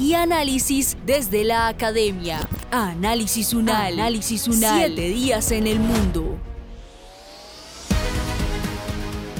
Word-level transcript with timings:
y 0.00 0.14
análisis 0.14 0.96
desde 1.04 1.44
la 1.44 1.68
academia. 1.68 2.40
Análisis 2.70 3.52
Unal. 3.52 3.92
Análisis 3.92 4.48
Unal. 4.48 4.86
Siete 4.86 5.08
días 5.08 5.52
en 5.52 5.66
el 5.66 5.78
mundo. 5.78 6.38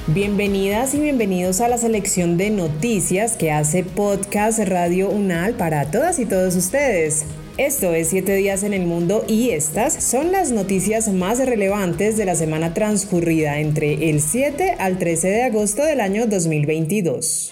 Bienvenidas 0.07 0.93
y 0.93 0.99
bienvenidos 0.99 1.61
a 1.61 1.67
la 1.67 1.77
selección 1.77 2.37
de 2.37 2.51
noticias 2.51 3.37
que 3.37 3.51
hace 3.51 3.83
Podcast 3.83 4.59
Radio 4.59 5.09
Unal 5.09 5.55
para 5.55 5.89
todas 5.89 6.19
y 6.19 6.25
todos 6.25 6.55
ustedes. 6.55 7.25
Esto 7.57 7.93
es 7.93 8.09
7 8.09 8.33
días 8.35 8.63
en 8.63 8.73
el 8.73 8.85
mundo 8.85 9.25
y 9.27 9.51
estas 9.51 10.03
son 10.03 10.31
las 10.31 10.51
noticias 10.51 11.09
más 11.09 11.39
relevantes 11.39 12.17
de 12.17 12.25
la 12.25 12.35
semana 12.35 12.73
transcurrida 12.73 13.59
entre 13.59 14.09
el 14.09 14.21
7 14.21 14.75
al 14.79 14.97
13 14.99 15.27
de 15.27 15.43
agosto 15.43 15.83
del 15.83 16.01
año 16.01 16.27
2022 16.27 17.51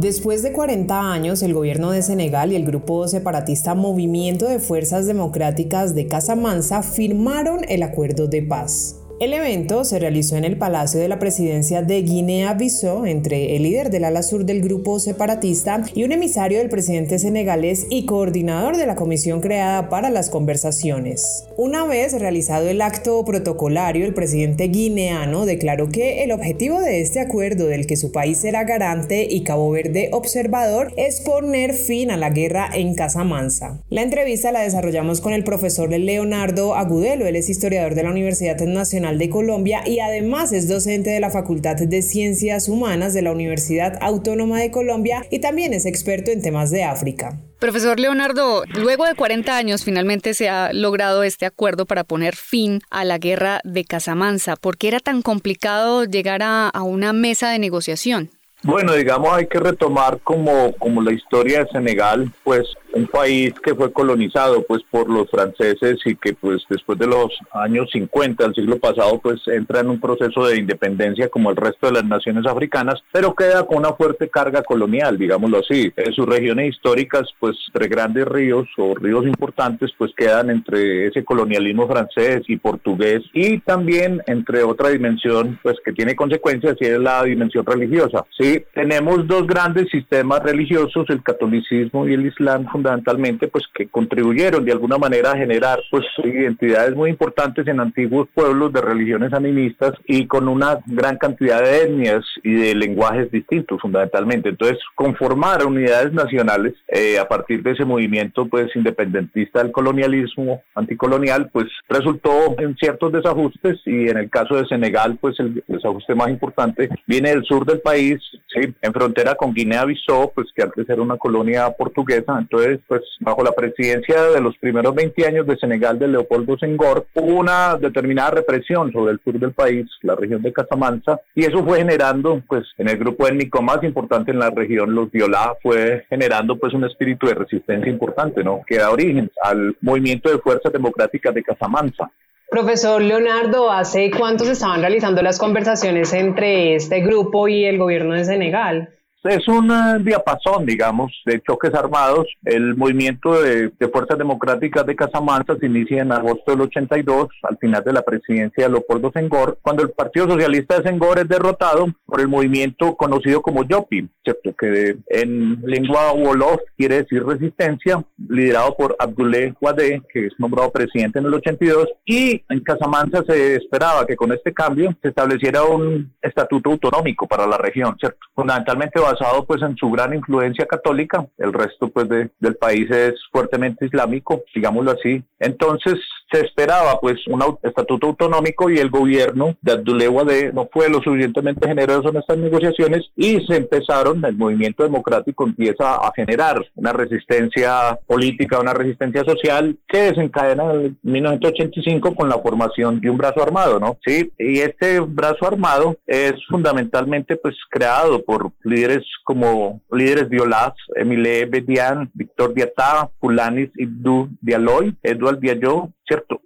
Después 0.00 0.42
de 0.42 0.52
40 0.52 1.12
años, 1.12 1.42
el 1.42 1.52
gobierno 1.52 1.90
de 1.90 2.00
Senegal 2.00 2.52
y 2.52 2.56
el 2.56 2.64
grupo 2.64 3.06
separatista 3.06 3.74
Movimiento 3.74 4.48
de 4.48 4.58
Fuerzas 4.58 5.04
Democráticas 5.04 5.94
de 5.94 6.06
Casamansa 6.06 6.82
firmaron 6.82 7.60
el 7.68 7.82
acuerdo 7.82 8.26
de 8.26 8.42
paz. 8.42 8.99
El 9.20 9.34
evento 9.34 9.84
se 9.84 9.98
realizó 9.98 10.38
en 10.38 10.46
el 10.46 10.56
Palacio 10.56 10.98
de 10.98 11.06
la 11.06 11.18
Presidencia 11.18 11.82
de 11.82 12.00
Guinea-Bissau 12.00 13.04
entre 13.04 13.54
el 13.54 13.64
líder 13.64 13.90
del 13.90 14.04
ala 14.04 14.22
sur 14.22 14.46
del 14.46 14.62
grupo 14.62 14.98
separatista 14.98 15.84
y 15.94 16.04
un 16.04 16.12
emisario 16.12 16.56
del 16.56 16.70
presidente 16.70 17.18
senegalés 17.18 17.86
y 17.90 18.06
coordinador 18.06 18.78
de 18.78 18.86
la 18.86 18.94
comisión 18.94 19.42
creada 19.42 19.90
para 19.90 20.08
las 20.08 20.30
conversaciones. 20.30 21.44
Una 21.58 21.84
vez 21.84 22.18
realizado 22.18 22.70
el 22.70 22.80
acto 22.80 23.22
protocolario, 23.26 24.06
el 24.06 24.14
presidente 24.14 24.68
guineano 24.68 25.44
declaró 25.44 25.90
que 25.90 26.24
el 26.24 26.32
objetivo 26.32 26.80
de 26.80 27.02
este 27.02 27.20
acuerdo 27.20 27.66
del 27.66 27.86
que 27.86 27.98
su 27.98 28.12
país 28.12 28.38
será 28.38 28.64
garante 28.64 29.28
y 29.30 29.42
Cabo 29.42 29.70
Verde 29.70 30.08
observador 30.14 30.94
es 30.96 31.20
poner 31.20 31.74
fin 31.74 32.10
a 32.10 32.16
la 32.16 32.30
guerra 32.30 32.70
en 32.72 32.94
Casamansa. 32.94 33.82
La 33.90 34.00
entrevista 34.00 34.50
la 34.50 34.62
desarrollamos 34.62 35.20
con 35.20 35.34
el 35.34 35.44
profesor 35.44 35.90
Leonardo 35.90 36.74
Agudelo, 36.74 37.26
él 37.26 37.36
es 37.36 37.50
historiador 37.50 37.94
de 37.94 38.04
la 38.04 38.12
Universidad 38.12 38.58
Nacional 38.60 39.09
de 39.18 39.30
Colombia 39.30 39.82
y 39.86 40.00
además 40.00 40.52
es 40.52 40.68
docente 40.68 41.10
de 41.10 41.20
la 41.20 41.30
Facultad 41.30 41.76
de 41.76 42.02
Ciencias 42.02 42.68
Humanas 42.68 43.14
de 43.14 43.22
la 43.22 43.32
Universidad 43.32 43.98
Autónoma 44.00 44.58
de 44.58 44.70
Colombia 44.70 45.26
y 45.30 45.40
también 45.40 45.72
es 45.72 45.86
experto 45.86 46.30
en 46.30 46.42
temas 46.42 46.70
de 46.70 46.84
África. 46.84 47.40
Profesor 47.58 48.00
Leonardo, 48.00 48.64
luego 48.74 49.04
de 49.04 49.14
40 49.14 49.54
años 49.54 49.84
finalmente 49.84 50.32
se 50.32 50.48
ha 50.48 50.72
logrado 50.72 51.22
este 51.22 51.44
acuerdo 51.44 51.84
para 51.84 52.04
poner 52.04 52.34
fin 52.34 52.80
a 52.90 53.04
la 53.04 53.18
guerra 53.18 53.60
de 53.64 53.84
Casamansa. 53.84 54.56
¿Por 54.56 54.78
qué 54.78 54.88
era 54.88 55.00
tan 55.00 55.20
complicado 55.20 56.04
llegar 56.04 56.42
a, 56.42 56.68
a 56.68 56.82
una 56.82 57.12
mesa 57.12 57.50
de 57.50 57.58
negociación? 57.58 58.30
Bueno, 58.62 58.92
digamos, 58.92 59.32
hay 59.32 59.46
que 59.46 59.58
retomar 59.58 60.20
como, 60.22 60.72
como 60.78 61.00
la 61.00 61.12
historia 61.12 61.64
de 61.64 61.70
Senegal, 61.70 62.30
pues 62.44 62.66
un 62.92 63.06
país 63.06 63.54
que 63.62 63.74
fue 63.74 63.92
colonizado 63.92 64.62
pues 64.62 64.82
por 64.90 65.08
los 65.08 65.30
franceses 65.30 65.98
y 66.04 66.16
que 66.16 66.34
pues 66.34 66.62
después 66.68 66.98
de 66.98 67.06
los 67.06 67.28
años 67.52 67.88
50 67.92 68.44
del 68.44 68.54
siglo 68.54 68.78
pasado 68.78 69.18
pues 69.22 69.40
entra 69.46 69.80
en 69.80 69.90
un 69.90 70.00
proceso 70.00 70.46
de 70.46 70.58
independencia 70.58 71.28
como 71.28 71.50
el 71.50 71.56
resto 71.56 71.86
de 71.86 71.94
las 71.94 72.04
naciones 72.04 72.46
africanas, 72.46 73.00
pero 73.12 73.34
queda 73.34 73.66
con 73.66 73.78
una 73.78 73.92
fuerte 73.92 74.28
carga 74.28 74.62
colonial, 74.62 75.18
digámoslo 75.18 75.58
así. 75.58 75.92
En 75.96 76.12
sus 76.12 76.26
regiones 76.26 76.70
históricas 76.70 77.28
pues 77.38 77.56
entre 77.68 77.88
grandes 77.88 78.26
ríos 78.26 78.68
o 78.76 78.94
ríos 78.94 79.24
importantes 79.26 79.90
pues 79.96 80.12
quedan 80.16 80.50
entre 80.50 81.06
ese 81.06 81.24
colonialismo 81.24 81.86
francés 81.88 82.42
y 82.48 82.56
portugués 82.56 83.22
y 83.32 83.58
también 83.58 84.20
entre 84.26 84.62
otra 84.62 84.88
dimensión 84.88 85.58
pues 85.62 85.76
que 85.84 85.92
tiene 85.92 86.16
consecuencias 86.16 86.76
y 86.80 86.86
es 86.86 86.98
la 86.98 87.22
dimensión 87.24 87.64
religiosa. 87.64 88.24
Sí, 88.36 88.49
tenemos 88.74 89.26
dos 89.26 89.46
grandes 89.46 89.88
sistemas 89.90 90.42
religiosos, 90.42 91.08
el 91.08 91.22
catolicismo 91.22 92.06
y 92.06 92.14
el 92.14 92.26
islam 92.26 92.66
fundamentalmente 92.70 93.48
pues 93.48 93.64
que 93.74 93.88
contribuyeron 93.88 94.64
de 94.64 94.72
alguna 94.72 94.98
manera 94.98 95.32
a 95.32 95.36
generar 95.36 95.80
pues 95.90 96.04
identidades 96.24 96.94
muy 96.94 97.10
importantes 97.10 97.66
en 97.66 97.80
antiguos 97.80 98.28
pueblos 98.34 98.72
de 98.72 98.80
religiones 98.80 99.32
animistas 99.32 99.92
y 100.06 100.26
con 100.26 100.48
una 100.48 100.78
gran 100.86 101.16
cantidad 101.16 101.62
de 101.62 101.82
etnias 101.82 102.24
y 102.42 102.54
de 102.54 102.74
lenguajes 102.74 103.30
distintos 103.30 103.80
fundamentalmente. 103.80 104.50
Entonces 104.50 104.78
conformar 104.94 105.64
unidades 105.64 106.12
nacionales 106.12 106.74
eh, 106.88 107.18
a 107.18 107.28
partir 107.28 107.62
de 107.62 107.72
ese 107.72 107.84
movimiento 107.84 108.46
pues 108.46 108.74
independentista 108.74 109.62
del 109.62 109.72
colonialismo 109.72 110.62
anticolonial 110.74 111.50
pues 111.52 111.66
resultó 111.88 112.54
en 112.58 112.76
ciertos 112.76 113.12
desajustes 113.12 113.80
y 113.86 114.08
en 114.08 114.18
el 114.18 114.30
caso 114.30 114.56
de 114.56 114.66
Senegal 114.66 115.18
pues 115.20 115.38
el 115.40 115.62
desajuste 115.66 116.14
más 116.14 116.30
importante 116.30 116.88
viene 117.06 117.30
del 117.30 117.44
sur 117.44 117.64
del 117.66 117.80
país, 117.80 118.18
¿sí? 118.48 118.74
en 118.80 118.92
frontera 118.92 119.34
con 119.34 119.54
Guinea-Bissau 119.54 120.32
pues 120.34 120.48
que 120.54 120.62
antes 120.62 120.88
era 120.88 121.02
una 121.02 121.16
colonia 121.16 121.70
portuguesa, 121.70 122.36
entonces 122.38 122.80
pues 122.86 123.02
bajo 123.20 123.42
la 123.42 123.52
presidencia 123.52 124.22
de 124.22 124.40
los 124.40 124.56
primeros 124.58 124.94
20 124.94 125.26
años 125.26 125.46
de 125.46 125.56
Senegal 125.56 125.98
de 125.98 126.08
Leopoldo 126.08 126.58
Senghor, 126.58 127.06
hubo 127.14 127.40
una 127.40 127.76
determinada 127.76 128.32
represión 128.32 128.92
sobre 128.92 129.12
el 129.12 129.20
sur 129.22 129.38
del 129.38 129.52
país, 129.52 129.86
la 130.02 130.14
región 130.14 130.42
de 130.42 130.52
Casamansa, 130.52 131.20
y 131.34 131.44
eso 131.44 131.64
fue 131.64 131.78
generando, 131.78 132.42
pues 132.46 132.64
en 132.78 132.88
el 132.88 132.98
grupo 132.98 133.26
étnico 133.26 133.62
más 133.62 133.82
importante 133.82 134.30
en 134.30 134.38
la 134.38 134.50
región, 134.50 134.94
los 134.94 135.10
Violá, 135.10 135.54
fue 135.62 136.04
generando 136.08 136.56
pues 136.56 136.74
un 136.74 136.84
espíritu 136.84 137.26
de 137.26 137.34
resistencia 137.34 137.90
importante, 137.90 138.42
¿no? 138.42 138.62
Que 138.66 138.78
da 138.78 138.90
origen 138.90 139.30
al 139.42 139.76
movimiento 139.80 140.30
de 140.30 140.38
fuerzas 140.38 140.72
democráticas 140.72 141.34
de 141.34 141.42
Casamansa. 141.42 142.10
Profesor 142.50 143.00
Leonardo, 143.00 143.70
¿hace 143.70 144.10
cuánto 144.10 144.44
se 144.44 144.52
estaban 144.52 144.80
realizando 144.80 145.22
las 145.22 145.38
conversaciones 145.38 146.12
entre 146.12 146.74
este 146.74 146.98
grupo 146.98 147.46
y 147.46 147.64
el 147.64 147.78
gobierno 147.78 148.14
de 148.14 148.24
Senegal? 148.24 148.99
Es 149.22 149.46
un 149.48 149.70
eh, 149.70 149.98
diapasón, 150.00 150.64
digamos, 150.64 151.12
de 151.26 151.42
choques 151.42 151.74
armados. 151.74 152.26
El 152.42 152.74
movimiento 152.74 153.42
de, 153.42 153.70
Fuerzas 153.92 154.16
Democráticas 154.16 154.86
de 154.86 154.96
Casamanza 154.96 155.56
se 155.56 155.66
inicia 155.66 156.00
en 156.00 156.12
agosto 156.12 156.52
del 156.52 156.62
82, 156.62 157.28
al 157.42 157.58
final 157.58 157.84
de 157.84 157.92
la 157.92 158.02
presidencia 158.02 158.64
de 158.64 158.70
Leopoldo 158.70 159.10
Senghor, 159.12 159.58
cuando 159.60 159.82
el 159.82 159.90
Partido 159.90 160.28
Socialista 160.28 160.78
de 160.78 160.84
Senghor 160.84 161.18
es 161.18 161.28
derrotado 161.28 161.88
por 162.06 162.20
el 162.20 162.28
movimiento 162.28 162.94
conocido 162.94 163.42
como 163.42 163.64
Yopi, 163.64 164.08
¿cierto? 164.22 164.54
que 164.56 164.96
en 165.08 165.60
lengua 165.64 166.12
wolof 166.12 166.60
quiere 166.76 167.02
decir 167.02 167.26
resistencia, 167.26 168.02
liderado 168.28 168.76
por 168.76 168.96
Abdoulaye 168.98 169.54
Wade, 169.60 170.02
que 170.12 170.26
es 170.26 170.32
nombrado 170.38 170.70
presidente 170.70 171.18
en 171.18 171.26
el 171.26 171.34
82, 171.34 171.88
y 172.06 172.42
en 172.48 172.60
Casamanza 172.60 173.22
se 173.26 173.56
esperaba 173.56 174.06
que 174.06 174.16
con 174.16 174.32
este 174.32 174.54
cambio 174.54 174.94
se 175.02 175.08
estableciera 175.08 175.64
un 175.64 176.12
estatuto 176.22 176.70
autonómico 176.70 177.26
para 177.26 177.46
la 177.46 177.58
región, 177.58 177.96
¿cierto? 177.98 178.18
fundamentalmente 178.34 179.00
basado 179.12 179.44
pues 179.44 179.62
en 179.62 179.76
su 179.76 179.90
gran 179.90 180.14
influencia 180.14 180.66
católica, 180.66 181.26
el 181.38 181.52
resto 181.52 181.88
pues 181.88 182.08
de, 182.08 182.30
del 182.38 182.56
país 182.56 182.90
es 182.90 183.14
fuertemente 183.30 183.86
islámico, 183.86 184.42
digámoslo 184.54 184.92
así. 184.92 185.22
Entonces 185.38 185.94
se 186.30 186.40
esperaba 186.40 186.98
pues 187.00 187.16
un 187.26 187.42
estatuto 187.62 188.08
autonómico 188.08 188.70
y 188.70 188.78
el 188.78 188.90
gobierno 188.90 189.56
de 189.60 189.72
Abdulewa 189.72 190.24
de 190.24 190.52
no 190.52 190.68
fue 190.72 190.88
lo 190.88 191.02
suficientemente 191.02 191.66
generoso 191.66 192.10
en 192.10 192.16
estas 192.16 192.38
negociaciones 192.38 193.10
y 193.16 193.40
se 193.46 193.56
empezaron, 193.56 194.24
el 194.24 194.36
movimiento 194.36 194.82
democrático 194.82 195.44
empieza 195.44 195.94
a 195.94 196.12
generar 196.14 196.64
una 196.74 196.92
resistencia 196.92 197.98
política, 198.06 198.60
una 198.60 198.74
resistencia 198.74 199.24
social 199.24 199.76
que 199.88 200.12
desencadena 200.12 200.72
en 200.72 200.98
1985 201.02 202.14
con 202.14 202.28
la 202.28 202.38
formación 202.38 203.00
de 203.00 203.10
un 203.10 203.18
brazo 203.18 203.42
armado, 203.42 203.78
¿no? 203.78 203.98
Sí, 204.04 204.30
y 204.38 204.60
este 204.60 205.00
brazo 205.00 205.46
armado 205.46 205.96
es 206.06 206.34
fundamentalmente 206.48 207.36
pues 207.36 207.54
creado 207.70 208.22
por 208.22 208.52
líderes 208.64 209.04
como 209.24 209.80
líderes 209.90 210.28
violás, 210.28 210.72
Emile 210.94 211.46
Bedian, 211.46 212.10
Víctor 212.14 212.54
Diatá, 212.54 213.10
Fulanis 213.20 213.70
Ibdu 213.76 214.28
Dialoy, 214.40 214.96
Eduard 215.02 215.38
Diallo. 215.38 215.90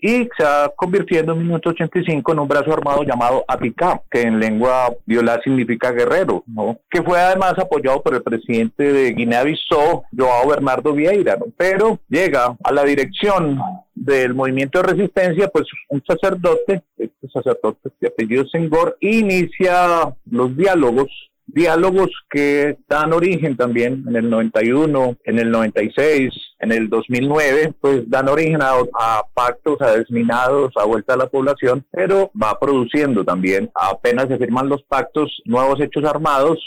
Y 0.06 0.28
se 0.36 0.44
va 0.44 0.70
convirtiendo 0.76 1.32
en 1.32 1.38
1985 1.38 2.32
en 2.32 2.38
un 2.38 2.46
brazo 2.46 2.74
armado 2.74 3.04
llamado 3.04 3.42
APICA, 3.48 4.02
que 4.10 4.20
en 4.20 4.38
lengua 4.38 4.94
violá 5.06 5.40
significa 5.42 5.92
guerrero, 5.92 6.44
¿no? 6.46 6.78
Que 6.90 7.02
fue 7.02 7.18
además 7.18 7.54
apoyado 7.58 8.02
por 8.02 8.14
el 8.14 8.22
presidente 8.22 8.92
de 8.92 9.14
Guinea-Bissau, 9.14 10.02
Joao 10.14 10.46
Bernardo 10.46 10.92
Vieira, 10.92 11.36
¿no? 11.36 11.46
Pero 11.56 12.00
llega 12.10 12.54
a 12.62 12.72
la 12.72 12.84
dirección 12.84 13.58
del 13.94 14.34
movimiento 14.34 14.82
de 14.82 14.88
resistencia, 14.88 15.48
pues 15.48 15.64
un 15.88 16.04
sacerdote, 16.06 16.82
este 16.98 17.28
sacerdote 17.32 17.88
de 17.98 18.08
apellido 18.08 18.44
Senghor, 18.48 18.98
inicia 19.00 20.14
los 20.30 20.54
diálogos 20.54 21.08
diálogos 21.46 22.10
que 22.30 22.76
dan 22.88 23.12
origen 23.12 23.56
también 23.56 24.04
en 24.08 24.16
el 24.16 24.30
91, 24.30 25.16
en 25.24 25.38
el 25.38 25.50
96, 25.50 26.30
en 26.64 26.72
el 26.72 26.88
2009, 26.88 27.74
pues 27.80 28.08
dan 28.08 28.28
origen 28.28 28.60
a, 28.62 29.22
pactos, 29.34 29.80
a 29.80 29.92
desminados, 29.92 30.72
a 30.76 30.84
vuelta 30.84 31.14
a 31.14 31.18
la 31.18 31.26
población, 31.26 31.84
pero 31.90 32.30
va 32.40 32.58
produciendo 32.58 33.24
también, 33.24 33.70
apenas 33.74 34.28
se 34.28 34.38
firman 34.38 34.68
los 34.68 34.82
pactos, 34.82 35.42
nuevos 35.44 35.80
hechos 35.80 36.04
armados, 36.04 36.58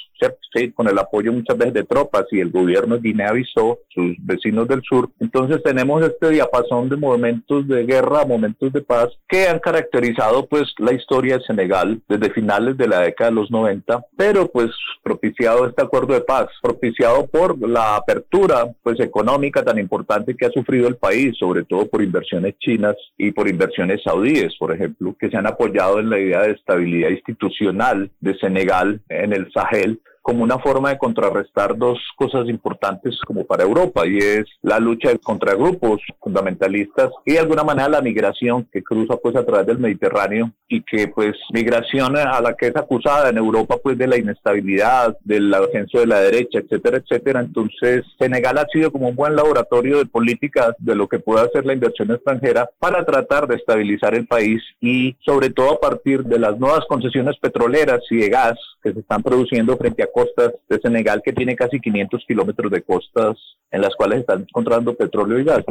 Con 0.74 0.88
el 0.88 0.98
apoyo 0.98 1.32
muchas 1.32 1.58
veces 1.58 1.74
de 1.74 1.84
tropas 1.84 2.26
y 2.32 2.40
el 2.40 2.50
gobierno 2.50 2.96
de 2.96 3.02
Guinea 3.02 3.30
avisó, 3.30 3.80
sus 3.90 4.16
vecinos 4.20 4.68
del 4.68 4.82
sur. 4.82 5.10
Entonces 5.20 5.62
tenemos 5.62 6.04
este 6.04 6.30
diapasón 6.30 6.90
de 6.90 6.96
momentos 6.96 7.68
de 7.68 7.86
guerra, 7.86 8.26
momentos 8.26 8.74
de 8.74 8.82
paz 8.82 9.10
que 9.28 9.48
han 9.48 9.60
caracterizado 9.60 10.48
pues 10.48 10.74
la 10.80 10.94
historia 10.94 11.38
de 11.38 11.44
Senegal 11.44 12.02
desde 12.08 12.32
finales 12.32 12.76
de 12.78 12.88
la 12.88 13.02
década 13.02 13.30
de 13.30 13.36
los 13.36 13.52
90, 13.52 14.04
pero 14.16 14.48
pues 14.48 14.72
propiciado 15.04 15.68
este 15.68 15.84
acuerdo 15.84 16.14
de 16.14 16.22
paz, 16.22 16.48
propiciado 16.62 17.28
por 17.28 17.58
la 17.68 17.96
apertura 17.96 18.68
pues 18.82 19.00
económica 19.00 19.64
tan 19.64 19.78
importante 19.78 20.36
que 20.36 20.48
ha 20.48 20.52
sufrido 20.52 20.88
el 20.88 20.96
país, 20.96 21.38
sobre 21.38 21.64
todo 21.66 21.88
por 21.88 22.02
inversiones 22.02 22.58
chinas 22.60 22.96
y 23.18 23.32
por 23.32 23.48
inversiones 23.48 24.02
saudíes, 24.04 24.56
por 24.58 24.74
ejemplo, 24.74 25.16
que 25.20 25.30
se 25.30 25.38
han 25.38 25.48
apoyado 25.48 26.00
en 26.00 26.10
la 26.10 26.20
idea 26.20 26.42
de 26.42 26.52
estabilidad 26.52 27.10
institucional 27.10 28.10
de 28.20 28.38
Senegal 28.40 29.02
en 29.10 29.34
el 29.34 29.52
Sahel 29.52 30.02
como 30.28 30.44
una 30.44 30.60
forma 30.60 30.90
de 30.90 30.98
contrarrestar 30.98 31.78
dos 31.78 32.00
cosas 32.18 32.50
importantes 32.50 33.18
como 33.26 33.46
para 33.46 33.64
Europa 33.64 34.06
y 34.06 34.18
es 34.18 34.44
la 34.62 34.78
lucha 34.78 35.18
contra 35.20 35.56
grupos 35.56 36.02
fundamentalistas 36.20 37.12
y 37.26 37.32
de 37.32 37.40
alguna 37.40 37.64
manera 37.64 37.88
la 37.88 38.02
migración 38.02 38.68
que 38.70 38.84
cruza 38.84 39.16
pues 39.16 39.38
a 39.38 39.46
través 39.46 39.68
del 39.68 39.80
Mediterráneo 39.80 40.52
y 40.68 40.82
que 40.82 41.08
pues 41.08 41.38
migración 41.54 42.18
a 42.18 42.42
la 42.42 42.58
que 42.58 42.68
es 42.68 42.76
acusada 42.76 43.30
en 43.30 43.38
Europa 43.38 43.78
pues 43.82 43.98
de 43.98 44.06
la 44.06 44.18
inestabilidad, 44.18 45.18
del 45.24 45.54
ascenso 45.54 46.00
de 46.00 46.08
la 46.08 46.20
derecha, 46.20 46.60
etcétera, 46.60 46.98
etcétera. 46.98 47.40
Entonces 47.40 48.04
Senegal 48.20 48.58
ha 48.58 48.66
sido 48.66 48.92
como 48.92 49.08
un 49.08 49.16
buen 49.16 49.34
laboratorio 49.34 50.00
de 50.00 50.08
políticas 50.08 50.76
de 50.80 50.96
lo 50.96 51.08
que 51.08 51.20
puede 51.20 51.46
hacer 51.46 51.66
la 51.66 51.72
inversión 51.72 52.12
extranjera 52.12 52.70
para 52.80 53.06
tratar 53.06 53.48
de 53.48 53.56
estabilizar 53.56 54.14
el 54.14 54.28
país 54.28 54.62
y 54.82 55.16
sobre 55.26 55.52
todo 55.52 55.76
a 55.76 55.80
partir 55.80 56.26
de 56.26 56.38
las 56.38 56.60
nuevas 56.60 56.84
concesiones 56.90 57.38
petroleras 57.40 58.02
y 58.10 58.18
de 58.18 58.28
gas 58.28 58.60
que 58.84 58.92
se 58.92 59.00
están 59.00 59.24
produciendo 59.24 59.78
frente 59.78 60.04
a 60.04 60.08
costas 60.18 60.54
de 60.68 60.80
Senegal, 60.80 61.22
que 61.24 61.32
tiene 61.32 61.56
casi 61.56 61.80
500 61.80 62.26
kilómetros 62.28 62.72
de 62.72 62.82
costas 62.82 63.38
en 63.70 63.82
las 63.82 63.96
cuales 63.96 64.22
están 64.22 64.42
encontrando 64.42 64.96
petróleo 64.96 65.40
y 65.40 65.44
gas. 65.44 65.64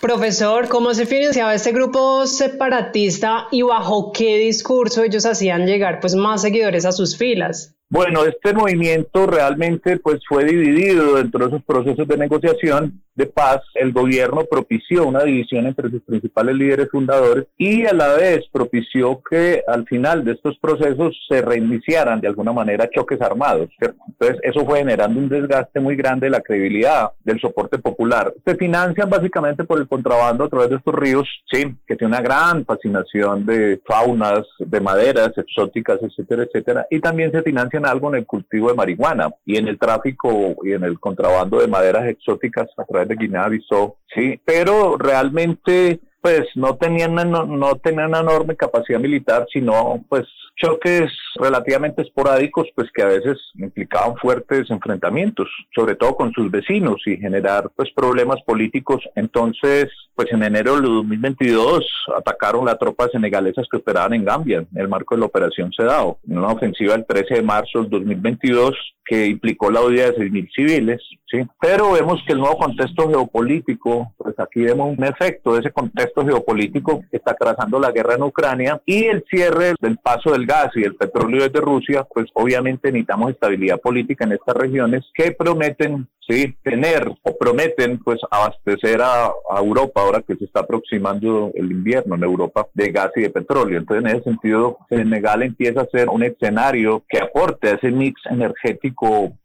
Profesor, 0.00 0.68
¿cómo 0.68 0.92
se 0.92 1.06
financiaba 1.06 1.54
este 1.54 1.70
grupo 1.70 2.26
separatista 2.26 3.46
y 3.52 3.62
bajo 3.62 4.10
qué 4.12 4.38
discurso 4.38 5.04
ellos 5.04 5.24
hacían 5.24 5.66
llegar 5.66 6.00
pues 6.00 6.16
más 6.16 6.42
seguidores 6.42 6.84
a 6.84 6.90
sus 6.90 7.16
filas? 7.16 7.76
Bueno, 7.92 8.24
este 8.24 8.54
movimiento 8.54 9.26
realmente 9.26 9.98
pues 9.98 10.20
fue 10.26 10.46
dividido 10.46 11.16
dentro 11.16 11.40
de 11.40 11.48
esos 11.48 11.62
procesos 11.62 12.08
de 12.08 12.16
negociación 12.16 13.02
de 13.14 13.26
paz. 13.26 13.60
El 13.74 13.92
gobierno 13.92 14.46
propició 14.50 15.06
una 15.06 15.22
división 15.24 15.66
entre 15.66 15.90
sus 15.90 16.00
principales 16.00 16.56
líderes 16.56 16.88
fundadores 16.90 17.44
y 17.58 17.84
a 17.84 17.92
la 17.92 18.14
vez 18.14 18.46
propició 18.50 19.20
que 19.28 19.62
al 19.68 19.86
final 19.86 20.24
de 20.24 20.32
estos 20.32 20.56
procesos 20.58 21.14
se 21.28 21.42
reiniciaran 21.42 22.22
de 22.22 22.28
alguna 22.28 22.54
manera 22.54 22.88
choques 22.88 23.20
armados. 23.20 23.68
Entonces 23.78 24.38
eso 24.42 24.64
fue 24.64 24.78
generando 24.78 25.20
un 25.20 25.28
desgaste 25.28 25.78
muy 25.78 25.94
grande 25.94 26.28
de 26.28 26.30
la 26.30 26.40
credibilidad 26.40 27.10
del 27.22 27.40
soporte 27.42 27.76
popular. 27.76 28.32
Se 28.46 28.54
financian 28.54 29.10
básicamente 29.10 29.64
por 29.64 29.78
el 29.78 29.86
contrabando 29.86 30.44
a 30.44 30.48
través 30.48 30.70
de 30.70 30.76
estos 30.76 30.94
ríos, 30.94 31.28
sí, 31.52 31.76
que 31.86 31.96
tiene 31.96 32.14
una 32.14 32.22
gran 32.22 32.64
fascinación 32.64 33.44
de 33.44 33.82
faunas, 33.84 34.46
de 34.60 34.80
maderas 34.80 35.36
exóticas, 35.36 35.98
etcétera, 36.02 36.44
etcétera, 36.44 36.86
y 36.90 36.98
también 36.98 37.30
se 37.30 37.42
financian 37.42 37.81
algo 37.86 38.08
en 38.08 38.16
el 38.16 38.26
cultivo 38.26 38.68
de 38.68 38.74
marihuana 38.74 39.30
y 39.44 39.56
en 39.56 39.68
el 39.68 39.78
tráfico 39.78 40.56
y 40.62 40.72
en 40.72 40.84
el 40.84 40.98
contrabando 40.98 41.60
de 41.60 41.68
maderas 41.68 42.06
exóticas 42.06 42.68
a 42.76 42.84
través 42.84 43.08
de 43.08 43.16
Guinea-Bissau, 43.16 43.96
sí, 44.14 44.40
pero 44.44 44.96
realmente 44.96 46.00
pues 46.22 46.42
no 46.54 46.76
tenían, 46.76 47.14
no, 47.16 47.44
no 47.44 47.74
tenían 47.76 48.10
una 48.10 48.20
enorme 48.20 48.56
capacidad 48.56 49.00
militar, 49.00 49.44
sino 49.52 50.02
pues 50.08 50.24
choques 50.56 51.10
relativamente 51.34 52.02
esporádicos, 52.02 52.68
pues 52.76 52.88
que 52.94 53.02
a 53.02 53.06
veces 53.06 53.38
implicaban 53.56 54.16
fuertes 54.16 54.70
enfrentamientos, 54.70 55.48
sobre 55.74 55.96
todo 55.96 56.14
con 56.14 56.32
sus 56.32 56.48
vecinos 56.48 57.02
y 57.06 57.16
generar 57.16 57.70
pues 57.74 57.90
problemas 57.92 58.40
políticos. 58.42 59.02
Entonces, 59.16 59.88
pues 60.14 60.32
en 60.32 60.44
enero 60.44 60.76
de 60.76 60.82
2022 60.82 61.84
atacaron 62.16 62.66
las 62.66 62.78
tropas 62.78 63.10
senegalesas 63.10 63.66
que 63.68 63.78
operaban 63.78 64.14
en 64.14 64.24
Gambia 64.24 64.58
en 64.58 64.80
el 64.80 64.88
marco 64.88 65.16
de 65.16 65.20
la 65.20 65.26
operación 65.26 65.72
Sedao, 65.72 66.18
en 66.28 66.38
una 66.38 66.52
ofensiva 66.52 66.94
el 66.94 67.04
13 67.04 67.34
de 67.34 67.42
marzo 67.42 67.80
del 67.80 67.90
2022 67.90 68.76
que 69.04 69.26
implicó 69.26 69.70
la 69.70 69.82
huida 69.82 70.10
de 70.10 70.16
6.000 70.16 70.50
civiles, 70.54 71.00
¿sí? 71.30 71.46
Pero 71.60 71.92
vemos 71.92 72.22
que 72.26 72.32
el 72.32 72.38
nuevo 72.38 72.56
contexto 72.56 73.08
geopolítico, 73.08 74.12
pues 74.16 74.38
aquí 74.38 74.62
vemos 74.62 74.96
un 74.96 75.04
efecto 75.04 75.54
de 75.54 75.60
ese 75.60 75.70
contexto 75.70 76.24
geopolítico 76.24 77.02
que 77.10 77.16
está 77.16 77.34
trazando 77.34 77.78
la 77.78 77.90
guerra 77.90 78.14
en 78.14 78.22
Ucrania 78.22 78.80
y 78.86 79.04
el 79.04 79.24
cierre 79.28 79.74
del 79.80 79.98
paso 79.98 80.32
del 80.32 80.46
gas 80.46 80.70
y 80.74 80.84
el 80.84 80.94
petróleo 80.94 81.42
desde 81.42 81.60
Rusia, 81.60 82.04
pues 82.04 82.26
obviamente 82.34 82.90
necesitamos 82.90 83.30
estabilidad 83.30 83.80
política 83.80 84.24
en 84.24 84.32
estas 84.32 84.56
regiones 84.56 85.04
que 85.14 85.32
prometen 85.32 86.08
sí 86.28 86.54
tener 86.62 87.08
o 87.08 87.36
prometen 87.36 87.98
pues 87.98 88.20
abastecer 88.30 89.00
a, 89.02 89.32
Europa 89.58 90.00
ahora 90.00 90.22
que 90.22 90.34
se 90.36 90.44
está 90.44 90.60
aproximando 90.60 91.50
el 91.54 91.70
invierno 91.70 92.14
en 92.14 92.24
Europa 92.24 92.66
de 92.74 92.90
gas 92.90 93.10
y 93.16 93.22
de 93.22 93.30
petróleo. 93.30 93.78
Entonces 93.78 94.04
en 94.04 94.16
ese 94.16 94.24
sentido 94.24 94.78
Senegal 94.88 95.42
empieza 95.42 95.82
a 95.82 95.86
ser 95.86 96.08
un 96.08 96.22
escenario 96.22 97.04
que 97.08 97.18
aporte 97.18 97.68
a 97.68 97.74
ese 97.74 97.90
mix 97.90 98.20
energético 98.30 98.91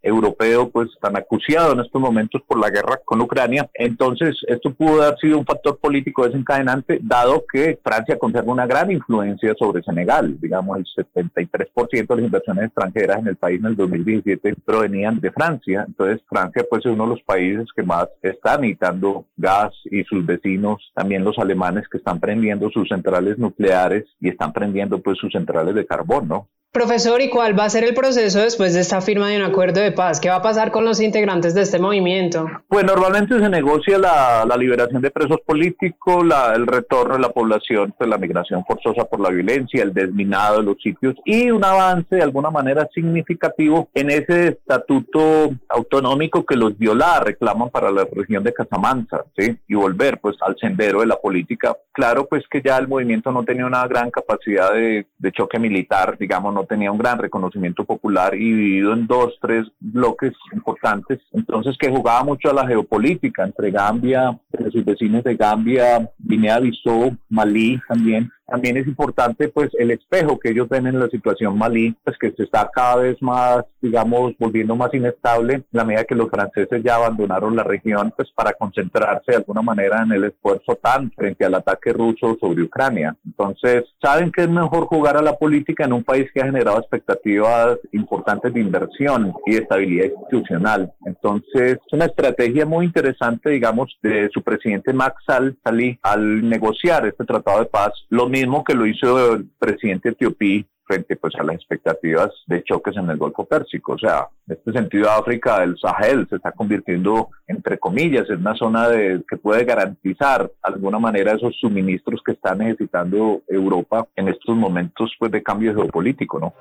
europeo 0.01 0.69
pues 0.69 0.89
tan 1.01 1.15
acuciado 1.15 1.73
en 1.73 1.81
estos 1.81 2.01
momentos 2.01 2.41
por 2.47 2.59
la 2.59 2.69
guerra 2.69 2.99
con 3.03 3.21
Ucrania. 3.21 3.69
Entonces 3.73 4.35
esto 4.47 4.73
pudo 4.73 5.01
haber 5.01 5.17
sido 5.19 5.37
un 5.37 5.45
factor 5.45 5.77
político 5.77 6.25
desencadenante 6.25 6.99
dado 7.01 7.43
que 7.51 7.79
Francia 7.83 8.17
conserva 8.17 8.51
una 8.51 8.67
gran 8.67 8.91
influencia 8.91 9.53
sobre 9.57 9.83
Senegal. 9.83 10.39
Digamos 10.39 10.77
el 10.77 10.85
73% 10.85 12.07
de 12.07 12.15
las 12.15 12.25
inversiones 12.25 12.65
extranjeras 12.65 13.19
en 13.19 13.27
el 13.27 13.35
país 13.35 13.59
en 13.59 13.67
el 13.67 13.75
2017 13.75 14.55
provenían 14.65 15.19
de 15.19 15.31
Francia. 15.31 15.85
Entonces 15.87 16.21
Francia 16.27 16.65
pues 16.69 16.85
es 16.85 16.91
uno 16.91 17.03
de 17.05 17.09
los 17.11 17.23
países 17.23 17.67
que 17.75 17.83
más 17.83 18.07
está 18.21 18.57
necesitando 18.57 19.25
gas 19.35 19.73
y 19.85 20.03
sus 20.03 20.25
vecinos, 20.25 20.91
también 20.93 21.23
los 21.23 21.37
alemanes 21.37 21.87
que 21.89 21.97
están 21.97 22.19
prendiendo 22.19 22.69
sus 22.69 22.87
centrales 22.89 23.37
nucleares 23.37 24.05
y 24.19 24.29
están 24.29 24.53
prendiendo 24.53 25.01
pues 25.01 25.17
sus 25.17 25.31
centrales 25.31 25.75
de 25.75 25.85
carbón, 25.85 26.27
¿no? 26.27 26.47
Profesor, 26.71 27.21
¿y 27.21 27.29
cuál 27.29 27.57
va 27.57 27.65
a 27.65 27.69
ser 27.69 27.85
el 27.85 27.95
proceso 27.95 28.39
después 28.39 28.75
de 28.75 28.81
esta 28.81 29.01
firma 29.01 29.29
de 29.29 29.36
un 29.37 29.43
acuerdo 29.43 29.81
de 29.81 29.91
paz? 29.91 30.19
¿Qué 30.19 30.29
va 30.29 30.35
a 30.35 30.41
pasar 30.41 30.71
con 30.71 30.85
los 30.85 30.99
integrantes 30.99 31.53
de 31.53 31.61
este 31.61 31.79
movimiento? 31.79 32.49
Pues 32.67 32.85
normalmente 32.85 33.39
se 33.39 33.49
negocia 33.49 33.97
la, 33.97 34.57
liberación 34.57 35.01
de 35.01 35.11
presos 35.11 35.39
políticos, 35.45 36.25
el 36.55 36.65
retorno 36.65 37.13
de 37.13 37.21
la 37.21 37.29
población, 37.29 37.93
pues 37.97 38.09
la 38.09 38.17
migración 38.17 38.65
forzosa 38.65 39.05
por 39.05 39.19
la 39.19 39.29
violencia, 39.29 39.83
el 39.83 39.93
desminado 39.93 40.57
de 40.57 40.63
los 40.63 40.81
sitios 40.81 41.15
y 41.25 41.51
un 41.51 41.63
avance 41.63 42.15
de 42.15 42.23
alguna 42.23 42.49
manera 42.49 42.89
significativo 42.93 43.89
en 43.93 44.09
ese 44.09 44.47
estatuto 44.47 45.51
autonómico 45.69 46.43
que 46.43 46.55
los 46.55 46.77
viola 46.77 47.19
reclaman 47.19 47.69
para 47.69 47.91
la 47.91 48.07
región 48.11 48.43
de 48.43 48.53
Casamanza, 48.53 49.23
¿sí? 49.37 49.55
Y 49.67 49.75
volver 49.75 50.19
pues 50.19 50.35
al 50.41 50.57
sendero 50.57 51.01
de 51.01 51.05
la 51.05 51.17
política. 51.17 51.77
Claro 51.91 52.27
pues 52.27 52.43
que 52.49 52.61
ya 52.63 52.77
el 52.77 52.87
movimiento 52.87 53.31
no 53.31 53.43
tenía 53.43 53.65
una 53.65 53.85
gran 53.87 54.09
capacidad 54.09 54.73
de, 54.73 55.05
de 55.17 55.31
choque 55.31 55.59
militar, 55.59 56.17
digamos, 56.17 56.53
no 56.53 56.65
tenía 56.65 56.91
un 56.91 56.97
gran 56.97 57.19
reconocimiento 57.19 57.85
popular 57.85 58.33
y 58.35 58.53
dividido 58.53 58.93
en 58.93 59.07
dos, 59.07 59.26
tres 59.41 59.65
bloques 59.79 60.33
importantes, 60.53 61.19
entonces 61.33 61.77
que 61.77 61.89
jugaba 61.89 62.23
mucho 62.23 62.49
a 62.49 62.53
la 62.53 62.67
geopolítica 62.67 63.43
entre 63.43 63.71
Gambia, 63.71 64.39
entre 64.51 64.71
sus 64.71 64.85
vecinos 64.85 65.23
de 65.23 65.35
Gambia, 65.35 66.09
Guinea-Bissau, 66.19 67.15
Malí 67.29 67.79
también, 67.87 68.31
también 68.47 68.77
es 68.77 68.87
importante 68.87 69.49
pues 69.49 69.69
el 69.77 69.91
espejo 69.91 70.39
que 70.39 70.49
ellos 70.49 70.69
ven 70.69 70.87
en 70.87 70.99
la 70.99 71.09
situación 71.09 71.57
malí, 71.57 71.95
pues 72.03 72.17
que 72.17 72.31
se 72.31 72.43
está 72.43 72.69
cada 72.73 72.97
vez 72.97 73.21
más, 73.21 73.63
digamos, 73.81 74.33
volviendo 74.39 74.75
más 74.75 74.93
inestable 74.93 75.63
la 75.71 75.83
medida 75.83 76.05
que 76.05 76.15
los 76.15 76.29
franceses 76.29 76.81
ya 76.83 76.95
abandonaron 76.95 77.55
la 77.55 77.63
región 77.63 78.13
pues 78.15 78.29
para 78.31 78.53
concentrarse 78.53 79.31
de 79.31 79.37
alguna 79.37 79.61
manera 79.61 80.01
en 80.03 80.13
el 80.13 80.23
esfuerzo 80.25 80.75
tan 80.75 81.11
frente 81.11 81.45
al 81.45 81.55
ataque 81.55 81.93
ruso 81.93 82.37
sobre 82.39 82.63
Ucrania. 82.63 83.15
Entonces, 83.25 83.83
saben 84.01 84.31
que 84.31 84.43
es 84.43 84.49
mejor 84.49 84.85
jugar 84.85 85.17
a 85.17 85.21
la 85.21 85.37
política 85.37 85.85
en 85.85 85.93
un 85.93 86.03
país 86.03 86.29
que 86.33 86.41
ha 86.41 86.45
generado 86.45 86.79
expectativas 86.79 87.77
importantes 87.91 88.53
de 88.53 88.61
inversión 88.61 89.33
y 89.45 89.53
de 89.53 89.59
estabilidad 89.59 90.05
institucional. 90.05 90.93
Entonces, 91.05 91.79
es 91.85 91.93
una 91.93 92.05
estrategia 92.05 92.65
muy 92.65 92.85
interesante, 92.85 93.49
digamos, 93.49 93.97
de 94.01 94.29
su 94.33 94.41
presidente 94.41 94.93
Max 94.93 95.21
Sall 95.25 95.57
al 96.01 96.47
negociar 96.47 97.05
este 97.05 97.25
tratado 97.25 97.59
de 97.59 97.65
paz. 97.65 97.91
Lo 98.09 98.29
mismo 98.37 98.63
que 98.63 98.75
lo 98.75 98.85
hizo 98.85 99.35
el 99.35 99.49
presidente 99.57 100.09
etiopí 100.09 100.65
frente 100.85 101.17
pues 101.17 101.35
a 101.35 101.43
las 101.43 101.55
expectativas 101.55 102.29
de 102.45 102.63
choques 102.63 102.95
en 102.95 103.09
el 103.09 103.17
Golfo 103.17 103.45
Pérsico. 103.45 103.93
O 103.93 103.97
sea, 103.97 104.27
en 104.47 104.55
este 104.55 104.71
sentido 104.71 105.11
África, 105.11 105.61
el 105.63 105.77
Sahel 105.77 106.25
se 106.29 106.37
está 106.37 106.51
convirtiendo, 106.53 107.29
entre 107.47 107.77
comillas, 107.77 108.29
en 108.29 108.39
una 108.39 108.55
zona 108.55 108.87
de, 108.87 109.21
que 109.29 109.37
puede 109.37 109.65
garantizar 109.65 110.43
de 110.43 110.51
alguna 110.61 110.97
manera 110.97 111.33
esos 111.33 111.55
suministros 111.59 112.21
que 112.25 112.31
está 112.31 112.55
necesitando 112.55 113.41
Europa 113.47 114.07
en 114.15 114.29
estos 114.29 114.55
momentos 114.55 115.13
pues, 115.19 115.31
de 115.31 115.43
cambio 115.43 115.75
geopolítico, 115.75 116.39
¿no? 116.39 116.53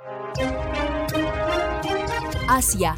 Asia. 2.49 2.97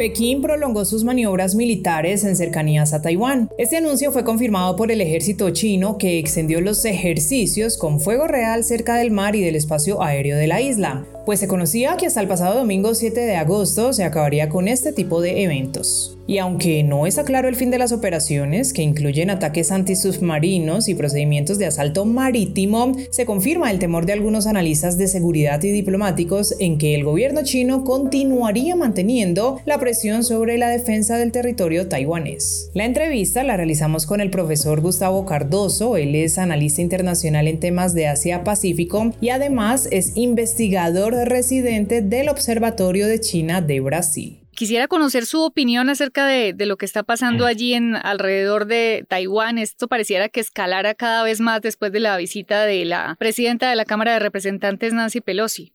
Pekín 0.00 0.40
prolongó 0.40 0.86
sus 0.86 1.04
maniobras 1.04 1.54
militares 1.54 2.24
en 2.24 2.34
cercanías 2.34 2.94
a 2.94 3.02
Taiwán. 3.02 3.50
Este 3.58 3.76
anuncio 3.76 4.12
fue 4.12 4.24
confirmado 4.24 4.74
por 4.74 4.90
el 4.90 5.02
ejército 5.02 5.50
chino 5.50 5.98
que 5.98 6.18
extendió 6.18 6.62
los 6.62 6.86
ejercicios 6.86 7.76
con 7.76 8.00
fuego 8.00 8.26
real 8.26 8.64
cerca 8.64 8.96
del 8.96 9.10
mar 9.10 9.36
y 9.36 9.42
del 9.42 9.56
espacio 9.56 10.02
aéreo 10.02 10.38
de 10.38 10.46
la 10.46 10.62
isla, 10.62 11.04
pues 11.30 11.38
se 11.38 11.46
conocía 11.46 11.96
que 11.96 12.06
hasta 12.06 12.20
el 12.20 12.26
pasado 12.26 12.56
domingo 12.56 12.92
7 12.92 13.20
de 13.20 13.36
agosto 13.36 13.92
se 13.92 14.02
acabaría 14.02 14.48
con 14.48 14.66
este 14.66 14.92
tipo 14.92 15.20
de 15.20 15.44
eventos. 15.44 16.16
Y 16.26 16.38
aunque 16.38 16.84
no 16.84 17.08
está 17.08 17.24
claro 17.24 17.48
el 17.48 17.56
fin 17.56 17.72
de 17.72 17.78
las 17.78 17.90
operaciones, 17.90 18.72
que 18.72 18.82
incluyen 18.82 19.30
ataques 19.30 19.72
antisubmarinos 19.72 20.88
y 20.88 20.94
procedimientos 20.94 21.58
de 21.58 21.66
asalto 21.66 22.04
marítimo, 22.04 22.92
se 23.10 23.26
confirma 23.26 23.70
el 23.72 23.80
temor 23.80 24.06
de 24.06 24.12
algunos 24.12 24.46
analistas 24.46 24.96
de 24.96 25.08
seguridad 25.08 25.60
y 25.64 25.72
diplomáticos 25.72 26.54
en 26.60 26.78
que 26.78 26.94
el 26.94 27.02
gobierno 27.02 27.42
chino 27.42 27.82
continuaría 27.82 28.76
manteniendo 28.76 29.60
la 29.66 29.78
presión 29.78 30.22
sobre 30.22 30.56
la 30.56 30.68
defensa 30.68 31.16
del 31.16 31.32
territorio 31.32 31.88
taiwanés. 31.88 32.70
La 32.74 32.84
entrevista 32.84 33.42
la 33.42 33.56
realizamos 33.56 34.06
con 34.06 34.20
el 34.20 34.30
profesor 34.30 34.80
Gustavo 34.80 35.26
Cardoso, 35.26 35.96
él 35.96 36.14
es 36.14 36.38
analista 36.38 36.80
internacional 36.80 37.48
en 37.48 37.58
temas 37.58 37.92
de 37.92 38.06
Asia-Pacífico 38.06 39.12
y 39.20 39.30
además 39.30 39.88
es 39.90 40.16
investigador 40.16 41.16
residente 41.24 42.02
del 42.02 42.28
Observatorio 42.28 43.06
de 43.06 43.20
China 43.20 43.60
de 43.60 43.80
Brasil. 43.80 44.40
Quisiera 44.52 44.88
conocer 44.88 45.24
su 45.24 45.42
opinión 45.42 45.88
acerca 45.88 46.26
de, 46.26 46.54
lo 46.66 46.76
que 46.76 46.84
está 46.84 47.02
pasando 47.02 47.46
allí 47.46 47.72
en 47.72 47.96
alrededor 47.96 48.66
de 48.66 49.06
Taiwán. 49.08 49.56
Esto 49.56 49.88
pareciera 49.88 50.28
que 50.28 50.40
escalara 50.40 50.94
cada 50.94 51.22
vez 51.22 51.40
más 51.40 51.62
después 51.62 51.92
de 51.92 52.00
la 52.00 52.16
visita 52.18 52.66
de 52.66 52.84
la 52.84 53.16
presidenta 53.18 53.70
de 53.70 53.76
la 53.76 53.86
Cámara 53.86 54.12
de 54.12 54.18
Representantes, 54.18 54.92
Nancy 54.92 55.22
Pelosi. 55.22 55.72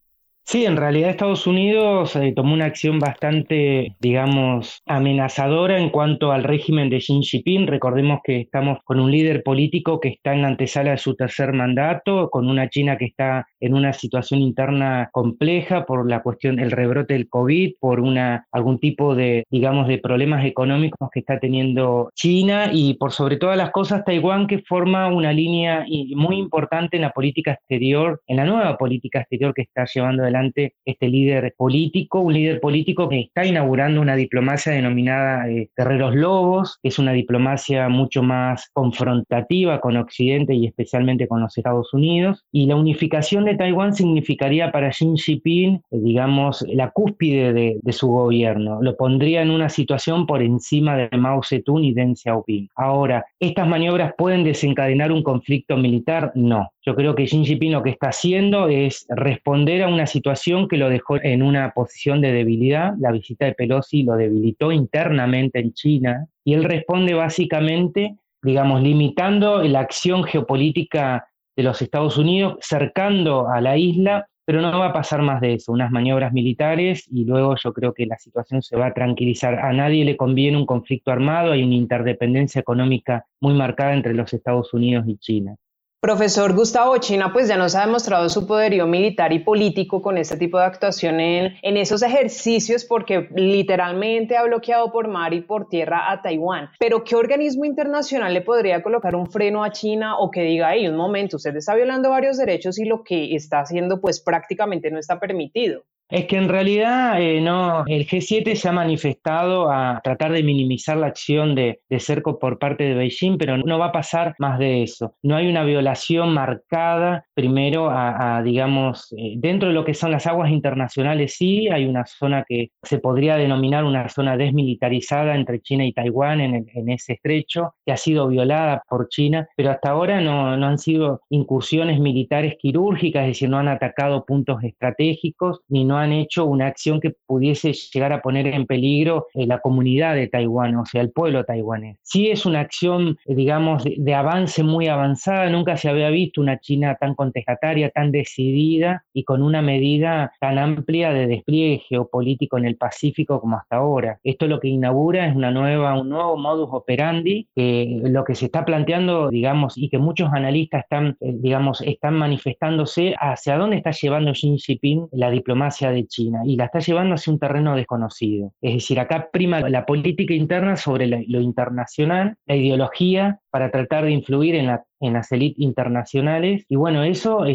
Sí, 0.47 0.63
en 0.63 0.77
realidad 0.77 1.09
Estados 1.09 1.47
Unidos 1.47 2.15
eh, 2.15 2.31
tomó 2.35 2.53
una 2.53 2.65
acción 2.65 2.99
bastante, 2.99 3.95
digamos, 3.99 4.83
amenazadora 4.85 5.79
en 5.79 5.89
cuanto 5.89 6.31
al 6.31 6.43
régimen 6.43 6.91
de 6.91 6.99
Xi 6.99 7.23
Jinping. 7.23 7.65
Recordemos 7.65 8.19
que 8.23 8.41
estamos 8.41 8.77
con 8.83 8.99
un 8.99 9.09
líder 9.11 9.41
político 9.41 9.99
que 9.99 10.09
está 10.09 10.35
en 10.35 10.43
la 10.43 10.49
antesala 10.49 10.91
de 10.91 10.99
su 10.99 11.15
tercer 11.15 11.51
mandato, 11.51 12.29
con 12.29 12.47
una 12.47 12.69
China 12.69 12.95
que 12.95 13.05
está 13.05 13.47
en 13.59 13.73
una 13.73 13.91
situación 13.91 14.39
interna 14.39 15.09
compleja 15.11 15.87
por 15.87 16.07
la 16.07 16.21
cuestión 16.21 16.57
del 16.57 16.69
rebrote 16.69 17.15
del 17.15 17.27
COVID, 17.27 17.73
por 17.79 17.99
una, 17.99 18.45
algún 18.51 18.79
tipo 18.79 19.15
de, 19.15 19.45
digamos, 19.49 19.87
de 19.87 19.97
problemas 19.97 20.45
económicos 20.45 21.09
que 21.11 21.21
está 21.21 21.39
teniendo 21.39 22.11
China 22.13 22.69
y 22.71 22.93
por 22.93 23.13
sobre 23.13 23.37
todas 23.37 23.57
las 23.57 23.71
cosas 23.71 24.05
Taiwán 24.05 24.45
que 24.45 24.59
forma 24.59 25.07
una 25.07 25.33
línea 25.33 25.87
muy 26.15 26.37
importante 26.37 26.97
en 26.97 27.01
la 27.01 27.09
política 27.09 27.53
exterior, 27.53 28.21
en 28.27 28.37
la 28.37 28.45
nueva 28.45 28.77
política 28.77 29.21
exterior 29.21 29.51
que 29.51 29.63
está 29.63 29.85
llevando 29.91 30.21
adelante 30.21 30.34
este 30.43 31.07
líder 31.07 31.53
político, 31.57 32.19
un 32.19 32.33
líder 32.33 32.59
político 32.59 33.09
que 33.09 33.21
está 33.21 33.45
inaugurando 33.45 34.01
una 34.01 34.15
diplomacia 34.15 34.73
denominada 34.73 35.49
eh, 35.49 35.69
Guerreros 35.75 36.15
Lobos, 36.15 36.79
que 36.81 36.89
es 36.89 36.99
una 36.99 37.13
diplomacia 37.13 37.89
mucho 37.89 38.23
más 38.23 38.69
confrontativa 38.73 39.79
con 39.79 39.97
Occidente 39.97 40.53
y 40.53 40.67
especialmente 40.67 41.27
con 41.27 41.41
los 41.41 41.57
Estados 41.57 41.93
Unidos. 41.93 42.43
Y 42.51 42.65
la 42.67 42.75
unificación 42.75 43.45
de 43.45 43.55
Taiwán 43.55 43.93
significaría 43.93 44.71
para 44.71 44.89
Xi 44.89 45.05
Jinping, 45.15 45.75
eh, 45.75 45.81
digamos, 45.91 46.65
la 46.67 46.91
cúspide 46.91 47.53
de, 47.53 47.77
de, 47.81 47.93
su 47.93 48.07
gobierno. 48.07 48.81
Lo 48.81 48.95
pondría 48.95 49.41
en 49.41 49.51
una 49.51 49.69
situación 49.69 50.25
por 50.25 50.41
encima 50.41 50.97
de 50.97 51.17
Mao 51.17 51.41
Zedong 51.43 51.83
y 51.83 51.93
Deng 51.93 52.15
Xiaoping. 52.15 52.69
Ahora, 52.75 53.25
¿estas 53.39 53.67
maniobras 53.67 54.13
pueden 54.17 54.43
desencadenar 54.43 55.11
un 55.11 55.23
conflicto 55.23 55.77
militar? 55.77 56.31
No. 56.35 56.71
Yo 56.87 56.95
creo 56.95 57.15
que 57.15 57.25
Xi 57.25 57.43
Jinping 57.43 57.71
lo 57.71 57.81
que 57.81 57.89
está 57.89 58.09
haciendo 58.09 58.67
es 58.67 59.07
responder 59.09 59.81
a 59.81 59.87
una 59.87 60.05
situación 60.05 60.67
que 60.67 60.77
lo 60.77 60.87
dejó 60.87 61.17
en 61.19 61.41
una 61.41 61.71
posición 61.71 62.21
de 62.21 62.31
debilidad. 62.31 62.93
La 62.99 63.11
visita 63.11 63.45
de 63.45 63.55
Pelosi 63.55 64.03
lo 64.03 64.15
debilitó 64.15 64.71
internamente 64.71 65.59
en 65.59 65.73
China 65.73 66.27
y 66.43 66.53
él 66.53 66.63
responde 66.63 67.15
básicamente, 67.15 68.17
digamos, 68.43 68.83
limitando 68.83 69.63
la 69.63 69.79
acción 69.79 70.25
geopolítica 70.25 71.27
de 71.55 71.63
los 71.63 71.81
Estados 71.81 72.19
Unidos, 72.19 72.57
cercando 72.61 73.49
a 73.49 73.61
la 73.61 73.77
isla, 73.77 74.27
pero 74.45 74.61
no 74.61 74.77
va 74.77 74.87
a 74.87 74.93
pasar 74.93 75.23
más 75.23 75.41
de 75.41 75.53
eso, 75.53 75.71
unas 75.71 75.89
maniobras 75.89 76.33
militares 76.33 77.07
y 77.11 77.25
luego 77.25 77.55
yo 77.55 77.73
creo 77.73 77.95
que 77.95 78.05
la 78.05 78.19
situación 78.19 78.61
se 78.61 78.77
va 78.77 78.87
a 78.87 78.93
tranquilizar. 78.93 79.55
A 79.55 79.73
nadie 79.73 80.05
le 80.05 80.17
conviene 80.17 80.55
un 80.55 80.67
conflicto 80.67 81.09
armado, 81.09 81.53
hay 81.53 81.63
una 81.63 81.73
interdependencia 81.73 82.61
económica 82.61 83.25
muy 83.41 83.55
marcada 83.55 83.95
entre 83.95 84.13
los 84.13 84.31
Estados 84.33 84.71
Unidos 84.71 85.05
y 85.07 85.17
China. 85.17 85.55
Profesor 86.01 86.53
Gustavo 86.53 86.95
China, 86.97 87.33
pues 87.33 87.47
ya 87.47 87.57
nos 87.57 87.73
ha 87.73 87.83
demostrado 87.83 88.29
su 88.29 88.45
poderío 88.45 88.85
militar 88.85 89.33
y 89.33 89.39
político 89.39 90.03
con 90.03 90.19
este 90.19 90.37
tipo 90.37 90.59
de 90.59 90.65
actuación 90.65 91.19
en, 91.19 91.55
en, 91.63 91.77
esos 91.77 92.03
ejercicios 92.03 92.85
porque 92.85 93.27
literalmente 93.35 94.37
ha 94.37 94.43
bloqueado 94.43 94.91
por 94.91 95.07
mar 95.07 95.33
y 95.33 95.41
por 95.41 95.67
tierra 95.67 96.11
a 96.11 96.21
Taiwán. 96.21 96.69
Pero 96.77 97.03
¿qué 97.03 97.15
organismo 97.15 97.65
internacional 97.65 98.33
le 98.35 98.41
podría 98.41 98.83
colocar 98.83 99.15
un 99.15 99.25
freno 99.25 99.63
a 99.63 99.71
China 99.71 100.19
o 100.19 100.29
que 100.29 100.41
diga, 100.41 100.67
ahí 100.67 100.87
un 100.87 100.95
momento, 100.95 101.37
usted 101.37 101.55
está 101.55 101.73
violando 101.73 102.11
varios 102.11 102.37
derechos 102.37 102.77
y 102.77 102.85
lo 102.85 103.03
que 103.03 103.33
está 103.33 103.61
haciendo 103.61 103.99
pues 103.99 104.21
prácticamente 104.21 104.91
no 104.91 104.99
está 104.99 105.19
permitido? 105.19 105.85
Es 106.07 106.25
que 106.25 106.37
en 106.37 106.49
realidad 106.49 107.19
eh, 107.19 107.41
no, 107.41 107.83
el 107.87 108.05
G7 108.05 108.53
se 108.55 108.69
ha 108.69 108.71
manifestado 108.71 109.71
a 109.71 109.99
tratar 110.03 110.33
de 110.33 110.43
minimizar 110.43 110.97
la 110.97 111.07
acción 111.07 111.55
de, 111.55 111.81
cerco 111.97 112.37
por 112.37 112.59
parte 112.59 112.83
de 112.83 112.93
Beijing, 112.93 113.37
pero 113.39 113.57
no 113.57 113.79
va 113.79 113.87
a 113.87 113.91
pasar 113.91 114.35
más 114.37 114.59
de 114.59 114.83
eso. 114.83 115.15
No 115.23 115.35
hay 115.35 115.47
una 115.47 115.63
violación 115.63 116.31
marcada, 116.31 117.25
primero, 117.33 117.89
a, 117.89 118.41
digamos, 118.43 119.11
eh, 119.17 119.33
dentro 119.37 119.69
de 119.69 119.73
lo 119.73 119.83
que 119.83 119.95
son 119.95 120.11
las 120.11 120.27
aguas 120.27 120.51
internacionales, 120.51 121.35
sí, 121.37 121.69
hay 121.69 121.85
una 121.85 122.05
zona 122.05 122.45
que 122.47 122.69
se 122.83 122.99
podría 122.99 123.35
denominar 123.37 123.83
una 123.83 124.07
zona 124.07 124.37
desmilitarizada 124.37 125.35
entre 125.35 125.61
China 125.61 125.85
y 125.85 125.93
Taiwán 125.93 126.39
en, 126.39 126.67
en 126.71 126.89
ese 126.89 127.13
estrecho, 127.13 127.73
que 127.83 127.93
ha 127.93 127.97
sido 127.97 128.27
violada 128.27 128.83
por 128.87 129.09
China, 129.09 129.47
pero 129.57 129.71
hasta 129.71 129.89
ahora 129.89 130.21
no, 130.21 130.55
no 130.55 130.67
han 130.67 130.77
sido 130.77 131.21
incursiones 131.29 131.99
militares 131.99 132.55
quirúrgicas, 132.59 133.23
es 133.23 133.29
decir, 133.29 133.49
no 133.49 133.57
han 133.57 133.69
atacado 133.69 134.23
puntos 134.23 134.63
estratégicos, 134.63 135.61
ni 135.67 135.83
no 135.83 135.94
han 135.97 136.11
hecho 136.11 136.45
una 136.45 136.67
acción 136.67 136.99
que 136.99 137.15
pudiese 137.25 137.73
llegar 137.73 138.13
a 138.13 138.21
poner 138.21 138.47
en 138.47 138.65
peligro 138.65 139.27
eh, 139.33 139.45
la 139.45 139.59
comunidad 139.59 140.15
de 140.15 140.27
Taiwán, 140.27 140.75
o 140.75 140.85
sea, 140.85 141.01
el 141.01 141.11
pueblo 141.11 141.43
taiwanés. 141.43 141.97
Sí 142.01 142.29
es 142.29 142.45
una 142.45 142.61
acción, 142.61 143.17
eh, 143.25 143.35
digamos, 143.35 143.83
de, 143.83 144.15
avance 144.15 144.63
muy 144.63 144.87
avanzada, 144.87 145.49
nunca 145.49 145.77
se 145.77 145.89
había 145.89 146.09
visto 146.09 146.41
una 146.41 146.59
China 146.59 146.97
tan 146.99 147.15
contestataria, 147.15 147.89
tan 147.89 148.11
decidida 148.11 149.03
y 149.13 149.23
con 149.23 149.41
una 149.41 149.61
medida 149.61 150.31
tan 150.39 150.57
amplia 150.57 151.11
de 151.11 151.27
despliegue 151.27 151.83
geopolítico 151.87 152.57
en 152.57 152.65
el 152.65 152.77
Pacífico 152.77 153.41
como 153.41 153.57
hasta 153.57 153.77
ahora. 153.77 154.19
Esto 154.23 154.47
lo 154.47 154.59
que 154.59 154.67
inaugura 154.67 155.27
es 155.27 155.35
una 155.35 155.51
nueva, 155.51 155.99
un 155.99 156.09
nuevo 156.09 156.37
modus 156.37 156.69
operandi, 156.71 157.47
lo 157.55 158.23
que 158.23 158.35
se 158.35 158.45
está 158.45 158.65
planteando, 158.65 159.29
digamos, 159.29 159.77
y 159.77 159.89
que 159.89 159.97
muchos 159.97 160.31
analistas 160.33 160.83
están, 160.83 161.17
eh, 161.19 161.33
digamos, 161.33 161.81
están 161.81 162.15
manifestándose 162.15 163.15
hacia 163.19 163.57
dónde 163.57 163.77
está 163.77 163.91
llevando 163.91 164.31
Xi 164.33 164.57
Jinping 164.57 165.07
la 165.11 165.29
diplomacia 165.29 165.84
de 165.91 166.05
China 166.07 166.41
y 166.45 166.55
la 166.55 166.65
está 166.65 166.79
llevando 166.79 167.15
hacia 167.15 167.33
un 167.33 167.39
terreno 167.39 167.75
desconocido. 167.75 168.53
Es 168.61 168.73
decir, 168.75 168.99
acá 168.99 169.29
prima 169.31 169.61
la 169.69 169.85
política 169.85 170.33
interna 170.33 170.75
sobre 170.75 171.07
lo 171.07 171.41
internacional, 171.41 172.35
la 172.45 172.55
ideología 172.55 173.39
para 173.49 173.71
tratar 173.71 174.05
de 174.05 174.11
influir 174.11 174.55
en, 174.55 174.67
las 175.13 175.31
élites 175.31 175.59
internacionales. 175.59 176.65
Y 176.67 176.75
bueno, 176.75 177.03
eso 177.03 177.45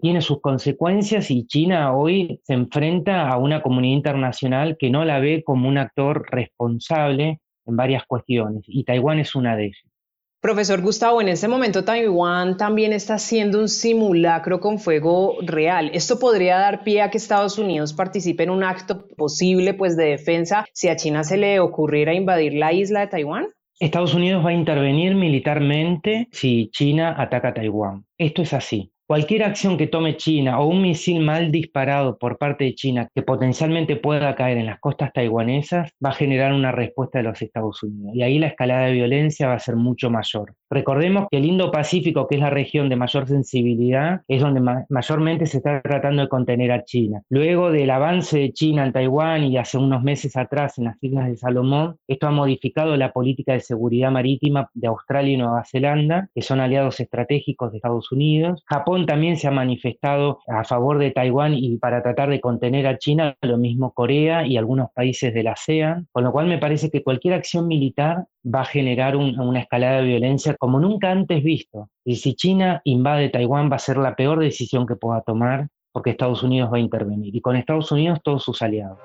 tiene 0.00 0.20
sus 0.20 0.40
consecuencias 0.40 1.30
y 1.30 1.46
China 1.46 1.94
hoy 1.94 2.40
se 2.44 2.54
enfrenta 2.54 3.28
a 3.28 3.36
una 3.38 3.62
comunidad 3.62 3.96
internacional 3.96 4.76
que 4.78 4.90
no 4.90 5.04
la 5.04 5.18
ve 5.18 5.42
como 5.44 5.68
un 5.68 5.78
actor 5.78 6.26
responsable 6.30 7.40
en 7.66 7.76
varias 7.76 8.04
cuestiones 8.06 8.62
y 8.66 8.84
Taiwán 8.84 9.18
es 9.18 9.34
una 9.34 9.56
de 9.56 9.66
ellas. 9.66 9.95
Profesor 10.40 10.80
Gustavo, 10.80 11.20
en 11.20 11.28
este 11.28 11.48
momento 11.48 11.84
Taiwán 11.84 12.56
también 12.56 12.92
está 12.92 13.14
haciendo 13.14 13.58
un 13.58 13.68
simulacro 13.68 14.60
con 14.60 14.78
fuego 14.78 15.38
real. 15.42 15.90
¿Esto 15.92 16.18
podría 16.18 16.58
dar 16.58 16.84
pie 16.84 17.02
a 17.02 17.10
que 17.10 17.18
Estados 17.18 17.58
Unidos 17.58 17.94
participe 17.94 18.44
en 18.44 18.50
un 18.50 18.62
acto 18.62 19.08
posible 19.16 19.74
pues, 19.74 19.96
de 19.96 20.04
defensa 20.04 20.66
si 20.72 20.88
a 20.88 20.96
China 20.96 21.24
se 21.24 21.36
le 21.36 21.58
ocurriera 21.58 22.14
invadir 22.14 22.54
la 22.54 22.72
isla 22.72 23.00
de 23.00 23.06
Taiwán? 23.08 23.46
Estados 23.80 24.14
Unidos 24.14 24.44
va 24.44 24.50
a 24.50 24.54
intervenir 24.54 25.14
militarmente 25.14 26.28
si 26.32 26.70
China 26.70 27.14
ataca 27.18 27.48
a 27.48 27.54
Taiwán. 27.54 28.06
Esto 28.16 28.42
es 28.42 28.52
así. 28.52 28.92
Cualquier 29.08 29.44
acción 29.44 29.76
que 29.76 29.86
tome 29.86 30.16
China 30.16 30.58
o 30.58 30.66
un 30.66 30.82
misil 30.82 31.20
mal 31.20 31.52
disparado 31.52 32.18
por 32.18 32.38
parte 32.38 32.64
de 32.64 32.74
China 32.74 33.08
que 33.14 33.22
potencialmente 33.22 33.94
pueda 33.94 34.34
caer 34.34 34.58
en 34.58 34.66
las 34.66 34.80
costas 34.80 35.12
taiwanesas 35.12 35.92
va 36.04 36.10
a 36.10 36.14
generar 36.14 36.52
una 36.52 36.72
respuesta 36.72 37.18
de 37.18 37.24
los 37.24 37.40
Estados 37.40 37.84
Unidos. 37.84 38.16
Y 38.16 38.22
ahí 38.22 38.40
la 38.40 38.48
escalada 38.48 38.86
de 38.86 38.94
violencia 38.94 39.46
va 39.46 39.54
a 39.54 39.60
ser 39.60 39.76
mucho 39.76 40.10
mayor. 40.10 40.54
Recordemos 40.70 41.26
que 41.30 41.38
el 41.38 41.44
Indo-Pacífico, 41.44 42.26
que 42.26 42.36
es 42.36 42.40
la 42.40 42.50
región 42.50 42.88
de 42.88 42.96
mayor 42.96 43.26
sensibilidad, 43.28 44.22
es 44.26 44.42
donde 44.42 44.60
mayormente 44.88 45.46
se 45.46 45.58
está 45.58 45.80
tratando 45.80 46.22
de 46.22 46.28
contener 46.28 46.72
a 46.72 46.84
China. 46.84 47.22
Luego 47.28 47.70
del 47.70 47.90
avance 47.90 48.38
de 48.38 48.52
China 48.52 48.84
en 48.84 48.92
Taiwán 48.92 49.44
y 49.44 49.58
hace 49.58 49.78
unos 49.78 50.02
meses 50.02 50.36
atrás 50.36 50.78
en 50.78 50.84
las 50.84 50.96
Islas 51.00 51.28
de 51.28 51.36
Salomón, 51.36 51.96
esto 52.08 52.26
ha 52.26 52.30
modificado 52.30 52.96
la 52.96 53.12
política 53.12 53.52
de 53.52 53.60
seguridad 53.60 54.10
marítima 54.10 54.68
de 54.74 54.88
Australia 54.88 55.34
y 55.34 55.36
Nueva 55.36 55.64
Zelanda, 55.64 56.28
que 56.34 56.42
son 56.42 56.60
aliados 56.60 56.98
estratégicos 57.00 57.70
de 57.70 57.78
Estados 57.78 58.10
Unidos. 58.10 58.62
Japón 58.66 59.06
también 59.06 59.36
se 59.36 59.48
ha 59.48 59.52
manifestado 59.52 60.40
a 60.48 60.64
favor 60.64 60.98
de 60.98 61.12
Taiwán 61.12 61.54
y 61.54 61.76
para 61.78 62.02
tratar 62.02 62.28
de 62.30 62.40
contener 62.40 62.86
a 62.86 62.98
China, 62.98 63.36
lo 63.42 63.58
mismo 63.58 63.92
Corea 63.92 64.46
y 64.46 64.56
algunos 64.56 64.90
países 64.92 65.32
de 65.32 65.42
la 65.42 65.52
ASEAN, 65.52 66.08
con 66.12 66.24
lo 66.24 66.32
cual 66.32 66.46
me 66.46 66.58
parece 66.58 66.90
que 66.90 67.02
cualquier 67.02 67.34
acción 67.34 67.68
militar 67.68 68.26
va 68.46 68.60
a 68.60 68.64
generar 68.64 69.16
una 69.16 69.60
escalada 69.60 70.00
de 70.00 70.06
violencia 70.06 70.55
como 70.58 70.80
nunca 70.80 71.10
antes 71.10 71.42
visto. 71.42 71.90
Y 72.04 72.16
si 72.16 72.34
China 72.34 72.80
invade 72.84 73.28
Taiwán 73.28 73.70
va 73.70 73.76
a 73.76 73.80
ser 73.80 73.96
la 73.96 74.14
peor 74.14 74.40
decisión 74.40 74.86
que 74.86 74.96
pueda 74.96 75.20
tomar 75.22 75.68
porque 75.92 76.10
Estados 76.10 76.42
Unidos 76.42 76.70
va 76.70 76.76
a 76.76 76.80
intervenir 76.80 77.34
y 77.34 77.40
con 77.40 77.56
Estados 77.56 77.90
Unidos 77.90 78.18
todos 78.22 78.44
sus 78.44 78.60
aliados. 78.60 78.98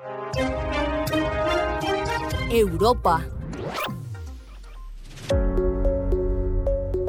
Europa. 2.50 3.26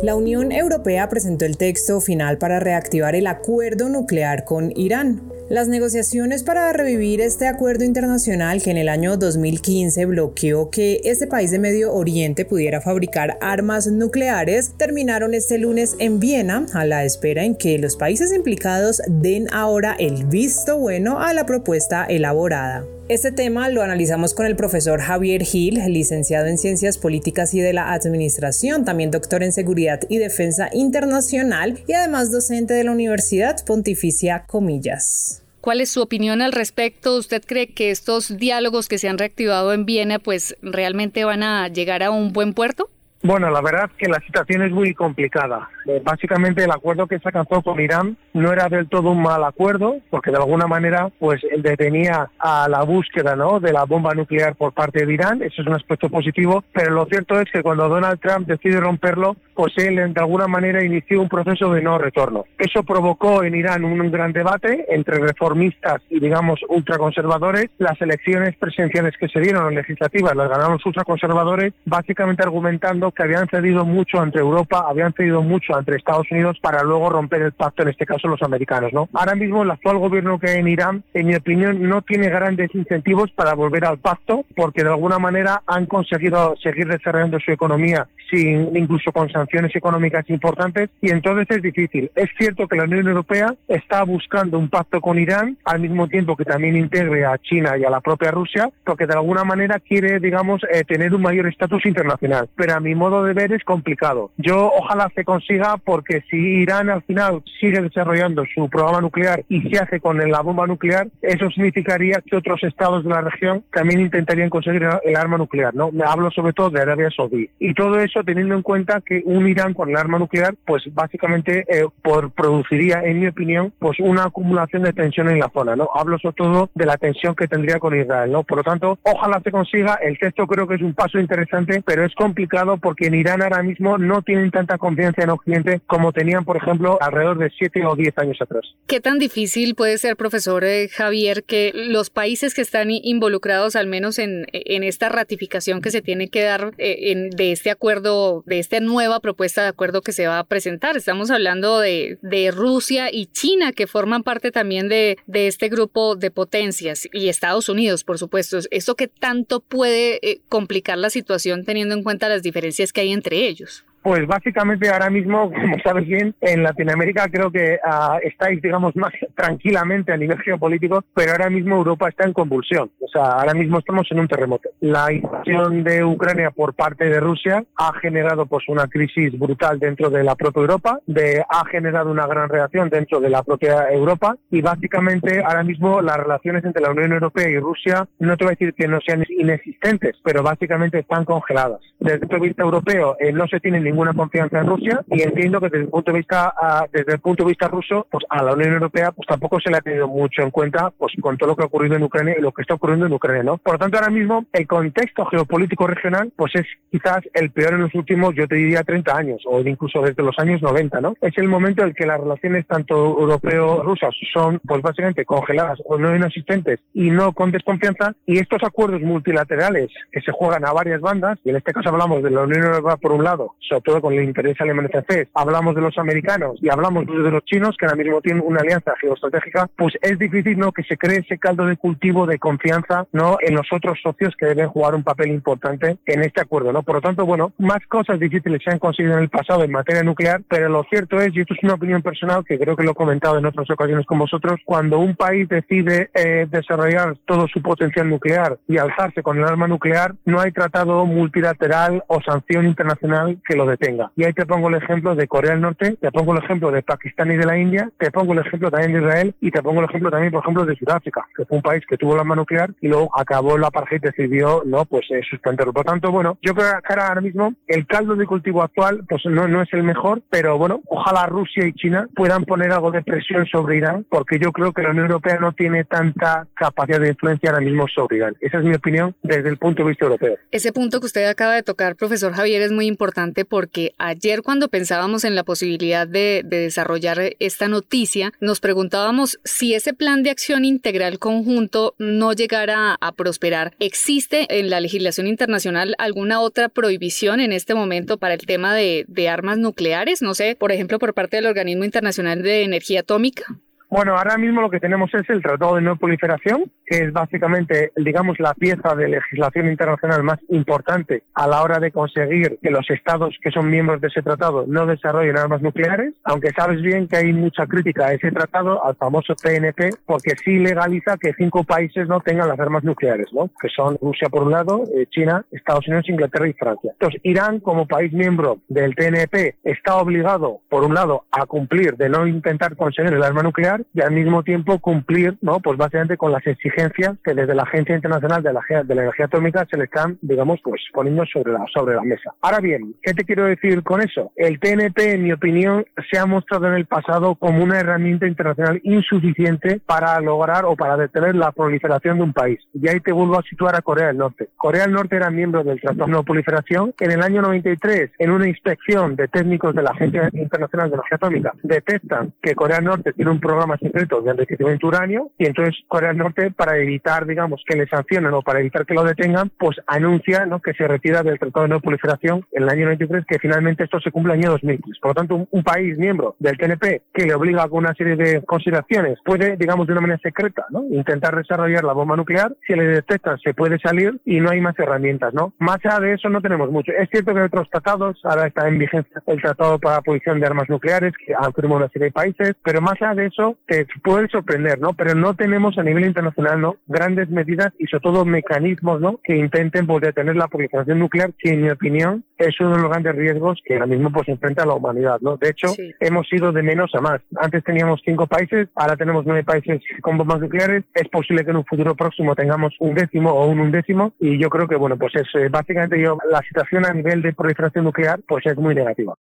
La 0.02 0.16
Unión 0.16 0.52
Europea 0.52 1.08
presentó 1.10 1.46
el 1.46 1.58
texto 1.58 2.00
final 2.02 2.38
para 2.38 2.60
reactivar 2.60 3.16
el 3.16 3.28
acuerdo 3.28 3.90
nuclear 3.90 4.46
con 4.46 4.72
Irán. 4.76 5.22
Las 5.54 5.68
negociaciones 5.68 6.42
para 6.42 6.74
revivir 6.74 7.22
este 7.22 7.46
acuerdo 7.46 7.84
internacional 7.84 8.64
que 8.64 8.72
en 8.72 8.78
el 8.78 8.90
año 8.90 9.18
2015 9.18 10.08
bloqueó 10.08 10.72
que 10.72 11.02
este 11.04 11.28
país 11.28 11.52
de 11.52 11.60
Medio 11.60 11.94
Oriente 11.94 12.44
pudiera 12.44 12.82
fabricar 12.82 13.38
armas 13.40 13.86
nucleares 13.86 14.74
terminaron 14.78 15.36
este 15.36 15.60
lunes 15.60 15.96
en 16.00 16.20
Viena 16.20 16.66
a 16.74 16.86
la 16.86 17.06
espera 17.06 17.46
en 17.46 17.56
que 17.56 17.78
los 17.78 17.98
países 17.98 18.34
implicados 18.34 19.04
den 19.08 19.46
ahora 19.54 19.96
el 20.00 20.26
visto 20.26 20.80
bueno 20.80 21.20
a 21.20 21.36
la 21.36 21.46
propuesta 21.46 22.04
elaborada. 22.06 22.84
Este 23.08 23.32
tema 23.32 23.70
lo 23.70 23.84
analizamos 23.84 24.34
con 24.34 24.48
el 24.48 24.56
profesor 24.56 25.02
Javier 25.02 25.44
Gil, 25.44 25.76
licenciado 25.88 26.48
en 26.48 26.58
Ciencias 26.58 26.98
Políticas 26.98 27.54
y 27.54 27.60
de 27.60 27.74
la 27.74 27.94
Administración, 27.94 28.86
también 28.86 29.12
doctor 29.12 29.44
en 29.44 29.52
Seguridad 29.52 30.00
y 30.10 30.18
Defensa 30.18 30.72
Internacional 30.74 31.84
y 31.86 31.94
además 31.94 32.32
docente 32.32 32.74
de 32.74 32.86
la 32.86 32.92
Universidad 32.92 33.64
Pontificia 33.66 34.46
Comillas. 34.48 35.43
¿Cuál 35.64 35.80
es 35.80 35.92
su 35.92 36.02
opinión 36.02 36.42
al 36.42 36.52
respecto? 36.52 37.16
¿Usted 37.16 37.42
cree 37.42 37.68
que 37.68 37.90
estos 37.90 38.38
diálogos 38.38 38.90
que 38.90 38.98
se 38.98 39.08
han 39.08 39.18
reactivado 39.18 39.72
en 39.72 39.86
Viena 39.86 40.20
pues 40.20 40.58
realmente 40.62 41.24
van 41.24 41.42
a 41.42 41.70
llegar 41.70 42.04
a 42.04 42.12
un 42.12 42.34
buen 42.34 42.54
puerto? 42.54 42.90
Bueno, 43.26 43.50
la 43.50 43.62
verdad 43.62 43.90
que 43.98 44.10
la 44.10 44.20
situación 44.20 44.64
es 44.64 44.72
muy 44.74 44.94
complicada. 44.94 45.70
Básicamente 46.04 46.66
el 46.66 46.72
acuerdo 46.72 47.08
que 47.08 47.18
se 47.20 47.30
alcanzó 47.30 47.62
con 47.62 47.80
Irán 47.80 48.18
no 48.34 48.52
era 48.52 48.68
del 48.68 48.90
todo 48.90 49.12
un 49.12 49.22
mal 49.22 49.42
acuerdo, 49.46 50.00
porque 50.10 50.32
de 50.32 50.36
alguna 50.36 50.68
manera 50.68 51.10
pues 51.18 51.40
detenía 51.58 52.30
a 52.38 52.68
la 52.68 52.84
búsqueda 52.84 53.38
¿no? 53.38 53.62
de 53.62 53.72
la 53.72 53.86
bomba 53.86 54.14
nuclear 54.14 54.56
por 54.56 54.74
parte 54.74 55.06
de 55.06 55.14
Irán. 55.14 55.42
Eso 55.42 55.62
es 55.62 55.68
un 55.70 55.76
aspecto 55.76 56.10
positivo, 56.10 56.66
pero 56.74 56.92
lo 56.92 57.06
cierto 57.06 57.40
es 57.40 57.50
que 57.50 57.64
cuando 57.64 57.88
Donald 57.88 58.20
Trump 58.20 58.46
decide 58.46 58.82
romperlo, 58.82 59.38
pues 59.56 59.74
él 59.78 59.96
de 60.14 60.20
alguna 60.20 60.48
manera 60.48 60.84
inició 60.84 61.22
un 61.22 61.30
proceso 61.30 61.74
de 61.74 61.82
no 61.82 61.98
retorno. 61.98 62.46
Eso 62.58 62.84
provocó 62.84 63.44
en 63.44 63.56
Irán 63.56 63.84
un 63.86 64.12
gran 64.12 64.34
debate 64.34 64.86
entre 64.90 65.20
reformistas 65.20 66.02
y 66.10 66.20
digamos 66.20 66.60
ultraconservadores. 66.70 67.70
Las 67.78 68.02
elecciones 68.02 68.56
presidenciales 68.58 69.16
que 69.18 69.28
se 69.28 69.40
dieron, 69.40 69.66
las 69.66 69.74
legislativas, 69.74 70.36
las 70.36 70.50
ganaron 70.50 70.74
los 70.74 70.86
ultraconservadores, 70.86 71.74
básicamente 71.86 72.44
argumentando 72.44 73.12
que 73.12 73.24
habían 73.24 73.48
cedido 73.48 73.86
mucho 73.86 74.20
ante 74.20 74.40
Europa, 74.40 74.86
habían 74.88 75.14
cedido 75.14 75.42
mucho 75.42 75.76
ante 75.76 75.96
Estados 75.96 76.32
Unidos 76.32 76.58
para 76.62 76.84
luego 76.84 77.10
romper 77.10 77.42
el 77.42 77.52
pacto, 77.52 77.84
en 77.84 77.90
este 77.90 78.06
caso 78.06 78.28
los 78.28 78.42
americanos. 78.42 78.92
¿no? 78.94 79.10
Ahora 79.14 79.36
mismo 79.36 79.64
el 79.64 79.72
actual 79.72 79.98
gobierno 79.98 80.40
que 80.40 80.50
hay 80.50 80.60
en 80.60 80.68
Irán, 80.68 81.04
en 81.14 81.28
mi 81.28 81.36
opinión, 81.36 81.82
no 81.88 82.02
tiene 82.02 82.30
grandes 82.30 82.74
incentivos 82.74 83.32
para 83.32 83.54
volver 83.54 83.86
al 83.86 84.00
pacto, 84.00 84.46
porque 84.56 84.84
de 84.84 84.90
alguna 84.90 85.20
manera 85.20 85.62
han 85.68 85.86
conseguido 85.86 86.56
seguir 86.62 86.88
desarrollando 86.88 87.40
su 87.40 87.52
economía 87.52 88.08
sin 88.30 88.76
incluso 88.76 89.12
con 89.12 89.30
sanciones 89.44 89.76
económicas 89.76 90.30
importantes 90.30 90.90
y 91.02 91.12
entonces 91.12 91.58
es 91.58 91.62
difícil. 91.62 92.10
Es 92.16 92.30
cierto 92.38 92.68
que 92.68 92.78
la 92.78 92.84
Unión 92.84 93.08
Europea 93.08 93.54
está 93.68 94.04
buscando 94.04 94.58
un 94.58 94.70
pacto 94.70 95.02
con 95.02 95.20
Irán 95.20 95.58
al 95.66 95.82
mismo 95.82 96.08
tiempo 96.08 96.36
que 96.36 96.46
también 96.46 96.78
integre 96.78 97.26
a 97.26 97.38
China 97.38 97.78
y 97.78 97.84
a 97.84 97.90
la 97.90 98.02
propia 98.02 98.32
Rusia, 98.32 98.70
porque 98.86 99.06
de 99.06 99.14
alguna 99.14 99.44
manera 99.44 99.80
quiere, 99.80 100.20
digamos, 100.20 100.62
eh, 100.72 100.84
tener 100.86 101.14
un 101.14 101.22
mayor 101.22 101.48
estatus 101.48 101.86
internacional. 101.86 102.48
Pero 102.56 102.76
a 102.76 102.80
mi 102.80 102.96
modo 102.96 103.24
de 103.24 103.34
ver 103.34 103.52
es 103.52 103.64
complicado. 103.64 104.32
Yo 104.38 104.72
ojalá 104.74 105.12
se 105.16 105.26
consiga 105.26 105.78
porque 105.78 106.24
si 106.30 106.38
Irán 106.38 106.90
al 106.90 107.04
final 107.04 107.44
sigue 107.60 107.82
desarrollando 107.82 108.44
su 108.54 108.70
programa 108.70 109.02
nuclear 109.02 109.44
y 109.50 109.62
se 109.70 109.78
hace 109.78 110.00
con 110.00 110.18
la 110.18 110.42
bomba 110.42 110.68
nuclear, 110.68 111.08
eso 111.22 111.50
significaría 111.50 112.22
que 112.26 112.36
otros 112.36 112.64
estados 112.64 113.04
de 113.04 113.10
la 113.10 113.22
región 113.22 113.64
también 113.74 114.00
intentarían 114.00 114.50
conseguir 114.50 114.88
el 115.04 115.16
arma 115.16 115.38
nuclear, 115.38 115.74
¿no? 115.76 115.92
Hablo 116.06 116.32
sobre 116.32 116.54
todo 116.54 116.70
de 116.70 116.82
Arabia 116.82 117.10
Saudí. 117.16 117.50
Y 117.60 117.74
todo 117.74 118.00
eso 118.00 118.24
teniendo 118.24 118.56
en 118.56 118.62
cuenta 118.62 119.02
que 119.02 119.24
un 119.36 119.48
Irán 119.48 119.74
con 119.74 119.90
el 119.90 119.98
arma 119.98 120.18
nuclear, 120.18 120.56
pues 120.66 120.84
básicamente 120.94 121.66
eh, 121.68 121.88
por, 122.02 122.32
produciría, 122.32 123.04
en 123.04 123.20
mi 123.20 123.28
opinión, 123.28 123.74
pues 123.80 124.00
una 124.00 124.26
acumulación 124.26 124.84
de 124.84 124.94
tensión 124.94 125.30
en 125.30 125.40
la 125.40 125.50
zona, 125.54 125.76
¿no? 125.76 125.90
Hablo 125.94 126.18
sobre 126.20 126.36
todo 126.36 126.70
de 126.74 126.86
la 126.86 126.98
tensión 126.98 127.36
que 127.36 127.48
tendría 127.48 127.80
con 127.80 128.00
Israel, 128.00 128.32
¿no? 128.32 128.44
Por 128.44 128.60
lo 128.60 128.64
tanto, 128.64 128.98
ojalá 129.04 129.42
se 129.44 129.52
consiga. 129.52 129.96
El 130.02 130.18
texto 130.18 130.48
creo 130.48 130.68
que 130.68 130.76
es 130.76 130.82
un 130.82 130.94
paso 130.94 131.20
interesante, 131.20 131.84
pero 131.86 132.06
es 132.06 132.16
complicado 132.16 132.78
por 132.78 132.94
porque 132.94 133.08
en 133.08 133.16
Irán 133.16 133.42
ahora 133.42 133.64
mismo 133.64 133.98
no 133.98 134.22
tienen 134.22 134.52
tanta 134.52 134.78
confianza 134.78 135.24
en 135.24 135.32
Occidente 135.32 135.82
como 135.88 136.14
tenían, 136.14 136.46
por 136.46 136.58
ejemplo, 136.58 137.00
alrededor 137.02 137.40
de 137.40 137.50
siete 137.58 137.84
o 137.88 137.96
diez 137.96 138.16
años 138.20 138.38
atrás. 138.40 138.62
¿Qué 138.86 139.02
tan 139.02 139.18
difícil 139.18 139.74
puede 139.74 139.98
ser, 139.98 140.16
profesor 140.16 140.64
eh, 140.64 140.90
Javier, 140.90 141.44
que 141.44 141.72
los 141.74 142.12
países 142.12 142.54
que 142.54 142.62
están 142.62 142.92
involucrados, 142.92 143.76
al 143.76 143.88
menos 143.88 144.20
en, 144.20 144.46
en 144.52 144.84
esta 144.84 145.10
ratificación 145.10 145.82
que 145.82 145.90
se 145.90 146.04
tiene 146.04 146.30
que 146.30 146.44
dar 146.44 146.74
eh, 146.78 147.30
de 147.36 147.52
este 147.52 147.72
acuerdo, 147.72 148.44
de 148.46 148.60
esta 148.60 148.80
nueva 148.80 149.22
propuesta 149.24 149.64
de 149.64 149.70
acuerdo 149.70 150.02
que 150.02 150.12
se 150.12 150.28
va 150.28 150.38
a 150.38 150.44
presentar? 150.44 150.96
Estamos 150.98 151.32
hablando 151.32 151.80
de, 151.80 152.20
de 152.22 152.52
Rusia 152.52 153.10
y 153.12 153.26
China, 153.26 153.72
que 153.72 153.88
forman 153.88 154.22
parte 154.22 154.52
también 154.52 154.88
de, 154.88 155.18
de, 155.26 155.48
este 155.48 155.70
grupo 155.70 156.16
de 156.16 156.30
potencias, 156.30 157.08
y 157.12 157.30
Estados 157.30 157.70
Unidos, 157.70 158.04
por 158.04 158.20
supuesto. 158.20 158.60
¿Esto 158.70 158.96
qué 158.96 159.08
tanto 159.08 159.62
puede 159.62 160.20
eh, 160.22 160.42
complicar 160.48 161.00
la 161.00 161.10
situación 161.10 161.66
teniendo 161.66 161.96
en 161.96 162.04
cuenta 162.04 162.30
las 162.30 162.44
diferencias? 162.44 162.84
que 162.92 163.02
hay 163.02 163.12
entre 163.12 163.48
ellos. 163.48 163.86
Pues 164.04 164.28
básicamente 164.28 164.90
ahora 164.90 165.10
mismo, 165.10 165.50
como 165.52 165.80
sabes 165.80 166.06
bien, 166.06 166.36
en 166.42 166.62
Latinoamérica 166.62 167.30
creo 167.30 167.50
que 167.50 167.80
uh, 167.84 168.18
estáis, 168.22 168.62
digamos, 168.62 168.96
más 168.98 169.14
tranquilamente 169.36 170.12
a 170.12 170.18
nivel 170.18 170.40
geopolítico, 170.42 171.04
pero 171.14 171.32
ahora 171.32 171.50
mismo 171.50 171.78
Europa 171.78 172.10
está 172.10 172.26
en 172.26 172.34
convulsión. 172.34 172.92
O 173.00 173.08
sea, 173.08 173.40
ahora 173.40 173.54
mismo 173.54 173.80
estamos 173.80 174.06
en 174.12 174.20
un 174.20 174.28
terremoto. 174.28 174.70
La 174.82 175.12
invasión 175.12 175.84
de 175.84 176.04
Ucrania 176.04 176.52
por 176.52 176.74
parte 176.74 177.06
de 177.06 177.20
Rusia 177.20 177.64
ha 177.78 177.94
generado 178.00 178.46
pues 178.46 178.68
una 178.68 178.88
crisis 178.88 179.38
brutal 179.40 179.80
dentro 179.80 180.10
de 180.10 180.24
la 180.24 180.36
propia 180.36 180.62
Europa, 180.62 181.00
de, 181.06 181.44
ha 181.48 181.66
generado 181.66 182.12
una 182.12 182.28
gran 182.28 182.50
reacción 182.50 182.90
dentro 182.90 183.22
de 183.22 183.30
la 183.30 183.44
propia 183.44 183.90
Europa 183.90 184.36
y 184.52 184.62
básicamente 184.62 185.42
ahora 185.44 185.64
mismo 185.64 186.02
las 186.02 186.18
relaciones 186.18 186.66
entre 186.66 186.82
la 186.82 186.92
Unión 186.92 187.14
Europea 187.14 187.50
y 187.50 187.58
Rusia, 187.58 188.06
no 188.20 188.36
te 188.36 188.44
voy 188.44 188.52
a 188.52 188.56
decir 188.56 188.74
que 188.74 188.88
no 188.88 189.00
sean 189.00 189.24
inexistentes, 189.30 190.18
pero 190.24 190.44
básicamente 190.44 191.00
están 191.00 191.24
congeladas. 191.24 191.80
Desde 192.00 192.16
el 192.16 192.20
punto 192.22 192.36
de 192.36 192.42
vista 192.42 192.64
europeo 192.64 193.16
eh, 193.20 193.32
no 193.32 193.48
se 193.48 193.60
tiene 193.60 193.80
ninguna 193.94 194.14
confianza 194.14 194.60
en 194.60 194.68
Rusia 194.68 195.02
y 195.08 195.22
entiendo 195.22 195.60
que 195.60 195.70
desde 195.70 195.86
el 195.86 195.90
punto 195.90 196.12
de 196.12 196.18
vista 196.18 196.54
desde 196.92 197.14
el 197.14 197.20
punto 197.20 197.44
de 197.44 197.50
vista 197.50 197.68
ruso, 197.68 198.08
pues 198.10 198.26
a 198.30 198.44
la 198.44 198.54
Unión 198.54 198.74
Europea 198.74 199.12
pues 199.12 199.28
tampoco 199.28 199.60
se 199.60 199.70
le 199.70 199.78
ha 199.78 199.82
tenido 199.82 200.08
mucho 200.08 200.42
en 200.42 200.52
cuenta 200.52 200.92
pues 200.98 201.14
con 201.22 201.38
todo 201.38 201.50
lo 201.50 201.56
que 201.56 201.64
ha 201.64 201.68
ocurrido 201.68 201.96
en 201.96 202.04
Ucrania 202.04 202.36
y 202.38 202.42
lo 202.42 202.52
que 202.52 202.64
está 202.64 202.74
ocurriendo 202.74 203.06
en 203.06 203.14
Ucrania, 203.14 203.44
¿no? 203.44 203.58
Por 203.58 203.74
lo 203.74 203.80
tanto, 203.80 203.98
ahora 203.98 204.10
mismo 204.10 204.46
el 204.52 204.68
contexto 204.68 205.26
geopolítico 205.26 205.88
regional 205.88 206.32
pues 206.36 206.56
es 206.56 206.66
quizás 206.92 207.22
el 207.34 207.52
peor 207.52 207.74
en 207.76 207.82
los 207.82 207.96
últimos, 207.96 208.34
yo 208.36 208.48
te 208.48 208.56
diría 208.56 208.84
30 208.84 209.16
años 209.16 209.42
o 209.46 209.62
incluso 209.62 210.02
desde 210.02 210.24
los 210.24 210.38
años 210.40 210.62
90, 210.62 211.02
¿no? 211.02 211.16
Es 211.22 211.38
el 211.38 211.48
momento 211.48 211.84
en 211.84 211.90
el 211.90 211.96
que 211.96 212.06
las 212.06 212.20
relaciones 212.20 212.66
tanto 212.68 212.96
europeo-rusas 212.96 214.14
son 214.34 214.60
pues 214.66 214.82
básicamente 214.82 215.26
congeladas 215.26 215.80
o 215.86 215.98
no 215.98 216.16
inexistentes 216.16 216.80
y 216.94 217.12
no 217.12 217.34
con 217.34 217.52
desconfianza 217.52 218.14
y 218.26 218.40
estos 218.40 218.64
acuerdos 218.64 219.02
multilaterales 219.02 219.90
que 220.12 220.22
se 220.22 220.32
juegan 220.32 220.66
a 220.66 220.74
varias 220.74 221.02
bandas 221.02 221.38
y 221.44 221.50
en 221.50 221.58
este 221.58 221.74
caso 221.74 221.90
hablamos 221.90 222.24
de 222.24 222.32
la 222.32 222.42
Unión 222.42 222.64
Europea 222.64 222.98
por 222.98 223.12
un 223.12 223.24
lado, 223.24 223.56
todo 223.84 224.02
con 224.02 224.14
el 224.14 224.24
interés 224.24 224.60
alemán 224.60 224.90
francés, 224.90 225.28
hablamos 225.34 225.76
de 225.76 225.82
los 225.82 225.98
americanos 225.98 226.58
y 226.62 226.70
hablamos 226.70 227.06
de 227.06 227.32
los 227.32 227.44
chinos 227.46 227.76
que 227.78 227.86
ahora 227.86 227.98
mismo 227.98 228.22
tienen 228.22 228.44
una 228.46 228.62
alianza 228.62 228.94
geoestratégica, 229.00 229.70
pues 229.76 229.94
es 230.02 230.18
difícil 230.18 230.58
no 230.58 230.72
que 230.72 230.84
se 230.84 230.98
cree 230.98 231.20
ese 231.20 231.38
caldo 231.38 231.66
de 231.66 231.78
cultivo 231.78 232.26
de 232.26 232.40
confianza 232.40 233.06
no 233.12 233.38
en 233.42 233.56
los 233.56 233.68
otros 233.72 234.00
socios 234.02 234.34
que 234.38 234.48
deben 234.48 234.70
jugar 234.70 234.96
un 234.96 235.04
papel 235.04 235.30
importante 235.30 235.98
en 236.06 236.24
este 236.24 236.42
acuerdo, 236.42 236.72
¿no? 236.72 236.84
Por 236.84 236.96
lo 236.96 237.02
tanto, 237.02 237.26
bueno, 237.26 237.54
más 237.58 237.86
cosas 237.88 238.20
difíciles 238.20 238.62
se 238.64 238.72
han 238.72 238.80
conseguido 238.80 239.18
en 239.18 239.24
el 239.24 239.30
pasado 239.30 239.64
en 239.64 239.72
materia 239.72 240.04
nuclear, 240.04 240.42
pero 240.48 240.70
lo 240.70 240.84
cierto 240.90 241.20
es, 241.20 241.36
y 241.36 241.42
esto 241.42 241.54
es 241.54 241.64
una 241.64 241.74
opinión 241.74 242.02
personal 242.02 242.44
que 242.46 242.60
creo 242.60 242.76
que 242.76 242.84
lo 242.84 242.92
he 242.92 242.96
comentado 242.96 243.38
en 243.38 243.46
otras 243.46 243.70
ocasiones 243.70 244.06
con 244.06 244.20
vosotros, 244.20 244.60
cuando 244.66 245.00
un 245.00 245.16
país 245.16 245.48
decide 245.48 246.10
eh, 246.14 246.48
desarrollar 246.50 247.18
todo 247.26 247.48
su 247.48 247.62
potencial 247.62 248.10
nuclear 248.10 248.58
y 248.68 248.78
alzarse 248.78 249.24
con 249.24 249.38
el 249.38 249.44
arma 249.44 249.68
nuclear, 249.68 250.16
no 250.26 250.40
hay 250.40 250.52
tratado 250.52 251.06
multilateral 251.06 252.04
o 252.08 252.22
sanción 252.22 252.66
internacional 252.66 253.38
que 253.48 253.56
lo 253.56 253.66
detenga. 253.74 254.12
Y 254.16 254.24
ahí 254.24 254.34
te 254.34 254.46
pongo 254.46 254.70
el 254.70 254.76
ejemplo 254.76 255.16
de 255.16 255.28
Corea 255.28 255.52
del 255.52 255.62
Norte, 255.62 255.98
te 256.00 256.12
pongo 256.12 256.34
el 256.34 256.44
ejemplo 256.44 256.72
de 256.72 256.82
Pakistán 256.82 257.32
y 257.32 257.38
de 257.38 257.46
la 257.46 257.58
India, 257.58 257.90
te 257.98 258.12
pongo 258.12 258.34
el 258.34 258.40
ejemplo 258.40 258.72
también 258.72 258.94
de 258.94 259.00
Israel 259.00 259.36
y 259.42 259.52
te 259.52 259.62
pongo 259.62 259.82
el 259.82 259.90
ejemplo 259.90 260.12
también, 260.12 260.32
por 260.32 260.42
ejemplo, 260.42 260.66
de 260.66 260.76
Sudáfrica, 260.76 261.26
que 261.36 261.46
fue 261.46 261.58
un 261.58 261.64
país 261.64 261.84
que 261.88 261.98
tuvo 261.98 262.16
la 262.16 262.22
arma 262.22 262.36
nuclear 262.36 262.72
y 262.82 262.88
luego 262.88 263.10
acabó 263.18 263.58
la 263.58 263.68
apartheid 263.68 264.00
y 264.04 264.08
decidió, 264.08 264.64
no, 264.66 264.86
pues 264.86 265.06
eh, 265.12 265.22
suspenderlo. 265.30 265.74
Por 265.74 265.86
tanto, 265.86 266.12
bueno, 266.12 266.38
yo 266.42 266.56
creo 266.56 266.68
que 266.82 266.94
ahora 266.94 267.22
mismo 267.22 267.54
el 267.68 267.86
caldo 267.86 268.16
de 268.16 268.26
cultivo 268.26 268.64
actual, 268.64 269.04
pues 269.08 269.26
no, 269.26 269.48
no 269.48 269.62
es 269.62 269.74
el 269.74 269.84
mejor, 269.84 270.22
pero 270.30 270.58
bueno, 270.58 270.82
ojalá 270.88 271.26
Rusia 271.28 271.66
y 271.66 271.74
China 271.74 272.08
puedan 272.16 272.46
poner 272.46 272.72
algo 272.72 272.92
de 272.92 273.02
presión 273.02 273.46
sobre 273.48 273.78
Irán, 273.78 274.06
porque 274.10 274.40
yo 274.40 274.52
creo 274.52 274.74
que 274.74 274.82
la 274.82 274.92
Unión 274.92 275.08
Europea 275.08 275.38
no 275.40 275.54
tiene 275.54 275.84
tanta 275.84 276.48
capacidad 276.54 277.00
de 277.00 277.10
influencia 277.10 277.50
ahora 277.50 277.62
mismo 277.62 277.88
sobre 277.88 278.18
Irán. 278.18 278.36
Esa 278.42 278.60
es 278.60 278.64
mi 278.64 278.74
opinión 278.74 279.16
desde 279.22 279.50
el 279.50 279.58
punto 279.58 279.84
de 279.84 279.90
vista 279.90 280.06
europeo. 280.06 280.38
Ese 280.52 280.72
punto 280.72 281.00
que 281.00 281.06
usted 281.06 281.26
acaba 281.28 281.54
de 281.54 281.64
tocar, 281.64 281.96
profesor 281.96 282.34
Javier, 282.34 282.62
es 282.62 282.72
muy 282.72 282.88
importante 282.88 283.46
porque 283.46 283.63
ayer 283.98 284.42
cuando 284.42 284.68
pensábamos 284.68 285.24
en 285.24 285.36
la 285.36 285.44
posibilidad 285.44 286.08
de, 286.08 286.42
de 286.46 286.58
desarrollar 286.58 287.36
esta 287.40 287.68
noticia, 287.68 288.34
nos 288.40 288.60
preguntábamos 288.60 289.40
si 289.44 289.74
ese 289.74 289.94
plan 289.94 290.24
de 290.24 290.30
acción 290.30 290.66
integral 290.66 291.20
conjunto 291.20 291.96
no 291.98 292.34
llegara 292.34 292.98
a 293.00 293.12
prosperar. 293.12 293.76
¿Existe 293.80 294.60
en 294.60 294.70
la 294.70 294.80
legislación 294.80 295.28
internacional 295.28 295.96
alguna 295.98 296.40
otra 296.40 296.70
prohibición 296.70 297.40
en 297.40 297.52
este 297.52 297.74
momento 297.74 298.18
para 298.18 298.34
el 298.34 298.46
tema 298.46 298.74
de, 298.76 299.06
de 299.08 299.30
armas 299.30 299.58
nucleares? 299.58 300.22
No 300.22 300.34
sé, 300.34 300.56
por 300.56 300.72
ejemplo, 300.72 301.00
por 301.00 301.14
parte 301.14 301.38
del 301.38 301.48
Organismo 301.48 301.84
Internacional 301.84 302.42
de 302.42 302.64
Energía 302.64 303.02
Atómica. 303.02 303.60
Bueno, 303.94 304.18
ahora 304.18 304.40
mismo 304.40 304.60
lo 304.60 304.72
que 304.72 304.80
tenemos 304.80 305.14
es 305.14 305.30
el 305.30 305.44
Tratado 305.44 305.76
de 305.76 305.82
No 305.84 305.98
Proliferación, 305.98 306.64
que 306.84 307.04
es 307.04 307.14
básicamente, 307.14 307.92
digamos, 307.96 308.40
la 308.40 308.56
pieza 308.56 308.96
de 308.96 309.08
legislación 309.08 309.68
internacional 309.68 310.24
más 310.24 310.40
importante 310.50 311.22
a 311.36 311.46
la 311.46 311.62
hora 311.62 311.80
de 311.80 311.92
conseguir 311.92 312.58
que 312.60 312.72
los 312.72 312.90
estados 312.90 313.38
que 313.40 313.52
son 313.52 313.70
miembros 313.70 314.02
de 314.02 314.08
ese 314.08 314.24
tratado 314.24 314.66
no 314.68 314.88
desarrollen 314.88 315.38
armas 315.38 315.62
nucleares, 315.62 316.16
aunque 316.24 316.50
sabes 316.54 316.82
bien 316.82 317.08
que 317.08 317.18
hay 317.18 317.34
mucha 317.34 317.68
crítica 317.68 318.08
a 318.08 318.14
ese 318.14 318.32
tratado, 318.32 318.84
al 318.84 318.96
famoso 318.96 319.36
TNP, 319.36 319.92
porque 320.08 320.34
sí 320.44 320.58
legaliza 320.58 321.18
que 321.18 321.34
cinco 321.38 321.64
países 321.64 322.08
no 322.08 322.20
tengan 322.20 322.48
las 322.48 322.60
armas 322.60 322.84
nucleares, 322.84 323.32
¿no? 323.32 323.52
Que 323.62 323.70
son 323.70 324.00
Rusia 324.02 324.28
por 324.28 324.42
un 324.42 324.54
lado, 324.54 324.86
eh, 324.96 325.06
China, 325.12 325.46
Estados 325.52 325.88
Unidos, 325.88 326.10
Inglaterra 326.10 326.48
y 326.48 326.54
Francia. 326.54 326.94
Entonces, 326.94 327.22
Irán, 327.24 327.60
como 327.60 327.86
país 327.86 328.12
miembro 328.12 328.58
del 328.70 328.96
TNP, 328.96 329.58
está 329.64 329.98
obligado, 329.98 330.62
por 330.68 330.84
un 330.84 330.96
lado, 330.96 331.26
a 331.30 331.46
cumplir 331.46 331.96
de 331.96 332.10
no 332.10 332.26
intentar 332.26 332.76
conseguir 332.76 333.14
el 333.14 333.22
arma 333.22 333.44
nuclear 333.44 333.83
y 333.94 334.02
al 334.02 334.12
mismo 334.12 334.44
tiempo 334.44 334.80
cumplir, 334.80 335.38
¿no? 335.42 335.60
Pues 335.60 335.78
básicamente 335.78 336.18
con 336.18 336.32
las 336.32 336.46
exigencias 336.46 337.16
que 337.24 337.34
desde 337.34 337.56
la 337.56 337.64
Agencia 337.64 337.96
Internacional 337.96 338.44
de 338.44 338.54
la, 338.54 338.84
de 338.84 338.96
la 338.96 339.02
Energía 339.04 339.26
Atómica 339.26 339.66
se 339.70 339.78
le 339.78 339.86
están, 339.86 340.18
digamos, 340.22 340.60
pues 340.64 340.82
poniendo 340.94 341.26
sobre 341.26 341.54
la, 341.54 341.66
sobre 341.74 341.96
la 341.96 342.02
mesa. 342.04 342.34
Ahora 342.42 342.60
bien, 342.60 342.96
¿qué 343.02 343.14
te 343.14 343.24
quiero 343.26 343.46
decir 343.46 343.84
con 343.84 344.02
eso? 344.02 344.32
El 344.36 344.60
TNP, 344.60 345.14
en 345.14 345.24
mi 345.24 345.32
opinión, 345.32 345.86
se 346.12 346.18
ha 346.18 346.26
mostrado 346.26 346.68
en 346.68 346.74
el 346.74 346.86
pasado 346.86 347.36
como 347.36 347.64
una 347.64 347.80
herramienta 347.80 348.28
internacional 348.28 348.80
insuficiente 348.84 349.82
para 349.86 350.20
lograr 350.20 350.66
o 350.66 350.76
para 350.76 350.98
detener 350.98 351.36
la 351.36 351.52
proliferación 351.52 352.18
de 352.18 352.24
un 352.24 352.34
país. 352.34 352.60
Y 352.74 352.88
ahí 352.88 353.00
te 353.00 353.12
vuelvo 353.12 353.38
a 353.38 353.44
situar 353.44 353.76
a 353.76 353.82
Corea 353.82 354.08
del 354.08 354.18
Norte. 354.18 354.50
Corea 354.58 354.84
del 354.84 354.94
Norte 354.94 355.16
era 355.16 355.30
miembro 355.30 355.64
del 355.64 355.80
Tratado 355.80 356.06
de 356.06 356.12
No 356.12 356.24
Proliferación. 356.24 356.94
En 357.00 357.12
el 357.12 357.22
año 357.22 357.42
93, 357.42 358.12
en 358.20 358.32
una 358.32 358.48
inspección 358.48 359.16
de 359.16 359.28
técnicos 359.28 359.76
de 359.76 359.84
la 359.84 359.92
Agencia 359.92 360.30
Internacional 360.34 360.90
de 360.90 360.96
Energía 360.96 361.16
Atómica, 361.16 361.54
detectan 361.64 362.34
que 362.42 362.56
Corea 362.56 362.78
del 362.78 362.86
Norte 362.86 363.14
tiene 363.14 363.32
un 363.32 363.40
programa 363.40 363.63
secretos 363.80 364.24
de 364.24 364.32
enriquecimiento 364.32 364.88
uranio 364.88 365.32
y 365.38 365.46
entonces 365.46 365.76
Corea 365.88 366.10
del 366.10 366.18
Norte 366.18 366.52
para 366.52 366.78
evitar 366.78 367.26
digamos 367.26 367.62
que 367.68 367.76
le 367.76 367.88
sancionen 367.88 368.34
o 368.34 368.42
para 368.42 368.60
evitar 368.60 368.86
que 368.86 368.94
lo 368.94 369.04
detengan 369.04 369.50
pues 369.58 369.78
anuncia 369.88 370.46
¿no? 370.46 370.62
que 370.62 370.74
se 370.74 370.88
retira 370.88 371.24
del 371.24 371.40
Tratado 371.40 371.64
de 371.64 371.70
No 371.70 371.80
Proliferación 371.80 372.46
en 372.52 372.64
el 372.64 372.70
año 372.70 372.86
93 372.86 373.26
que 373.28 373.40
finalmente 373.40 373.84
esto 373.84 374.00
se 374.00 374.12
cumple 374.12 374.34
en 374.34 374.40
el 374.40 374.46
año 374.46 374.52
2003 374.54 375.00
por 375.00 375.10
lo 375.12 375.16
tanto 375.16 375.48
un, 375.50 375.64
país 375.64 375.98
miembro 375.98 376.36
del 376.40 376.58
TNP 376.58 377.04
que 377.14 377.26
le 377.26 377.36
obliga 377.36 377.70
con 377.70 377.80
una 377.80 377.94
serie 377.94 378.18
de 378.18 378.44
consideraciones 378.44 379.18
puede 379.24 379.56
digamos 379.56 379.88
de 379.88 379.94
una 379.94 380.02
manera 380.02 380.20
secreta 380.22 380.66
¿no? 380.70 380.84
intentar 380.92 381.36
desarrollar 381.36 381.86
la 381.86 381.94
bomba 381.94 382.18
nuclear 382.18 382.54
si 382.68 382.74
le 382.74 382.84
detectan 382.84 383.40
se 383.40 383.54
puede 383.54 383.80
salir 383.80 384.20
y 384.26 384.42
no 384.42 384.50
hay 384.50 384.60
más 384.60 384.78
herramientas 384.78 385.34
¿no? 385.34 385.54
más 385.60 385.78
allá 385.86 386.00
de 386.02 386.14
eso 386.14 386.30
no 386.30 386.42
tenemos 386.42 386.70
mucho 386.70 386.92
es 386.92 387.10
cierto 387.10 387.34
que 387.34 387.40
hay 387.40 387.46
otros 387.46 387.70
tratados 387.70 388.20
ahora 388.24 388.48
está 388.48 388.68
en 388.68 388.78
vigencia 388.78 389.22
el 389.26 389.42
Tratado 389.42 389.80
para 389.80 389.96
la 389.96 390.02
Prohibición 390.02 390.40
de 390.40 390.48
Armas 390.48 390.70
Nucleares 390.70 391.14
que 391.26 391.34
han 391.34 391.54
firmado 391.54 391.78
una 391.78 391.90
serie 391.90 392.08
de 392.08 392.12
países 392.12 392.56
pero 392.64 392.82
más 392.82 393.02
allá 393.02 393.16
de 393.16 393.28
eso 393.28 393.53
te 393.68 393.86
puede 394.04 394.28
sorprender, 394.28 394.80
¿no? 394.80 394.94
Pero 394.94 395.16
no 395.16 395.36
tenemos 395.36 395.78
a 395.78 395.84
nivel 395.84 396.06
internacional, 396.06 396.62
¿no? 396.62 396.78
Grandes 396.88 397.30
medidas 397.30 397.74
y 397.80 397.88
sobre 397.88 398.04
todo 398.04 398.26
mecanismos, 398.26 399.02
¿no? 399.02 399.20
Que 399.24 399.38
intenten 399.38 399.88
pues, 399.88 400.02
detener 400.02 400.36
la 400.36 400.48
proliferación 400.48 401.00
nuclear, 401.00 401.34
que 401.38 401.54
en 401.54 401.62
mi 401.62 401.70
opinión 401.70 402.24
es 402.38 402.60
uno 402.60 402.76
de 402.76 402.82
los 402.82 402.90
grandes 402.90 403.16
riesgos 403.16 403.62
que 403.64 403.76
ahora 403.76 403.86
mismo 403.86 404.12
pues 404.12 404.28
enfrenta 404.28 404.64
a 404.64 404.66
la 404.66 404.74
humanidad, 404.74 405.20
¿no? 405.22 405.38
De 405.38 405.50
hecho, 405.50 405.74
hemos 406.00 406.32
ido 406.32 406.52
de 406.52 406.64
menos 406.64 406.94
a 406.96 407.02
más. 407.02 407.22
Antes 407.36 407.64
teníamos 407.64 408.02
cinco 408.04 408.28
países, 408.28 408.68
ahora 408.76 408.96
tenemos 408.96 409.26
nueve 409.26 409.44
países 409.44 409.82
con 410.02 410.18
bombas 410.18 410.42
nucleares. 410.42 410.84
Es 410.94 411.08
posible 411.10 411.44
que 411.44 411.52
en 411.52 411.58
un 411.58 411.66
futuro 411.66 411.96
próximo 411.96 412.36
tengamos 412.36 412.74
un 412.80 412.96
décimo 412.96 413.32
o 413.32 413.48
un 413.48 413.60
undécimo 413.60 414.14
y 414.20 414.38
yo 414.38 414.50
creo 414.50 414.68
que, 414.68 414.76
bueno, 414.76 414.98
pues 414.98 415.16
es 415.16 415.28
eh, 415.36 415.50
básicamente 415.50 416.00
yo, 416.00 416.18
la 416.30 416.42
situación 416.42 416.86
a 416.86 416.94
nivel 416.94 417.22
de 417.22 417.34
proliferación 417.34 417.86
nuclear 417.86 418.20
pues 418.28 418.46
es 418.46 418.58
muy 418.58 418.76
negativa. 418.76 419.14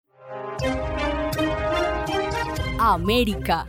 América. 2.78 3.66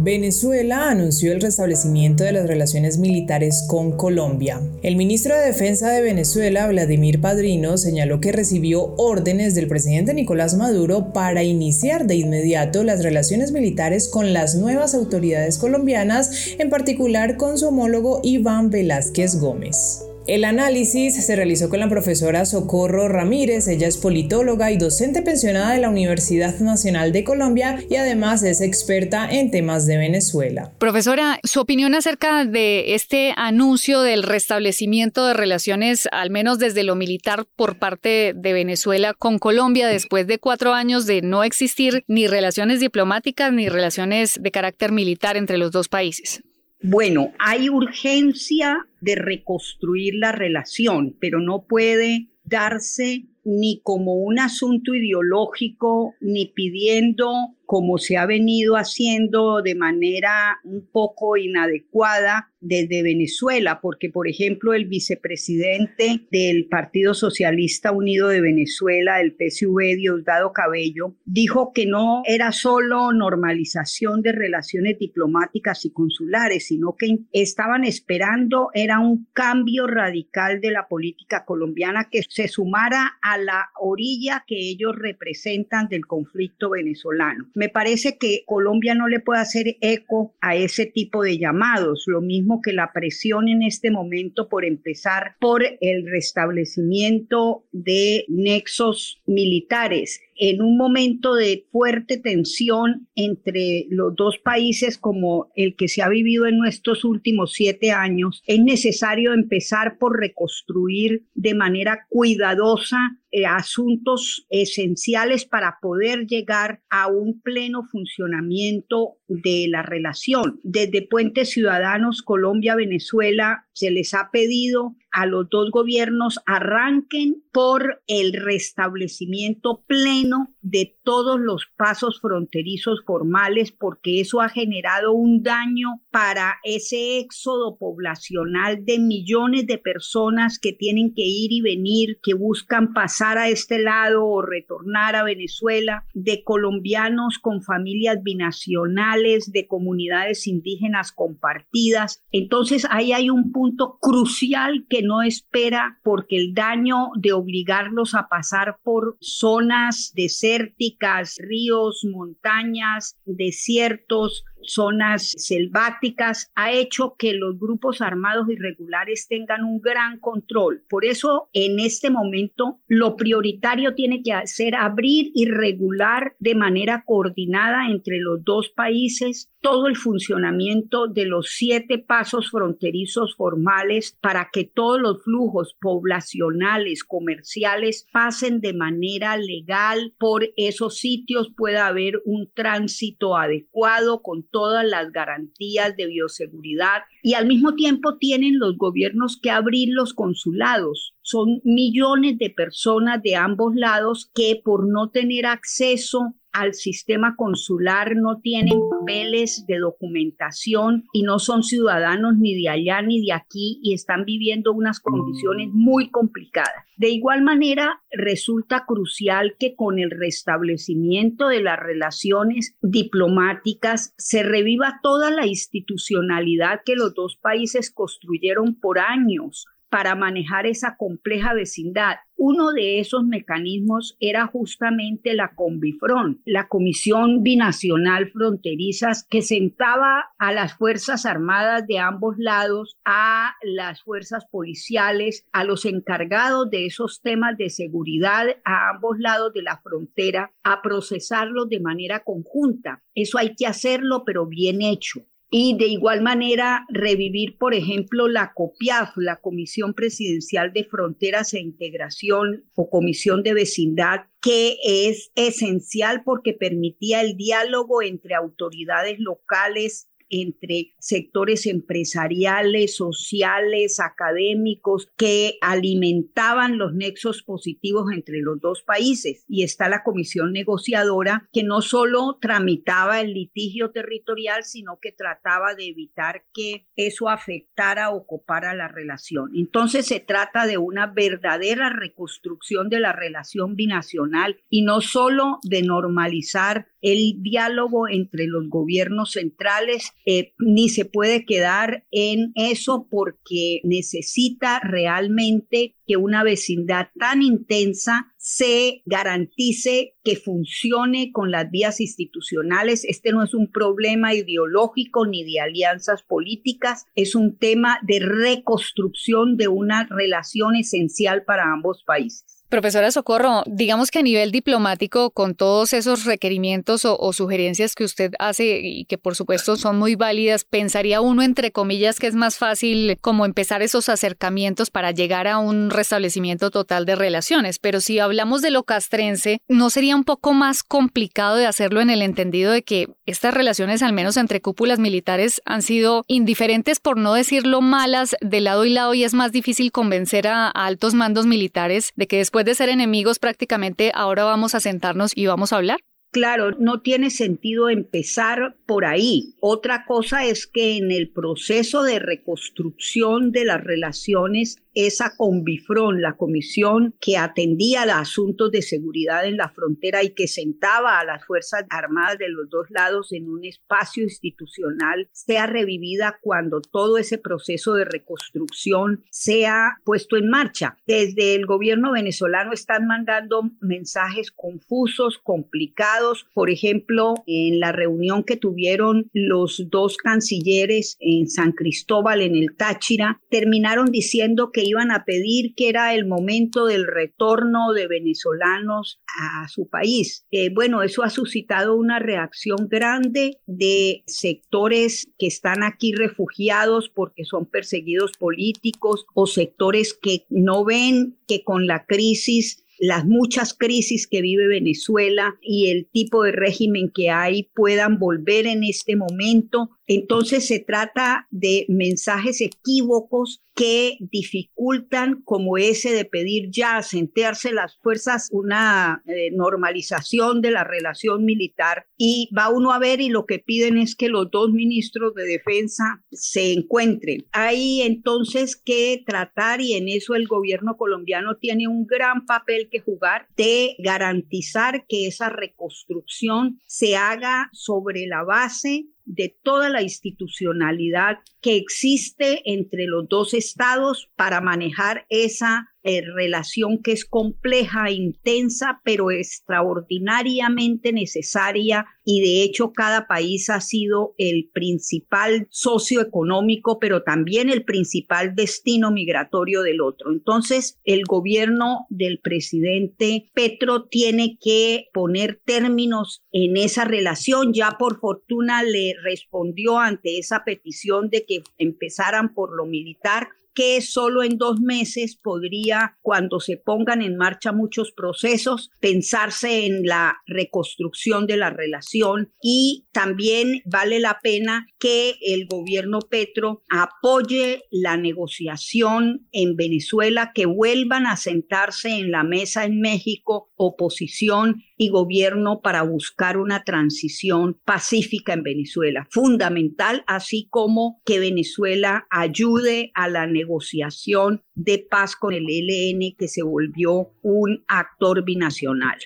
Venezuela 0.00 0.90
anunció 0.90 1.32
el 1.32 1.40
restablecimiento 1.40 2.22
de 2.22 2.30
las 2.30 2.46
relaciones 2.46 2.98
militares 2.98 3.64
con 3.66 3.96
Colombia. 3.96 4.60
El 4.84 4.94
ministro 4.94 5.34
de 5.34 5.46
Defensa 5.46 5.90
de 5.90 6.02
Venezuela, 6.02 6.68
Vladimir 6.68 7.20
Padrino, 7.20 7.76
señaló 7.76 8.20
que 8.20 8.30
recibió 8.30 8.94
órdenes 8.96 9.56
del 9.56 9.66
presidente 9.66 10.14
Nicolás 10.14 10.54
Maduro 10.54 11.12
para 11.12 11.42
iniciar 11.42 12.06
de 12.06 12.14
inmediato 12.14 12.84
las 12.84 13.02
relaciones 13.02 13.50
militares 13.50 14.06
con 14.06 14.32
las 14.32 14.54
nuevas 14.54 14.94
autoridades 14.94 15.58
colombianas, 15.58 16.54
en 16.60 16.70
particular 16.70 17.36
con 17.36 17.58
su 17.58 17.66
homólogo 17.66 18.20
Iván 18.22 18.70
Velázquez 18.70 19.40
Gómez. 19.40 20.07
El 20.28 20.44
análisis 20.44 21.24
se 21.24 21.36
realizó 21.36 21.70
con 21.70 21.80
la 21.80 21.88
profesora 21.88 22.44
Socorro 22.44 23.08
Ramírez, 23.08 23.66
ella 23.66 23.88
es 23.88 23.96
politóloga 23.96 24.70
y 24.70 24.76
docente 24.76 25.22
pensionada 25.22 25.72
de 25.72 25.80
la 25.80 25.88
Universidad 25.88 26.58
Nacional 26.58 27.12
de 27.12 27.24
Colombia 27.24 27.82
y 27.88 27.96
además 27.96 28.42
es 28.42 28.60
experta 28.60 29.26
en 29.26 29.50
temas 29.50 29.86
de 29.86 29.96
Venezuela. 29.96 30.70
Profesora, 30.78 31.40
su 31.44 31.60
opinión 31.60 31.94
acerca 31.94 32.44
de 32.44 32.94
este 32.94 33.32
anuncio 33.38 34.02
del 34.02 34.22
restablecimiento 34.22 35.26
de 35.26 35.32
relaciones, 35.32 36.06
al 36.12 36.28
menos 36.28 36.58
desde 36.58 36.84
lo 36.84 36.94
militar, 36.94 37.46
por 37.56 37.78
parte 37.78 38.34
de 38.36 38.52
Venezuela 38.52 39.14
con 39.14 39.38
Colombia 39.38 39.88
después 39.88 40.26
de 40.26 40.38
cuatro 40.38 40.74
años 40.74 41.06
de 41.06 41.22
no 41.22 41.42
existir 41.42 42.04
ni 42.06 42.26
relaciones 42.26 42.80
diplomáticas 42.80 43.50
ni 43.50 43.70
relaciones 43.70 44.38
de 44.38 44.50
carácter 44.50 44.92
militar 44.92 45.38
entre 45.38 45.56
los 45.56 45.70
dos 45.70 45.88
países. 45.88 46.42
Bueno, 46.80 47.32
hay 47.38 47.68
urgencia 47.68 48.86
de 49.00 49.16
reconstruir 49.16 50.14
la 50.14 50.32
relación, 50.32 51.16
pero 51.18 51.40
no 51.40 51.64
puede 51.66 52.28
darse 52.44 53.24
ni 53.44 53.80
como 53.82 54.14
un 54.14 54.38
asunto 54.38 54.94
ideológico, 54.94 56.14
ni 56.20 56.46
pidiendo 56.46 57.54
como 57.66 57.98
se 57.98 58.16
ha 58.16 58.26
venido 58.26 58.76
haciendo 58.76 59.62
de 59.62 59.74
manera 59.74 60.58
un 60.64 60.86
poco 60.86 61.36
inadecuada 61.36 62.50
desde 62.60 63.02
Venezuela, 63.02 63.80
porque 63.80 64.10
por 64.10 64.28
ejemplo 64.28 64.74
el 64.74 64.86
vicepresidente 64.86 66.26
del 66.30 66.66
Partido 66.66 67.14
Socialista 67.14 67.92
Unido 67.92 68.28
de 68.28 68.40
Venezuela, 68.40 69.20
el 69.20 69.32
PSV, 69.32 69.96
Diosdado 69.96 70.52
Cabello, 70.52 71.16
dijo 71.24 71.72
que 71.72 71.86
no 71.86 72.22
era 72.26 72.52
solo 72.52 73.12
normalización 73.12 74.22
de 74.22 74.32
relaciones 74.32 74.98
diplomáticas 74.98 75.84
y 75.84 75.92
consulares, 75.92 76.66
sino 76.66 76.96
que 76.96 77.18
estaban 77.32 77.84
esperando 77.84 78.70
era 78.74 78.98
un 78.98 79.26
cambio 79.32 79.86
radical 79.86 80.60
de 80.60 80.70
la 80.70 80.88
política 80.88 81.44
colombiana 81.44 82.08
que 82.10 82.22
se 82.28 82.48
sumara 82.48 83.18
a 83.22 83.38
la 83.38 83.68
orilla 83.80 84.44
que 84.46 84.56
ellos 84.56 84.96
representan 84.96 85.88
del 85.88 86.06
conflicto 86.06 86.70
venezolano. 86.70 87.48
Me 87.54 87.68
parece 87.68 88.18
que 88.18 88.42
Colombia 88.46 88.94
no 88.94 89.08
le 89.08 89.20
puede 89.20 89.40
hacer 89.40 89.76
eco 89.80 90.34
a 90.40 90.56
ese 90.56 90.86
tipo 90.86 91.22
de 91.22 91.38
llamados, 91.38 92.04
lo 92.06 92.20
mismo 92.20 92.47
que 92.62 92.72
la 92.72 92.92
presión 92.92 93.48
en 93.48 93.62
este 93.62 93.90
momento 93.90 94.48
por 94.48 94.64
empezar 94.64 95.36
por 95.40 95.62
el 95.80 96.06
restablecimiento 96.10 97.64
de 97.72 98.24
nexos 98.28 99.22
militares. 99.26 100.20
En 100.36 100.62
un 100.62 100.76
momento 100.76 101.34
de 101.34 101.66
fuerte 101.70 102.16
tensión 102.16 103.08
entre 103.14 103.86
los 103.90 104.14
dos 104.14 104.38
países 104.38 104.96
como 104.96 105.50
el 105.56 105.74
que 105.76 105.88
se 105.88 106.02
ha 106.02 106.08
vivido 106.08 106.46
en 106.46 106.58
nuestros 106.58 107.04
últimos 107.04 107.52
siete 107.52 107.90
años, 107.90 108.42
es 108.46 108.60
necesario 108.60 109.32
empezar 109.32 109.98
por 109.98 110.18
reconstruir 110.18 111.24
de 111.34 111.54
manera 111.54 112.06
cuidadosa 112.08 112.98
eh, 113.30 113.44
asuntos 113.46 114.46
esenciales 114.48 115.44
para 115.44 115.78
poder 115.82 116.26
llegar 116.26 116.80
a 116.88 117.08
un 117.08 117.40
pleno 117.42 117.84
funcionamiento 117.84 119.18
de 119.28 119.66
la 119.68 119.82
relación. 119.82 120.60
Desde 120.62 121.06
Puentes 121.06 121.50
Ciudadanos 121.50 122.22
Colombia-Venezuela 122.22 123.66
se 123.72 123.90
les 123.90 124.14
ha 124.14 124.30
pedido 124.32 124.96
a 125.10 125.26
los 125.26 125.48
dos 125.50 125.70
gobiernos 125.70 126.38
arranquen 126.46 127.42
por 127.52 128.02
el 128.06 128.32
restablecimiento 128.34 129.84
pleno 129.86 130.54
de 130.60 130.96
todos 131.02 131.40
los 131.40 131.66
pasos 131.76 132.20
fronterizos 132.20 133.02
formales 133.06 133.72
porque 133.72 134.20
eso 134.20 134.40
ha 134.40 134.48
generado 134.48 135.12
un 135.12 135.42
daño 135.42 136.02
para 136.10 136.56
ese 136.62 137.18
éxodo 137.18 137.78
poblacional 137.78 138.84
de 138.84 138.98
millones 138.98 139.66
de 139.66 139.78
personas 139.78 140.58
que 140.58 140.72
tienen 140.72 141.14
que 141.14 141.24
ir 141.24 141.52
y 141.52 141.62
venir, 141.62 142.18
que 142.22 142.34
buscan 142.34 142.92
pasar 142.92 143.17
a 143.20 143.48
este 143.48 143.80
lado 143.80 144.24
o 144.24 144.42
retornar 144.42 145.16
a 145.16 145.24
Venezuela, 145.24 146.04
de 146.14 146.42
colombianos 146.44 147.38
con 147.38 147.62
familias 147.62 148.22
binacionales, 148.22 149.50
de 149.52 149.66
comunidades 149.66 150.46
indígenas 150.46 151.12
compartidas. 151.12 152.22
Entonces 152.30 152.86
ahí 152.90 153.12
hay 153.12 153.30
un 153.30 153.50
punto 153.52 153.98
crucial 154.00 154.86
que 154.88 155.02
no 155.02 155.22
espera 155.22 155.98
porque 156.04 156.36
el 156.36 156.54
daño 156.54 157.10
de 157.16 157.32
obligarlos 157.32 158.14
a 158.14 158.28
pasar 158.28 158.78
por 158.84 159.16
zonas 159.20 160.12
desérticas, 160.14 161.36
ríos, 161.38 162.06
montañas, 162.10 163.18
desiertos, 163.24 164.44
zonas 164.68 165.30
selváticas, 165.36 166.50
ha 166.54 166.72
hecho 166.72 167.14
que 167.18 167.32
los 167.34 167.58
grupos 167.58 168.00
armados 168.00 168.48
irregulares 168.48 169.26
tengan 169.28 169.64
un 169.64 169.80
gran 169.80 170.18
control. 170.18 170.82
Por 170.88 171.04
eso, 171.04 171.48
en 171.52 171.80
este 171.80 172.10
momento, 172.10 172.80
lo 172.86 173.16
prioritario 173.16 173.94
tiene 173.94 174.22
que 174.22 174.46
ser 174.46 174.74
abrir 174.74 175.30
y 175.34 175.46
regular 175.46 176.36
de 176.38 176.54
manera 176.54 177.04
coordinada 177.06 177.88
entre 177.90 178.18
los 178.18 178.44
dos 178.44 178.68
países 178.70 179.50
todo 179.60 179.88
el 179.88 179.96
funcionamiento 179.96 181.08
de 181.08 181.24
los 181.24 181.50
siete 181.50 181.98
pasos 181.98 182.50
fronterizos 182.50 183.34
formales 183.34 184.16
para 184.20 184.50
que 184.52 184.64
todos 184.64 185.00
los 185.00 185.24
flujos 185.24 185.76
poblacionales, 185.80 187.04
comerciales, 187.04 188.06
pasen 188.12 188.60
de 188.60 188.72
manera 188.72 189.36
legal 189.36 190.14
por 190.18 190.48
esos 190.56 190.98
sitios, 190.98 191.50
pueda 191.56 191.88
haber 191.88 192.22
un 192.24 192.50
tránsito 192.54 193.36
adecuado 193.36 194.22
con 194.22 194.44
todas 194.58 194.84
las 194.84 195.12
garantías 195.12 195.96
de 195.96 196.06
bioseguridad 196.06 197.02
y 197.22 197.34
al 197.34 197.46
mismo 197.46 197.76
tiempo 197.76 198.18
tienen 198.18 198.58
los 198.58 198.76
gobiernos 198.76 199.38
que 199.40 199.52
abrir 199.52 199.90
los 199.92 200.14
consulados. 200.14 201.14
Son 201.22 201.60
millones 201.62 202.38
de 202.38 202.50
personas 202.50 203.22
de 203.22 203.36
ambos 203.36 203.76
lados 203.76 204.28
que 204.34 204.60
por 204.64 204.88
no 204.88 205.10
tener 205.10 205.46
acceso 205.46 206.34
al 206.52 206.74
sistema 206.74 207.36
consular 207.36 208.16
no 208.16 208.40
tienen 208.40 208.78
papeles 208.90 209.64
de 209.66 209.78
documentación 209.78 211.04
y 211.12 211.22
no 211.22 211.38
son 211.38 211.62
ciudadanos 211.62 212.36
ni 212.36 212.60
de 212.60 212.68
allá 212.68 213.02
ni 213.02 213.24
de 213.24 213.32
aquí 213.32 213.80
y 213.82 213.94
están 213.94 214.24
viviendo 214.24 214.72
unas 214.72 215.00
condiciones 215.00 215.68
muy 215.72 216.10
complicadas. 216.10 216.84
De 216.96 217.10
igual 217.10 217.42
manera, 217.42 218.02
resulta 218.10 218.84
crucial 218.86 219.54
que 219.58 219.76
con 219.76 219.98
el 219.98 220.10
restablecimiento 220.10 221.48
de 221.48 221.62
las 221.62 221.78
relaciones 221.78 222.76
diplomáticas 222.82 224.14
se 224.16 224.42
reviva 224.42 225.00
toda 225.02 225.30
la 225.30 225.46
institucionalidad 225.46 226.80
que 226.84 226.96
los 226.96 227.14
dos 227.14 227.36
países 227.36 227.92
construyeron 227.92 228.74
por 228.74 228.98
años 228.98 229.66
para 229.90 230.14
manejar 230.14 230.66
esa 230.66 230.96
compleja 230.96 231.54
vecindad. 231.54 232.16
Uno 232.36 232.70
de 232.72 233.00
esos 233.00 233.24
mecanismos 233.24 234.16
era 234.20 234.46
justamente 234.46 235.34
la 235.34 235.54
Conbifron, 235.56 236.40
la 236.44 236.68
Comisión 236.68 237.42
Binacional 237.42 238.30
Fronterizas, 238.30 239.26
que 239.28 239.42
sentaba 239.42 240.26
a 240.38 240.52
las 240.52 240.74
Fuerzas 240.74 241.26
Armadas 241.26 241.86
de 241.88 241.98
ambos 241.98 242.36
lados, 242.38 242.96
a 243.04 243.54
las 243.62 244.02
fuerzas 244.02 244.46
policiales, 244.46 245.46
a 245.52 245.64
los 245.64 245.84
encargados 245.84 246.70
de 246.70 246.86
esos 246.86 247.20
temas 247.22 247.56
de 247.56 247.70
seguridad 247.70 248.46
a 248.64 248.90
ambos 248.90 249.18
lados 249.18 249.52
de 249.52 249.62
la 249.62 249.78
frontera, 249.78 250.52
a 250.62 250.80
procesarlos 250.82 251.68
de 251.68 251.80
manera 251.80 252.22
conjunta. 252.22 253.02
Eso 253.14 253.38
hay 253.38 253.54
que 253.54 253.66
hacerlo, 253.66 254.22
pero 254.24 254.46
bien 254.46 254.82
hecho. 254.82 255.26
Y 255.50 255.78
de 255.78 255.86
igual 255.86 256.20
manera, 256.20 256.84
revivir, 256.90 257.56
por 257.56 257.72
ejemplo, 257.72 258.28
la 258.28 258.52
COPIAF, 258.52 259.16
la 259.16 259.36
Comisión 259.36 259.94
Presidencial 259.94 260.74
de 260.74 260.84
Fronteras 260.84 261.54
e 261.54 261.60
Integración 261.60 262.64
o 262.74 262.90
Comisión 262.90 263.42
de 263.42 263.54
Vecindad, 263.54 264.26
que 264.42 264.76
es 264.84 265.30
esencial 265.36 266.22
porque 266.22 266.52
permitía 266.52 267.22
el 267.22 267.36
diálogo 267.36 268.02
entre 268.02 268.34
autoridades 268.34 269.18
locales 269.20 270.10
entre 270.30 270.94
sectores 270.98 271.66
empresariales, 271.66 272.96
sociales, 272.96 274.00
académicos, 274.00 275.10
que 275.16 275.58
alimentaban 275.60 276.78
los 276.78 276.94
nexos 276.94 277.42
positivos 277.42 278.06
entre 278.12 278.40
los 278.40 278.60
dos 278.60 278.82
países. 278.82 279.44
Y 279.48 279.62
está 279.62 279.88
la 279.88 280.02
comisión 280.02 280.52
negociadora 280.52 281.48
que 281.52 281.62
no 281.62 281.82
solo 281.82 282.38
tramitaba 282.40 283.20
el 283.20 283.34
litigio 283.34 283.90
territorial, 283.90 284.64
sino 284.64 284.98
que 285.00 285.12
trataba 285.12 285.74
de 285.74 285.88
evitar 285.88 286.44
que 286.52 286.86
eso 286.96 287.28
afectara 287.28 288.10
o 288.10 288.26
copara 288.26 288.74
la 288.74 288.88
relación. 288.88 289.50
Entonces 289.54 290.06
se 290.06 290.20
trata 290.20 290.66
de 290.66 290.78
una 290.78 291.06
verdadera 291.06 291.90
reconstrucción 291.90 292.88
de 292.88 293.00
la 293.00 293.12
relación 293.12 293.76
binacional 293.76 294.60
y 294.68 294.82
no 294.82 295.00
solo 295.00 295.58
de 295.62 295.82
normalizar 295.82 296.88
el 297.00 297.42
diálogo 297.42 298.08
entre 298.08 298.46
los 298.46 298.68
gobiernos 298.68 299.32
centrales 299.32 300.12
eh, 300.26 300.54
ni 300.58 300.88
se 300.88 301.04
puede 301.04 301.44
quedar 301.44 302.06
en 302.10 302.52
eso 302.54 303.06
porque 303.10 303.80
necesita 303.84 304.80
realmente 304.80 305.94
que 306.06 306.16
una 306.16 306.42
vecindad 306.42 307.08
tan 307.18 307.42
intensa 307.42 308.32
se 308.38 309.02
garantice 309.04 310.14
que 310.24 310.36
funcione 310.36 311.32
con 311.32 311.50
las 311.50 311.70
vías 311.70 312.00
institucionales. 312.00 313.04
Este 313.04 313.30
no 313.30 313.42
es 313.42 313.52
un 313.52 313.70
problema 313.70 314.34
ideológico 314.34 315.26
ni 315.26 315.44
de 315.44 315.60
alianzas 315.60 316.22
políticas, 316.22 317.04
es 317.14 317.34
un 317.34 317.58
tema 317.58 317.98
de 318.02 318.20
reconstrucción 318.20 319.56
de 319.56 319.68
una 319.68 320.06
relación 320.08 320.76
esencial 320.76 321.44
para 321.44 321.72
ambos 321.72 322.02
países. 322.04 322.57
Profesora 322.68 323.10
Socorro, 323.10 323.62
digamos 323.64 324.10
que 324.10 324.18
a 324.18 324.22
nivel 324.22 324.52
diplomático, 324.52 325.30
con 325.30 325.54
todos 325.54 325.94
esos 325.94 326.26
requerimientos 326.26 327.06
o, 327.06 327.32
sugerencias 327.32 327.94
que 327.94 328.04
usted 328.04 328.32
hace 328.38 328.80
y 328.82 329.06
que 329.06 329.16
por 329.16 329.36
supuesto 329.36 329.76
son 329.76 329.98
muy 329.98 330.16
válidas, 330.16 330.64
pensaría 330.64 331.22
uno, 331.22 331.42
entre 331.42 331.72
comillas, 331.72 332.18
que 332.18 332.26
es 332.26 332.34
más 332.34 332.58
fácil 332.58 333.16
como 333.22 333.46
empezar 333.46 333.80
esos 333.80 334.10
acercamientos 334.10 334.90
para 334.90 335.12
llegar 335.12 335.46
a 335.46 335.56
un 335.56 335.88
restablecimiento 335.88 336.70
total 336.70 337.06
de 337.06 337.16
relaciones. 337.16 337.78
Pero 337.78 338.00
si 338.00 338.18
hablamos 338.18 338.60
de 338.60 338.70
lo 338.70 338.82
castrense, 338.82 339.62
¿no 339.68 339.88
sería 339.88 340.14
un 340.14 340.24
poco 340.24 340.52
más 340.52 340.82
complicado 340.82 341.56
de 341.56 341.66
hacerlo 341.66 342.02
en 342.02 342.10
el 342.10 342.20
entendido 342.20 342.70
de 342.70 342.82
que 342.82 343.08
estas 343.24 343.54
relaciones, 343.54 344.02
al 344.02 344.12
menos 344.12 344.36
entre 344.36 344.60
cúpulas 344.60 344.98
militares, 344.98 345.62
han 345.64 345.80
sido 345.80 346.24
indiferentes, 346.26 347.00
por 347.00 347.16
no 347.16 347.32
decirlo 347.32 347.80
malas, 347.80 348.36
de 348.42 348.60
lado 348.60 348.84
y 348.84 348.90
lado 348.90 349.14
y 349.14 349.24
es 349.24 349.32
más 349.32 349.52
difícil 349.52 349.90
convencer 349.90 350.48
a 350.48 350.68
altos 350.68 351.14
mandos 351.14 351.46
militares 351.46 352.12
de 352.14 352.26
que 352.26 352.36
después 352.36 352.57
de 352.64 352.74
ser 352.74 352.88
enemigos 352.88 353.38
prácticamente 353.38 354.10
ahora 354.14 354.44
vamos 354.44 354.74
a 354.74 354.80
sentarnos 354.80 355.32
y 355.34 355.46
vamos 355.46 355.72
a 355.72 355.76
hablar? 355.76 356.00
Claro, 356.30 356.72
no 356.78 357.00
tiene 357.00 357.30
sentido 357.30 357.88
empezar 357.88 358.76
por 358.84 359.06
ahí. 359.06 359.54
Otra 359.60 360.04
cosa 360.04 360.44
es 360.44 360.66
que 360.66 360.98
en 360.98 361.10
el 361.10 361.30
proceso 361.30 362.02
de 362.02 362.18
reconstrucción 362.18 363.50
de 363.50 363.64
las 363.64 363.82
relaciones, 363.82 364.76
esa 364.92 365.36
Convifrón, 365.36 366.20
la 366.20 366.36
comisión 366.36 367.14
que 367.20 367.38
atendía 367.38 368.04
los 368.04 368.16
asuntos 368.16 368.70
de 368.72 368.82
seguridad 368.82 369.46
en 369.46 369.56
la 369.56 369.70
frontera 369.70 370.22
y 370.22 370.30
que 370.30 370.48
sentaba 370.48 371.18
a 371.18 371.24
las 371.24 371.46
Fuerzas 371.46 371.84
Armadas 371.88 372.38
de 372.38 372.48
los 372.48 372.68
dos 372.68 372.88
lados 372.90 373.32
en 373.32 373.48
un 373.48 373.64
espacio 373.64 374.22
institucional, 374.22 375.28
sea 375.32 375.66
revivida 375.66 376.38
cuando 376.42 376.82
todo 376.82 377.16
ese 377.16 377.38
proceso 377.38 377.94
de 377.94 378.04
reconstrucción 378.04 379.24
sea 379.30 379.98
puesto 380.04 380.36
en 380.36 380.50
marcha. 380.50 380.98
Desde 381.06 381.54
el 381.54 381.64
gobierno 381.64 382.12
venezolano 382.12 382.72
están 382.72 383.06
mandando 383.06 383.70
mensajes 383.80 384.50
confusos, 384.50 385.38
complicados. 385.38 386.17
Por 386.54 386.70
ejemplo, 386.70 387.34
en 387.46 387.80
la 387.80 387.92
reunión 387.92 388.44
que 388.44 388.56
tuvieron 388.56 389.30
los 389.32 389.84
dos 389.90 390.16
cancilleres 390.16 391.16
en 391.20 391.48
San 391.48 391.72
Cristóbal, 391.72 392.42
en 392.42 392.56
el 392.56 392.74
Táchira, 392.76 393.40
terminaron 393.50 394.06
diciendo 394.10 394.70
que 394.72 394.84
iban 394.84 395.10
a 395.10 395.24
pedir 395.24 395.74
que 395.74 395.88
era 395.88 396.14
el 396.14 396.26
momento 396.26 396.86
del 396.86 397.06
retorno 397.06 397.92
de 397.92 398.06
venezolanos 398.08 399.20
a 399.38 399.68
su 399.68 399.88
país. 399.88 400.46
Eh, 400.50 400.70
bueno, 400.70 401.02
eso 401.02 401.22
ha 401.22 401.30
suscitado 401.30 401.94
una 401.96 402.18
reacción 402.18 402.88
grande 402.88 403.58
de 403.66 404.22
sectores 404.26 405.28
que 405.38 405.46
están 405.46 405.82
aquí 405.82 406.12
refugiados 406.14 407.08
porque 407.08 407.44
son 407.44 407.66
perseguidos 407.66 408.32
políticos 408.38 409.26
o 409.34 409.46
sectores 409.46 410.14
que 410.14 410.46
no 410.48 410.84
ven 410.84 411.36
que 411.46 411.62
con 411.62 411.86
la 411.86 412.04
crisis 412.06 412.84
las 412.98 413.24
muchas 413.24 413.74
crisis 413.74 414.26
que 414.26 414.42
vive 414.42 414.66
Venezuela 414.66 415.56
y 415.62 415.90
el 415.90 416.06
tipo 416.06 416.42
de 416.42 416.52
régimen 416.52 417.10
que 417.14 417.30
hay 417.30 417.70
puedan 417.74 418.18
volver 418.18 418.66
en 418.66 418.84
este 418.84 419.16
momento 419.16 419.97
entonces 420.08 420.66
se 420.66 420.80
trata 420.80 421.46
de 421.50 421.84
mensajes 421.88 422.60
equívocos 422.60 423.62
que 423.78 424.16
dificultan 424.18 425.40
como 425.42 425.78
ese 425.78 426.10
de 426.10 426.24
pedir 426.24 426.68
ya 426.72 427.00
sentarse 427.04 427.72
las 427.72 427.96
fuerzas 427.98 428.48
una 428.50 429.22
eh, 429.26 429.50
normalización 429.52 430.60
de 430.62 430.72
la 430.72 430.82
relación 430.82 431.44
militar 431.44 432.06
y 432.16 432.50
va 432.58 432.70
uno 432.70 432.92
a 432.92 432.98
ver 432.98 433.20
y 433.20 433.28
lo 433.28 433.46
que 433.46 433.60
piden 433.60 433.96
es 433.96 434.16
que 434.16 434.28
los 434.28 434.50
dos 434.50 434.72
ministros 434.72 435.32
de 435.34 435.44
defensa 435.44 436.24
se 436.32 436.72
encuentren. 436.72 437.46
Hay 437.52 438.02
entonces 438.02 438.74
que 438.74 439.22
tratar 439.24 439.80
y 439.80 439.92
en 439.92 440.08
eso 440.08 440.34
el 440.34 440.48
gobierno 440.48 440.96
colombiano 440.96 441.56
tiene 441.56 441.86
un 441.86 442.04
gran 442.04 442.46
papel 442.46 442.88
que 442.90 442.98
jugar 442.98 443.46
de 443.56 443.94
garantizar 444.00 445.04
que 445.06 445.28
esa 445.28 445.50
reconstrucción 445.50 446.80
se 446.86 447.16
haga 447.16 447.70
sobre 447.72 448.26
la 448.26 448.42
base 448.42 449.06
de 449.28 449.54
toda 449.62 449.90
la 449.90 450.02
institucionalidad 450.02 451.38
que 451.60 451.76
existe 451.76 452.62
entre 452.64 453.06
los 453.06 453.28
dos 453.28 453.52
estados 453.52 454.30
para 454.36 454.62
manejar 454.62 455.26
esa 455.28 455.92
eh, 456.04 456.22
relación 456.22 457.02
que 457.02 457.12
es 457.12 457.24
compleja, 457.24 458.10
intensa, 458.10 459.00
pero 459.04 459.30
extraordinariamente 459.30 461.12
necesaria 461.12 462.06
y 462.24 462.40
de 462.40 462.62
hecho 462.62 462.92
cada 462.92 463.26
país 463.26 463.70
ha 463.70 463.80
sido 463.80 464.34
el 464.38 464.70
principal 464.72 465.66
socio 465.70 466.20
económico, 466.20 466.98
pero 466.98 467.22
también 467.22 467.70
el 467.70 467.84
principal 467.84 468.54
destino 468.54 469.10
migratorio 469.10 469.82
del 469.82 470.00
otro. 470.00 470.30
Entonces, 470.30 471.00
el 471.04 471.24
gobierno 471.24 472.06
del 472.10 472.38
presidente 472.38 473.50
Petro 473.54 474.04
tiene 474.04 474.58
que 474.60 475.08
poner 475.12 475.60
términos 475.64 476.44
en 476.52 476.76
esa 476.76 477.04
relación. 477.04 477.72
Ya 477.72 477.96
por 477.98 478.20
fortuna 478.20 478.82
le 478.82 479.14
respondió 479.22 479.98
ante 479.98 480.38
esa 480.38 480.64
petición 480.64 481.30
de 481.30 481.44
que 481.44 481.62
empezaran 481.78 482.54
por 482.54 482.76
lo 482.76 482.86
militar 482.86 483.48
que 483.78 484.00
solo 484.00 484.42
en 484.42 484.58
dos 484.58 484.80
meses 484.80 485.38
podría, 485.40 486.18
cuando 486.20 486.58
se 486.58 486.78
pongan 486.78 487.22
en 487.22 487.36
marcha 487.36 487.70
muchos 487.70 488.10
procesos, 488.10 488.90
pensarse 488.98 489.86
en 489.86 490.02
la 490.02 490.38
reconstrucción 490.48 491.46
de 491.46 491.58
la 491.58 491.70
relación. 491.70 492.52
Y 492.60 493.06
también 493.12 493.82
vale 493.84 494.18
la 494.18 494.40
pena 494.42 494.88
que 494.98 495.36
el 495.42 495.66
gobierno 495.66 496.18
Petro 496.28 496.82
apoye 496.90 497.84
la 497.92 498.16
negociación 498.16 499.46
en 499.52 499.76
Venezuela, 499.76 500.50
que 500.52 500.66
vuelvan 500.66 501.28
a 501.28 501.36
sentarse 501.36 502.10
en 502.18 502.32
la 502.32 502.42
mesa 502.42 502.84
en 502.84 503.00
México 503.00 503.70
oposición 503.76 504.82
y 504.98 505.08
gobierno 505.08 505.80
para 505.80 506.02
buscar 506.02 506.58
una 506.58 506.84
transición 506.84 507.78
pacífica 507.84 508.52
en 508.52 508.62
Venezuela. 508.62 509.26
Fundamental, 509.30 510.24
así 510.26 510.66
como 510.70 511.22
que 511.24 511.38
Venezuela 511.38 512.26
ayude 512.28 513.12
a 513.14 513.28
la 513.28 513.46
negociación 513.46 514.62
de 514.74 515.06
paz 515.10 515.36
con 515.36 515.54
el 515.54 515.66
ELN 515.68 516.34
que 516.36 516.48
se 516.48 516.62
volvió 516.62 517.30
un 517.42 517.84
actor 517.88 518.44
binacional. 518.44 519.18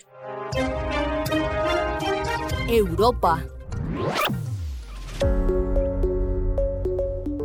Europa. 2.69 3.45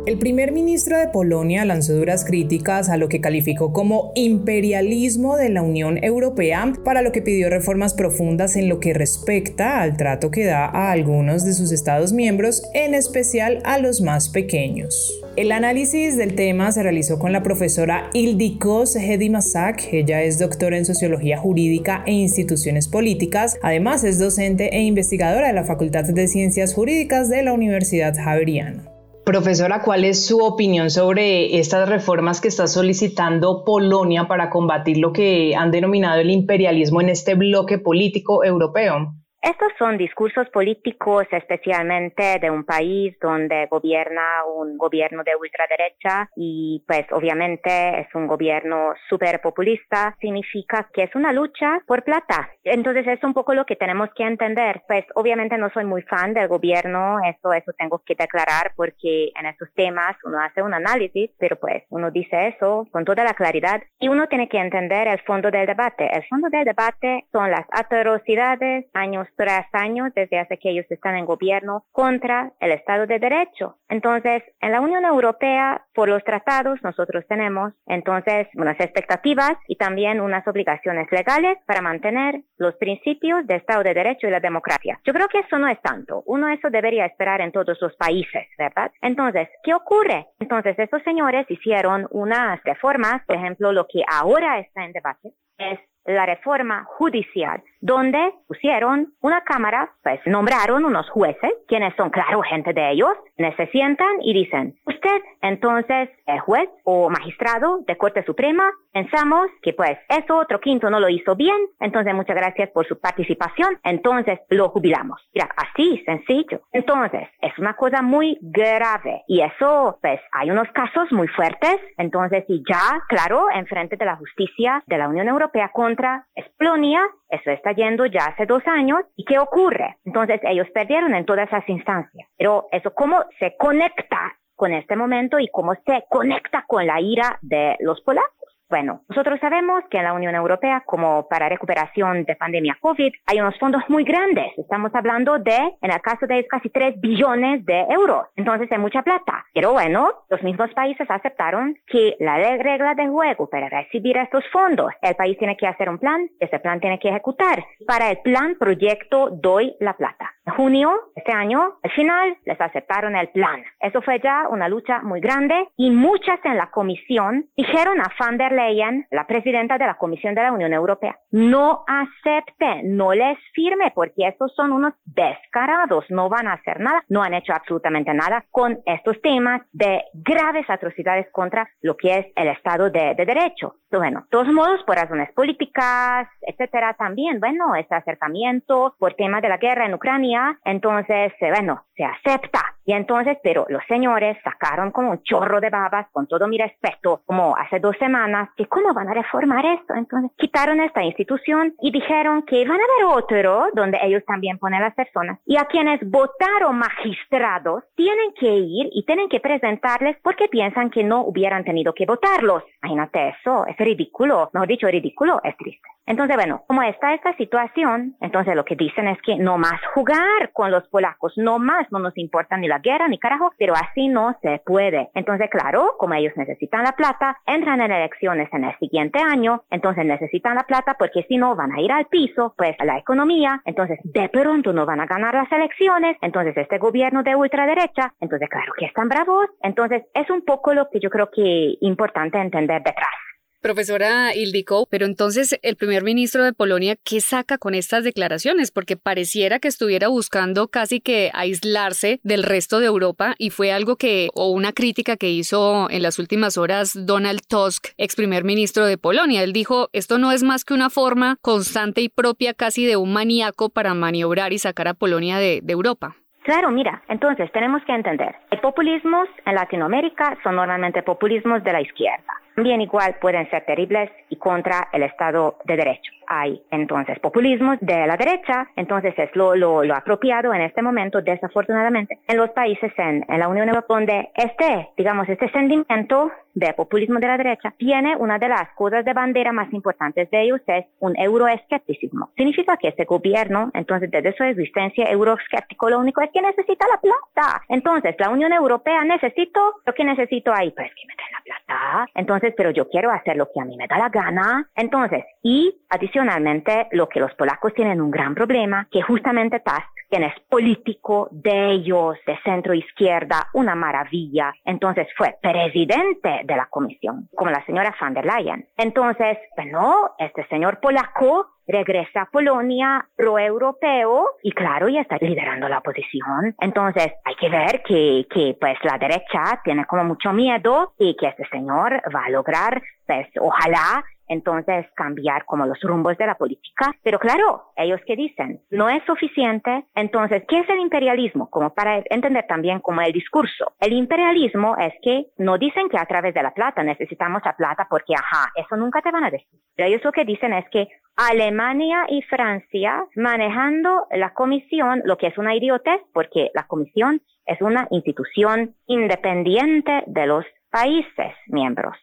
El 0.08 0.16
primer 0.16 0.52
ministro 0.52 0.98
de 0.98 1.08
Polonia 1.08 1.66
lanzó 1.66 1.92
duras 1.92 2.24
críticas 2.24 2.88
a 2.88 2.96
lo 2.96 3.10
que 3.10 3.20
calificó 3.20 3.74
como 3.74 4.12
imperialismo 4.14 5.36
de 5.36 5.50
la 5.50 5.60
Unión 5.60 6.02
Europea, 6.02 6.72
para 6.82 7.02
lo 7.02 7.12
que 7.12 7.20
pidió 7.20 7.50
reformas 7.50 7.92
profundas 7.92 8.56
en 8.56 8.70
lo 8.70 8.80
que 8.80 8.94
respecta 8.94 9.82
al 9.82 9.98
trato 9.98 10.30
que 10.30 10.46
da 10.46 10.64
a 10.64 10.92
algunos 10.92 11.44
de 11.44 11.52
sus 11.52 11.72
Estados 11.72 12.14
miembros, 12.14 12.62
en 12.72 12.94
especial 12.94 13.60
a 13.64 13.76
los 13.76 14.00
más 14.00 14.30
pequeños. 14.30 15.12
El 15.36 15.52
análisis 15.52 16.16
del 16.16 16.34
tema 16.34 16.72
se 16.72 16.82
realizó 16.82 17.18
con 17.18 17.34
la 17.34 17.42
profesora 17.42 18.08
Ildikos 18.14 18.96
Hedimasak. 18.96 19.92
Ella 19.92 20.22
es 20.22 20.38
doctora 20.38 20.78
en 20.78 20.86
Sociología 20.86 21.36
Jurídica 21.36 22.02
e 22.06 22.12
Instituciones 22.12 22.88
Políticas. 22.88 23.58
Además, 23.60 24.04
es 24.04 24.18
docente 24.18 24.74
e 24.74 24.80
investigadora 24.80 25.48
de 25.48 25.52
la 25.52 25.64
Facultad 25.64 26.04
de 26.04 26.28
Ciencias 26.28 26.72
Jurídicas 26.72 27.28
de 27.28 27.42
la 27.42 27.52
Universidad 27.52 28.16
Javeriana. 28.16 28.97
Profesora, 29.28 29.82
¿cuál 29.82 30.06
es 30.06 30.24
su 30.24 30.38
opinión 30.38 30.88
sobre 30.88 31.58
estas 31.58 31.86
reformas 31.86 32.40
que 32.40 32.48
está 32.48 32.66
solicitando 32.66 33.62
Polonia 33.62 34.26
para 34.26 34.48
combatir 34.48 34.96
lo 34.96 35.12
que 35.12 35.54
han 35.54 35.70
denominado 35.70 36.18
el 36.18 36.30
imperialismo 36.30 37.02
en 37.02 37.10
este 37.10 37.34
bloque 37.34 37.76
político 37.76 38.42
europeo? 38.42 39.17
Estos 39.40 39.68
son 39.78 39.96
discursos 39.96 40.48
políticos 40.50 41.24
especialmente 41.30 42.40
de 42.40 42.50
un 42.50 42.64
país 42.64 43.16
donde 43.20 43.66
gobierna 43.70 44.44
un 44.52 44.76
gobierno 44.76 45.22
de 45.22 45.36
ultraderecha 45.36 46.28
y 46.34 46.82
pues 46.88 47.06
obviamente 47.12 48.00
es 48.00 48.12
un 48.16 48.26
gobierno 48.26 48.94
súper 49.08 49.40
populista, 49.40 50.16
significa 50.20 50.90
que 50.92 51.04
es 51.04 51.14
una 51.14 51.32
lucha 51.32 51.78
por 51.86 52.02
plata. 52.02 52.50
Entonces 52.64 53.06
es 53.06 53.22
un 53.22 53.32
poco 53.32 53.54
lo 53.54 53.64
que 53.64 53.76
tenemos 53.76 54.08
que 54.16 54.24
entender. 54.24 54.82
Pues 54.88 55.04
obviamente 55.14 55.56
no 55.56 55.70
soy 55.70 55.84
muy 55.84 56.02
fan 56.02 56.34
del 56.34 56.48
gobierno, 56.48 57.18
eso, 57.24 57.52
eso 57.52 57.72
tengo 57.78 58.02
que 58.04 58.16
declarar 58.16 58.72
porque 58.74 59.30
en 59.38 59.46
esos 59.46 59.72
temas 59.74 60.16
uno 60.24 60.40
hace 60.40 60.62
un 60.62 60.74
análisis, 60.74 61.30
pero 61.38 61.56
pues 61.56 61.84
uno 61.90 62.10
dice 62.10 62.48
eso 62.48 62.88
con 62.90 63.04
toda 63.04 63.22
la 63.22 63.34
claridad 63.34 63.82
y 64.00 64.08
uno 64.08 64.26
tiene 64.26 64.48
que 64.48 64.58
entender 64.58 65.06
el 65.06 65.20
fondo 65.20 65.52
del 65.52 65.66
debate. 65.66 66.08
El 66.12 66.26
fondo 66.26 66.48
del 66.50 66.64
debate 66.64 67.26
son 67.30 67.52
las 67.52 67.66
atrocidades, 67.70 68.86
años 68.94 69.27
tres 69.36 69.66
años 69.72 70.12
desde 70.14 70.38
hace 70.38 70.58
que 70.58 70.70
ellos 70.70 70.86
están 70.90 71.16
en 71.16 71.26
gobierno 71.26 71.84
contra 71.92 72.52
el 72.60 72.72
Estado 72.72 73.06
de 73.06 73.18
Derecho. 73.18 73.78
Entonces, 73.88 74.42
en 74.60 74.72
la 74.72 74.80
Unión 74.80 75.04
Europea, 75.04 75.86
por 75.94 76.08
los 76.08 76.22
tratados, 76.24 76.82
nosotros 76.82 77.24
tenemos 77.28 77.72
entonces 77.86 78.48
unas 78.54 78.78
expectativas 78.80 79.56
y 79.66 79.76
también 79.76 80.20
unas 80.20 80.46
obligaciones 80.46 81.10
legales 81.10 81.58
para 81.66 81.82
mantener 81.82 82.42
los 82.56 82.74
principios 82.76 83.46
de 83.46 83.56
Estado 83.56 83.82
de 83.82 83.94
Derecho 83.94 84.26
y 84.26 84.30
la 84.30 84.40
democracia. 84.40 85.00
Yo 85.04 85.12
creo 85.12 85.28
que 85.28 85.40
eso 85.40 85.58
no 85.58 85.68
es 85.68 85.80
tanto. 85.80 86.22
Uno 86.26 86.48
eso 86.48 86.70
debería 86.70 87.06
esperar 87.06 87.40
en 87.40 87.52
todos 87.52 87.78
los 87.80 87.94
países, 87.96 88.46
¿verdad? 88.58 88.92
Entonces, 89.00 89.48
¿qué 89.62 89.74
ocurre? 89.74 90.26
Entonces, 90.38 90.78
estos 90.78 91.02
señores 91.02 91.46
hicieron 91.48 92.06
unas 92.10 92.62
reformas, 92.64 93.24
por 93.26 93.36
ejemplo, 93.36 93.72
lo 93.72 93.86
que 93.86 94.02
ahora 94.06 94.58
está 94.58 94.84
en 94.84 94.92
debate 94.92 95.32
es 95.58 95.78
la 96.04 96.24
reforma 96.24 96.84
judicial, 96.84 97.62
donde 97.80 98.32
pusieron 98.46 99.14
una 99.20 99.42
cámara, 99.42 99.92
pues 100.02 100.20
nombraron 100.26 100.84
unos 100.84 101.08
jueces, 101.10 101.52
quienes 101.66 101.94
son, 101.96 102.10
claro, 102.10 102.42
gente 102.42 102.72
de 102.72 102.90
ellos, 102.90 103.12
se 103.56 103.66
sientan 103.68 104.20
y 104.22 104.34
dicen, 104.34 104.76
usted 104.86 105.22
entonces 105.42 106.08
es 106.26 106.40
juez 106.42 106.68
o 106.84 107.08
magistrado 107.08 107.78
de 107.86 107.96
Corte 107.96 108.24
Suprema, 108.24 108.70
pensamos 108.92 109.48
que 109.62 109.72
pues 109.72 109.98
eso 110.08 110.36
otro 110.36 110.60
quinto 110.60 110.90
no 110.90 111.00
lo 111.00 111.08
hizo 111.08 111.36
bien, 111.36 111.56
entonces 111.80 112.14
muchas 112.14 112.36
gracias 112.36 112.70
por 112.70 112.86
su 112.86 112.98
participación, 112.98 113.78
entonces 113.84 114.40
lo 114.50 114.70
jubilamos. 114.70 115.20
Mira, 115.34 115.48
así, 115.56 116.02
sencillo. 116.04 116.62
Entonces, 116.72 117.28
es 117.40 117.56
una 117.58 117.74
cosa 117.74 118.02
muy 118.02 118.38
grave 118.40 119.22
y 119.28 119.40
eso, 119.40 119.98
pues 120.00 120.20
hay 120.32 120.50
unos 120.50 120.68
casos 120.72 121.10
muy 121.12 121.28
fuertes, 121.28 121.78
entonces 121.96 122.44
y 122.48 122.62
ya, 122.68 123.02
claro, 123.08 123.46
en 123.54 123.66
frente 123.66 123.96
de 123.96 124.04
la 124.04 124.16
justicia 124.16 124.82
de 124.86 124.98
la 124.98 125.08
Unión 125.08 125.28
Europea 125.28 125.70
contra 125.72 126.26
Esplonia, 126.34 127.02
eso 127.30 127.50
está 127.50 127.67
está 127.68 127.72
yendo 127.72 128.06
ya 128.06 128.26
hace 128.26 128.46
dos 128.46 128.62
años. 128.66 129.00
¿Y 129.16 129.24
qué 129.24 129.38
ocurre? 129.38 129.96
Entonces 130.04 130.40
ellos 130.44 130.66
perdieron 130.72 131.14
en 131.14 131.24
todas 131.24 131.48
esas 131.48 131.68
instancias. 131.68 132.28
Pero 132.36 132.66
eso, 132.72 132.92
¿cómo 132.94 133.24
se 133.38 133.56
conecta 133.56 134.36
con 134.56 134.72
este 134.72 134.96
momento 134.96 135.38
y 135.38 135.48
cómo 135.48 135.74
se 135.86 136.04
conecta 136.08 136.64
con 136.66 136.86
la 136.86 137.00
ira 137.00 137.38
de 137.42 137.76
los 137.80 138.00
polacos? 138.02 138.47
Bueno, 138.68 139.00
nosotros 139.08 139.40
sabemos 139.40 139.82
que 139.90 139.96
en 139.96 140.04
la 140.04 140.12
Unión 140.12 140.34
Europea, 140.34 140.82
como 140.84 141.26
para 141.26 141.48
recuperación 141.48 142.24
de 142.24 142.36
pandemia 142.36 142.76
COVID, 142.80 143.14
hay 143.24 143.40
unos 143.40 143.58
fondos 143.58 143.82
muy 143.88 144.04
grandes. 144.04 144.46
Estamos 144.58 144.94
hablando 144.94 145.38
de, 145.38 145.56
en 145.80 145.90
el 145.90 146.00
caso 146.02 146.26
de 146.26 146.46
casi 146.46 146.68
3 146.68 147.00
billones 147.00 147.64
de 147.64 147.86
euros. 147.88 148.26
Entonces 148.36 148.70
hay 148.70 148.76
mucha 148.76 149.00
plata. 149.00 149.46
Pero 149.54 149.72
bueno, 149.72 150.10
los 150.28 150.42
mismos 150.42 150.70
países 150.74 151.10
aceptaron 151.10 151.76
que 151.86 152.16
la 152.20 152.36
regla 152.36 152.94
de 152.94 153.08
juego 153.08 153.48
para 153.48 153.70
recibir 153.70 154.18
estos 154.18 154.44
fondos, 154.52 154.92
el 155.00 155.14
país 155.14 155.38
tiene 155.38 155.56
que 155.56 155.66
hacer 155.66 155.88
un 155.88 155.98
plan, 155.98 156.28
ese 156.38 156.58
plan 156.58 156.78
tiene 156.78 156.98
que 156.98 157.08
ejecutar. 157.08 157.64
Para 157.86 158.10
el 158.10 158.18
plan, 158.18 158.56
proyecto, 158.58 159.30
doy 159.30 159.76
la 159.80 159.94
plata. 159.94 160.34
En 160.44 160.54
junio, 160.54 160.92
este 161.14 161.32
año, 161.32 161.78
al 161.82 161.90
final, 161.92 162.36
les 162.44 162.60
aceptaron 162.60 163.16
el 163.16 163.28
plan. 163.28 163.62
Eso 163.80 164.02
fue 164.02 164.20
ya 164.20 164.46
una 164.48 164.68
lucha 164.68 165.00
muy 165.02 165.20
grande 165.20 165.68
y 165.76 165.90
muchas 165.90 166.38
en 166.44 166.56
la 166.56 166.70
comisión 166.70 167.46
dijeron 167.56 168.00
a 168.00 168.10
Van 168.18 168.36
der 168.36 168.57
Leyen, 168.58 169.06
la 169.10 169.26
presidenta 169.26 169.78
de 169.78 169.86
la 169.86 169.94
Comisión 169.94 170.34
de 170.34 170.42
la 170.42 170.52
Unión 170.52 170.72
Europea, 170.72 171.16
no 171.30 171.84
acepte, 171.86 172.82
no 172.84 173.12
les 173.12 173.38
firme, 173.52 173.92
porque 173.94 174.26
estos 174.26 174.52
son 174.54 174.72
unos 174.72 174.94
descarados, 175.04 176.04
no 176.08 176.28
van 176.28 176.48
a 176.48 176.54
hacer 176.54 176.80
nada, 176.80 177.04
no 177.08 177.22
han 177.22 177.34
hecho 177.34 177.52
absolutamente 177.52 178.12
nada 178.12 178.44
con 178.50 178.80
estos 178.84 179.20
temas 179.22 179.62
de 179.72 180.02
graves 180.12 180.68
atrocidades 180.68 181.28
contra 181.30 181.68
lo 181.82 181.96
que 181.96 182.18
es 182.18 182.26
el 182.34 182.48
Estado 182.48 182.90
de, 182.90 183.14
Derecho. 183.14 183.76
bueno, 183.90 184.22
de 184.22 184.28
todos 184.30 184.48
modos, 184.48 184.82
por 184.84 184.96
razones 184.96 185.30
políticas, 185.32 186.28
etcétera, 186.40 186.94
también, 186.94 187.40
bueno, 187.40 187.74
este 187.76 187.94
acercamiento 187.94 188.94
por 188.98 189.14
tema 189.14 189.40
de 189.40 189.48
la 189.48 189.58
guerra 189.58 189.86
en 189.86 189.94
Ucrania, 189.94 190.58
entonces, 190.64 191.32
eh, 191.40 191.50
bueno, 191.50 191.84
se 191.94 192.04
acepta. 192.04 192.77
Y 192.88 192.94
entonces, 192.94 193.36
pero 193.42 193.66
los 193.68 193.82
señores 193.86 194.38
sacaron 194.42 194.92
como 194.92 195.10
un 195.10 195.22
chorro 195.22 195.60
de 195.60 195.68
babas, 195.68 196.06
con 196.10 196.26
todo 196.26 196.48
mi 196.48 196.56
respeto, 196.56 197.20
como 197.26 197.54
hace 197.54 197.80
dos 197.80 197.94
semanas, 197.98 198.48
que 198.56 198.64
cómo 198.64 198.94
van 198.94 199.08
a 199.08 199.12
reformar 199.12 199.62
esto. 199.66 199.92
Entonces 199.94 200.30
quitaron 200.38 200.80
esta 200.80 201.02
institución 201.02 201.74
y 201.82 201.90
dijeron 201.90 202.44
que 202.46 202.66
van 202.66 202.80
a 202.80 202.84
haber 202.84 203.18
otro 203.18 203.66
donde 203.74 203.98
ellos 204.02 204.24
también 204.26 204.56
ponen 204.56 204.80
las 204.80 204.94
personas 204.94 205.38
y 205.44 205.58
a 205.58 205.66
quienes 205.66 206.00
votaron 206.08 206.78
magistrados 206.78 207.84
tienen 207.94 208.32
que 208.40 208.54
ir 208.54 208.88
y 208.90 209.04
tienen 209.04 209.28
que 209.28 209.40
presentarles 209.40 210.16
porque 210.22 210.48
piensan 210.48 210.88
que 210.88 211.04
no 211.04 211.26
hubieran 211.26 211.64
tenido 211.64 211.92
que 211.92 212.06
votarlos. 212.06 212.62
Imagínate 212.82 213.34
eso, 213.38 213.66
es 213.66 213.76
ridículo, 213.76 214.48
mejor 214.54 214.66
dicho, 214.66 214.86
ridículo, 214.86 215.42
es 215.44 215.54
triste. 215.58 215.86
Entonces, 216.08 216.36
bueno, 216.36 216.62
como 216.66 216.82
está 216.82 217.12
esta 217.12 217.36
situación, 217.36 218.16
entonces 218.22 218.56
lo 218.56 218.64
que 218.64 218.76
dicen 218.76 219.08
es 219.08 219.18
que 219.20 219.36
no 219.36 219.58
más 219.58 219.78
jugar 219.92 220.50
con 220.54 220.70
los 220.70 220.88
polacos, 220.88 221.34
no 221.36 221.58
más, 221.58 221.86
no 221.90 221.98
nos 221.98 222.16
importa 222.16 222.56
ni 222.56 222.66
la 222.66 222.78
guerra 222.78 223.08
ni 223.08 223.18
carajo, 223.18 223.52
pero 223.58 223.74
así 223.74 224.08
no 224.08 224.34
se 224.40 224.62
puede. 224.64 225.10
Entonces, 225.14 225.50
claro, 225.50 225.96
como 225.98 226.14
ellos 226.14 226.32
necesitan 226.36 226.84
la 226.84 226.92
plata, 226.92 227.36
entran 227.46 227.82
en 227.82 227.92
elecciones 227.92 228.48
en 228.54 228.64
el 228.64 228.78
siguiente 228.78 229.18
año, 229.18 229.64
entonces 229.70 230.06
necesitan 230.06 230.54
la 230.54 230.62
plata 230.62 230.96
porque 230.98 231.26
si 231.28 231.36
no 231.36 231.54
van 231.54 231.72
a 231.72 231.80
ir 231.82 231.92
al 231.92 232.06
piso, 232.06 232.54
pues 232.56 232.74
a 232.80 232.86
la 232.86 232.96
economía, 232.96 233.60
entonces 233.66 233.98
de 234.02 234.30
pronto 234.30 234.72
no 234.72 234.86
van 234.86 235.00
a 235.00 235.06
ganar 235.06 235.34
las 235.34 235.52
elecciones, 235.52 236.16
entonces 236.22 236.56
este 236.56 236.78
gobierno 236.78 237.22
de 237.22 237.36
ultraderecha, 237.36 238.14
entonces 238.18 238.48
claro 238.48 238.72
que 238.78 238.86
están 238.86 239.10
bravos, 239.10 239.48
entonces 239.62 240.04
es 240.14 240.30
un 240.30 240.42
poco 240.42 240.72
lo 240.72 240.88
que 240.88 241.00
yo 241.00 241.10
creo 241.10 241.28
que 241.30 241.72
es 241.72 241.76
importante 241.82 242.38
entender 242.38 242.82
detrás. 242.82 243.27
Profesora 243.60 244.36
Ildiko, 244.36 244.86
pero 244.88 245.04
entonces 245.04 245.58
el 245.62 245.74
primer 245.74 246.04
ministro 246.04 246.44
de 246.44 246.52
Polonia, 246.52 246.94
¿qué 247.04 247.20
saca 247.20 247.58
con 247.58 247.74
estas 247.74 248.04
declaraciones? 248.04 248.70
Porque 248.70 248.96
pareciera 248.96 249.58
que 249.58 249.66
estuviera 249.66 250.06
buscando 250.06 250.68
casi 250.68 251.00
que 251.00 251.32
aislarse 251.34 252.20
del 252.22 252.44
resto 252.44 252.78
de 252.78 252.86
Europa 252.86 253.34
y 253.36 253.50
fue 253.50 253.72
algo 253.72 253.96
que, 253.96 254.28
o 254.34 254.50
una 254.50 254.72
crítica 254.72 255.16
que 255.16 255.30
hizo 255.30 255.90
en 255.90 256.02
las 256.02 256.20
últimas 256.20 256.56
horas 256.56 256.92
Donald 256.94 257.40
Tusk, 257.48 257.88
ex 257.96 258.14
primer 258.14 258.44
ministro 258.44 258.86
de 258.86 258.96
Polonia. 258.96 259.42
Él 259.42 259.52
dijo, 259.52 259.88
esto 259.92 260.18
no 260.18 260.30
es 260.30 260.44
más 260.44 260.64
que 260.64 260.74
una 260.74 260.88
forma 260.88 261.36
constante 261.40 262.00
y 262.00 262.08
propia 262.08 262.54
casi 262.54 262.86
de 262.86 262.96
un 262.96 263.12
maníaco 263.12 263.70
para 263.70 263.92
maniobrar 263.92 264.52
y 264.52 264.58
sacar 264.58 264.86
a 264.86 264.94
Polonia 264.94 265.38
de, 265.38 265.60
de 265.64 265.72
Europa. 265.72 266.14
Claro, 266.44 266.70
mira, 266.70 267.02
entonces 267.08 267.50
tenemos 267.52 267.82
que 267.84 267.92
entender, 267.92 268.34
los 268.50 268.60
populismos 268.60 269.28
en 269.44 269.54
Latinoamérica 269.56 270.38
son 270.42 270.56
normalmente 270.56 271.02
populismos 271.02 271.62
de 271.62 271.72
la 271.72 271.82
izquierda. 271.82 272.32
También 272.58 272.80
igual 272.80 273.14
pueden 273.20 273.48
ser 273.50 273.64
terribles 273.64 274.10
y 274.30 274.34
contra 274.34 274.88
el 274.92 275.04
Estado 275.04 275.58
de 275.64 275.76
Derecho 275.76 276.10
hay 276.28 276.62
entonces 276.70 277.18
populismos 277.20 277.78
de 277.80 278.06
la 278.06 278.16
derecha, 278.16 278.68
entonces 278.76 279.14
es 279.16 279.34
lo, 279.34 279.56
lo, 279.56 279.82
lo 279.82 279.94
apropiado 279.94 280.52
en 280.52 280.62
este 280.62 280.82
momento, 280.82 281.22
desafortunadamente, 281.22 282.18
en 282.26 282.36
los 282.36 282.50
países 282.50 282.92
en, 282.98 283.24
en, 283.28 283.40
la 283.40 283.48
Unión 283.48 283.68
Europea, 283.68 283.96
donde 283.96 284.30
este, 284.34 284.90
digamos, 284.96 285.28
este 285.28 285.50
sentimiento 285.50 286.30
de 286.54 286.72
populismo 286.74 287.18
de 287.20 287.26
la 287.26 287.36
derecha 287.36 287.72
tiene 287.78 288.16
una 288.16 288.38
de 288.38 288.48
las 288.48 288.68
cosas 288.74 289.04
de 289.04 289.12
bandera 289.12 289.52
más 289.52 289.72
importantes 289.72 290.30
de 290.30 290.42
ellos, 290.42 290.60
es 290.66 290.84
un 290.98 291.16
euroescepticismo. 291.18 292.30
Significa 292.36 292.76
que 292.76 292.88
este 292.88 293.04
gobierno, 293.04 293.70
entonces, 293.74 294.10
desde 294.10 294.36
su 294.36 294.44
existencia 294.44 295.10
euroescéptico, 295.10 295.88
lo 295.88 296.00
único 296.00 296.20
es 296.20 296.30
que 296.32 296.42
necesita 296.42 296.86
la 296.88 297.00
plata. 297.00 297.62
Entonces, 297.68 298.14
la 298.18 298.30
Unión 298.30 298.52
Europea 298.52 299.04
necesito, 299.04 299.60
lo 299.86 299.94
que 299.94 300.04
necesito 300.04 300.52
ahí, 300.52 300.70
pues 300.72 300.90
que 300.94 301.06
me 301.06 301.14
den 301.14 301.32
la 301.32 301.44
plata. 301.44 302.10
Entonces, 302.14 302.54
pero 302.56 302.70
yo 302.70 302.88
quiero 302.88 303.10
hacer 303.10 303.36
lo 303.36 303.46
que 303.46 303.60
a 303.60 303.64
mí 303.64 303.76
me 303.76 303.86
da 303.86 303.98
la 303.98 304.08
gana. 304.08 304.68
Entonces, 304.74 305.24
y 305.42 305.74
adicionalmente, 305.88 306.17
Adicionalmente, 306.18 306.88
lo 306.90 307.08
que 307.08 307.20
los 307.20 307.32
polacos 307.34 307.72
tienen 307.74 308.00
un 308.00 308.10
gran 308.10 308.34
problema, 308.34 308.88
que 308.90 309.02
justamente 309.02 309.60
Tusk, 309.60 309.86
quien 310.10 310.24
es 310.24 310.34
político 310.48 311.28
de 311.30 311.70
ellos, 311.70 312.16
de 312.26 312.36
centro 312.42 312.74
izquierda, 312.74 313.46
una 313.52 313.76
maravilla, 313.76 314.52
entonces 314.64 315.06
fue 315.16 315.36
presidente 315.40 316.40
de 316.42 316.56
la 316.56 316.66
comisión, 316.66 317.28
como 317.36 317.52
la 317.52 317.64
señora 317.66 317.94
van 318.00 318.14
der 318.14 318.26
Leyen. 318.26 318.66
Entonces, 318.76 319.38
bueno, 319.56 320.16
este 320.18 320.44
señor 320.48 320.80
polaco 320.80 321.50
regresa 321.68 322.22
a 322.22 322.26
Polonia 322.26 323.06
pro-europeo 323.14 324.24
y 324.42 324.50
claro, 324.52 324.88
ya 324.88 325.02
está 325.02 325.18
liderando 325.20 325.68
la 325.68 325.78
oposición. 325.78 326.56
Entonces 326.58 327.12
hay 327.24 327.34
que 327.36 327.48
ver 327.48 327.82
que, 327.82 328.26
que 328.28 328.56
pues 328.58 328.76
la 328.82 328.98
derecha 328.98 329.60
tiene 329.62 329.84
como 329.84 330.02
mucho 330.02 330.32
miedo 330.32 330.94
y 330.98 331.14
que 331.14 331.28
este 331.28 331.46
señor 331.48 332.02
va 332.12 332.24
a 332.24 332.30
lograr, 332.30 332.82
pues 333.08 333.26
ojalá 333.40 334.04
entonces 334.28 334.86
cambiar 334.94 335.46
como 335.46 335.64
los 335.64 335.80
rumbos 335.80 336.18
de 336.18 336.26
la 336.26 336.34
política. 336.34 336.94
Pero 337.02 337.18
claro, 337.18 337.72
ellos 337.74 338.00
que 338.06 338.14
dicen, 338.14 338.60
no 338.70 338.90
es 338.90 339.02
suficiente. 339.04 339.86
Entonces, 339.94 340.42
¿qué 340.46 340.58
es 340.58 340.68
el 340.68 340.80
imperialismo? 340.80 341.48
Como 341.48 341.72
para 341.72 342.02
entender 342.10 342.46
también 342.46 342.80
como 342.80 343.00
el 343.00 343.12
discurso. 343.12 343.72
El 343.80 343.94
imperialismo 343.94 344.76
es 344.76 344.92
que 345.02 345.28
no 345.38 345.56
dicen 345.56 345.88
que 345.88 345.96
a 345.96 346.04
través 346.04 346.34
de 346.34 346.42
la 346.42 346.52
plata 346.52 346.82
necesitamos 346.82 347.40
la 347.42 347.56
plata 347.56 347.86
porque, 347.88 348.14
ajá, 348.14 348.52
eso 348.54 348.76
nunca 348.76 349.00
te 349.00 349.10
van 349.10 349.24
a 349.24 349.30
decir. 349.30 349.58
Pero 349.74 349.88
ellos 349.88 350.04
lo 350.04 350.12
que 350.12 350.26
dicen 350.26 350.52
es 350.52 350.66
que 350.70 350.88
Alemania 351.16 352.04
y 352.10 352.20
Francia 352.22 353.06
manejando 353.16 354.06
la 354.10 354.34
comisión, 354.34 355.00
lo 355.04 355.16
que 355.16 355.28
es 355.28 355.38
una 355.38 355.56
idiotez, 355.56 356.02
porque 356.12 356.50
la 356.54 356.66
comisión 356.66 357.22
es 357.46 357.60
una 357.62 357.88
institución 357.90 358.74
independiente 358.86 360.04
de 360.06 360.26
los 360.26 360.44
países 360.70 361.34
miembros. 361.46 361.96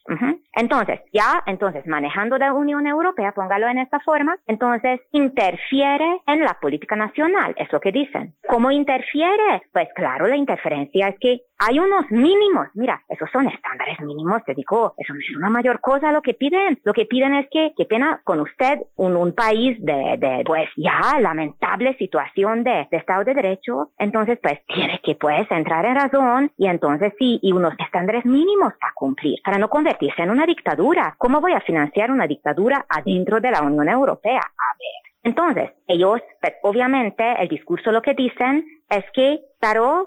Entonces, 0.54 1.02
ya, 1.14 1.44
entonces, 1.46 1.86
manejando 1.88 2.38
la 2.38 2.54
Unión 2.54 2.88
Europea, 2.88 3.32
póngalo 3.34 3.68
en 3.68 3.80
esta 3.80 4.00
forma, 4.00 4.38
entonces 4.48 5.02
interfiere 5.12 6.22
en 6.28 6.42
la 6.42 6.58
política 6.60 6.96
nacional, 6.96 7.54
es 7.58 7.72
lo 7.72 7.80
que 7.80 7.92
dicen. 7.92 8.34
¿Cómo 8.48 8.72
interfiere? 8.72 9.64
Pues 9.72 9.90
claro, 9.96 10.28
la 10.28 10.36
interferencia 10.36 11.10
es 11.10 11.16
que 11.20 11.42
hay 11.58 11.80
unos 11.80 12.10
mínimos, 12.12 12.68
mira, 12.74 13.02
esos 13.08 13.30
son 13.32 13.48
estándares 13.48 14.00
mínimos, 14.02 14.44
te 14.44 14.54
digo, 14.54 14.94
eso 14.98 15.14
no 15.14 15.20
es 15.20 15.36
una 15.36 15.50
mayor 15.50 15.80
cosa 15.80 16.12
lo 16.12 16.22
que 16.22 16.34
piden, 16.34 16.80
lo 16.84 16.94
que 16.94 17.06
piden 17.06 17.34
es 17.36 17.48
que, 17.50 17.74
qué 17.78 17.86
pena 17.86 18.22
con 18.24 18.42
usted, 18.42 18.80
un, 18.96 19.16
un 19.16 19.34
país 19.34 19.78
de, 19.80 20.18
de, 20.18 20.44
pues 20.46 20.70
ya, 20.76 21.20
lamentable 21.20 21.96
situación 21.98 22.64
de, 22.64 22.88
de 22.92 22.98
Estado 22.98 23.24
de 23.24 23.34
Derecho, 23.34 23.92
entonces 23.98 24.38
pues 24.42 24.60
tiene 24.68 25.00
que 25.04 25.16
pues 25.16 25.50
entrar 25.50 25.86
en 25.86 25.96
razón 25.96 26.52
y 26.58 26.68
entonces 26.68 27.14
sí, 27.18 27.40
y 27.42 27.52
unos 27.52 27.74
estándares 27.80 28.26
mínimos 28.26 28.74
a 28.82 28.92
cumplir 28.94 29.40
para 29.44 29.58
no 29.58 29.70
convertirse 29.70 30.22
en 30.22 30.32
una 30.32 30.46
dictadura. 30.46 31.16
¿Cómo 31.18 31.42
voy 31.42 31.54
a 31.54 31.62
financiar 31.62 32.12
una 32.12 32.28
dictadura 32.28 32.86
adentro 32.90 33.40
de 33.40 33.52
la 33.52 33.62
Unión 33.62 33.88
Europea? 33.90 34.40
A 34.40 34.78
ver. 34.78 35.06
Entonces, 35.24 35.72
ellos, 35.88 36.22
pues, 36.40 36.54
obviamente, 36.62 37.24
el 37.40 37.48
discurso 37.48 37.92
lo 37.92 38.04
que 38.04 38.14
dicen 38.14 38.64
es 38.90 39.04
que 39.14 39.40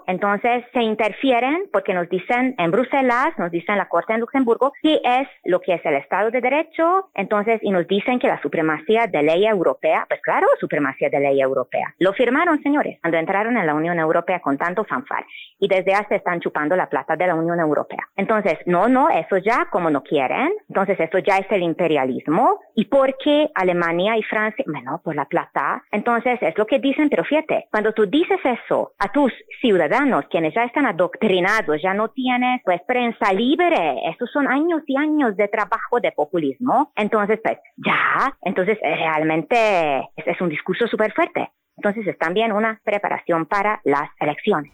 entonces 0.07 0.63
se 0.71 0.81
interfieren 0.81 1.65
porque 1.73 1.93
nos 1.93 2.07
dicen 2.07 2.55
en 2.57 2.71
Bruselas, 2.71 3.37
nos 3.37 3.51
dicen 3.51 3.77
la 3.77 3.89
Corte 3.89 4.13
en 4.13 4.21
Luxemburgo, 4.21 4.71
que 4.81 5.01
es 5.03 5.27
lo 5.43 5.59
que 5.59 5.73
es 5.73 5.85
el 5.85 5.95
Estado 5.95 6.31
de 6.31 6.39
Derecho, 6.39 7.09
entonces, 7.13 7.59
y 7.61 7.71
nos 7.71 7.85
dicen 7.85 8.19
que 8.19 8.27
la 8.27 8.41
supremacía 8.41 9.07
de 9.07 9.21
ley 9.21 9.45
europea, 9.45 10.05
pues 10.07 10.21
claro, 10.21 10.47
supremacía 10.61 11.09
de 11.09 11.19
ley 11.19 11.41
europea. 11.41 11.93
Lo 11.99 12.13
firmaron, 12.13 12.63
señores, 12.63 12.99
cuando 13.01 13.17
entraron 13.17 13.57
en 13.57 13.67
la 13.67 13.73
Unión 13.73 13.99
Europea 13.99 14.39
con 14.39 14.57
tanto 14.57 14.85
fanfar. 14.85 15.25
Y 15.59 15.67
desde 15.67 15.93
hace 15.93 16.15
están 16.15 16.39
chupando 16.39 16.77
la 16.77 16.87
plata 16.87 17.17
de 17.17 17.27
la 17.27 17.35
Unión 17.35 17.59
Europea. 17.59 18.07
Entonces, 18.15 18.59
no, 18.65 18.87
no, 18.87 19.09
eso 19.09 19.37
ya 19.37 19.67
como 19.69 19.89
no 19.89 20.03
quieren. 20.03 20.53
Entonces, 20.69 20.97
eso 21.01 21.17
ya 21.17 21.37
es 21.37 21.51
el 21.51 21.63
imperialismo. 21.63 22.61
¿Y 22.75 22.85
por 22.85 23.17
qué 23.17 23.49
Alemania 23.55 24.15
y 24.15 24.23
Francia? 24.23 24.63
Bueno, 24.67 25.01
por 25.03 25.15
la 25.15 25.25
plata. 25.25 25.83
Entonces, 25.91 26.39
es 26.41 26.57
lo 26.57 26.65
que 26.65 26.79
dicen, 26.79 27.09
pero 27.09 27.25
fíjate, 27.25 27.67
cuando 27.71 27.91
tú 27.91 28.05
dices 28.05 28.39
eso 28.45 28.93
a 28.97 29.11
tus 29.11 29.33
ciudadanos 29.61 30.25
quienes 30.29 30.53
ya 30.53 30.63
están 30.63 30.85
adoctrinados, 30.85 31.81
ya 31.81 31.93
no 31.93 32.09
tienen 32.09 32.61
pues 32.63 32.81
prensa 32.87 33.33
libre, 33.33 33.95
esos 34.09 34.31
son 34.31 34.47
años 34.47 34.81
y 34.87 34.97
años 34.97 35.35
de 35.35 35.47
trabajo 35.47 35.99
de 35.99 36.11
populismo, 36.11 36.91
entonces 36.95 37.39
pues 37.43 37.57
ya, 37.77 38.35
entonces 38.41 38.77
eh, 38.81 38.95
realmente 38.95 39.99
es, 40.15 40.27
es 40.27 40.41
un 40.41 40.49
discurso 40.49 40.87
súper 40.87 41.11
fuerte, 41.13 41.49
entonces 41.77 42.07
es 42.07 42.17
también 42.17 42.51
una 42.51 42.79
preparación 42.83 43.45
para 43.45 43.81
las 43.83 44.09
elecciones. 44.19 44.71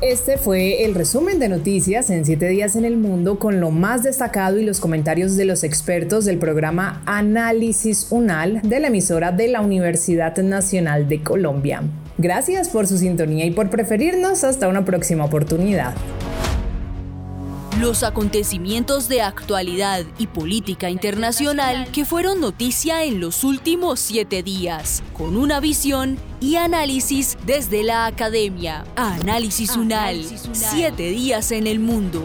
Este 0.00 0.38
fue 0.38 0.84
el 0.84 0.94
resumen 0.94 1.40
de 1.40 1.48
noticias 1.48 2.08
en 2.10 2.24
7 2.24 2.46
días 2.46 2.76
en 2.76 2.84
el 2.84 2.96
mundo 2.96 3.40
con 3.40 3.58
lo 3.58 3.72
más 3.72 4.04
destacado 4.04 4.56
y 4.56 4.64
los 4.64 4.78
comentarios 4.78 5.36
de 5.36 5.44
los 5.44 5.64
expertos 5.64 6.24
del 6.24 6.38
programa 6.38 7.02
Análisis 7.04 8.06
UNAL 8.12 8.62
de 8.62 8.78
la 8.78 8.88
emisora 8.88 9.32
de 9.32 9.48
la 9.48 9.60
Universidad 9.60 10.36
Nacional 10.36 11.08
de 11.08 11.20
Colombia. 11.24 11.82
Gracias 12.18 12.68
por 12.68 12.88
su 12.88 12.98
sintonía 12.98 13.44
y 13.46 13.52
por 13.52 13.70
preferirnos. 13.70 14.42
Hasta 14.42 14.66
una 14.68 14.84
próxima 14.84 15.24
oportunidad. 15.24 15.94
Los 17.80 18.02
acontecimientos 18.02 19.08
de 19.08 19.22
actualidad 19.22 20.04
y 20.18 20.26
política 20.26 20.90
internacional 20.90 21.86
que 21.92 22.04
fueron 22.04 22.40
noticia 22.40 23.04
en 23.04 23.20
los 23.20 23.44
últimos 23.44 24.00
siete 24.00 24.42
días, 24.42 25.04
con 25.12 25.36
una 25.36 25.60
visión 25.60 26.18
y 26.40 26.56
análisis 26.56 27.38
desde 27.46 27.84
la 27.84 28.06
academia. 28.06 28.84
Análisis 28.96 29.76
UNAL, 29.76 30.24
siete 30.52 31.10
días 31.10 31.52
en 31.52 31.68
el 31.68 31.78
mundo. 31.78 32.24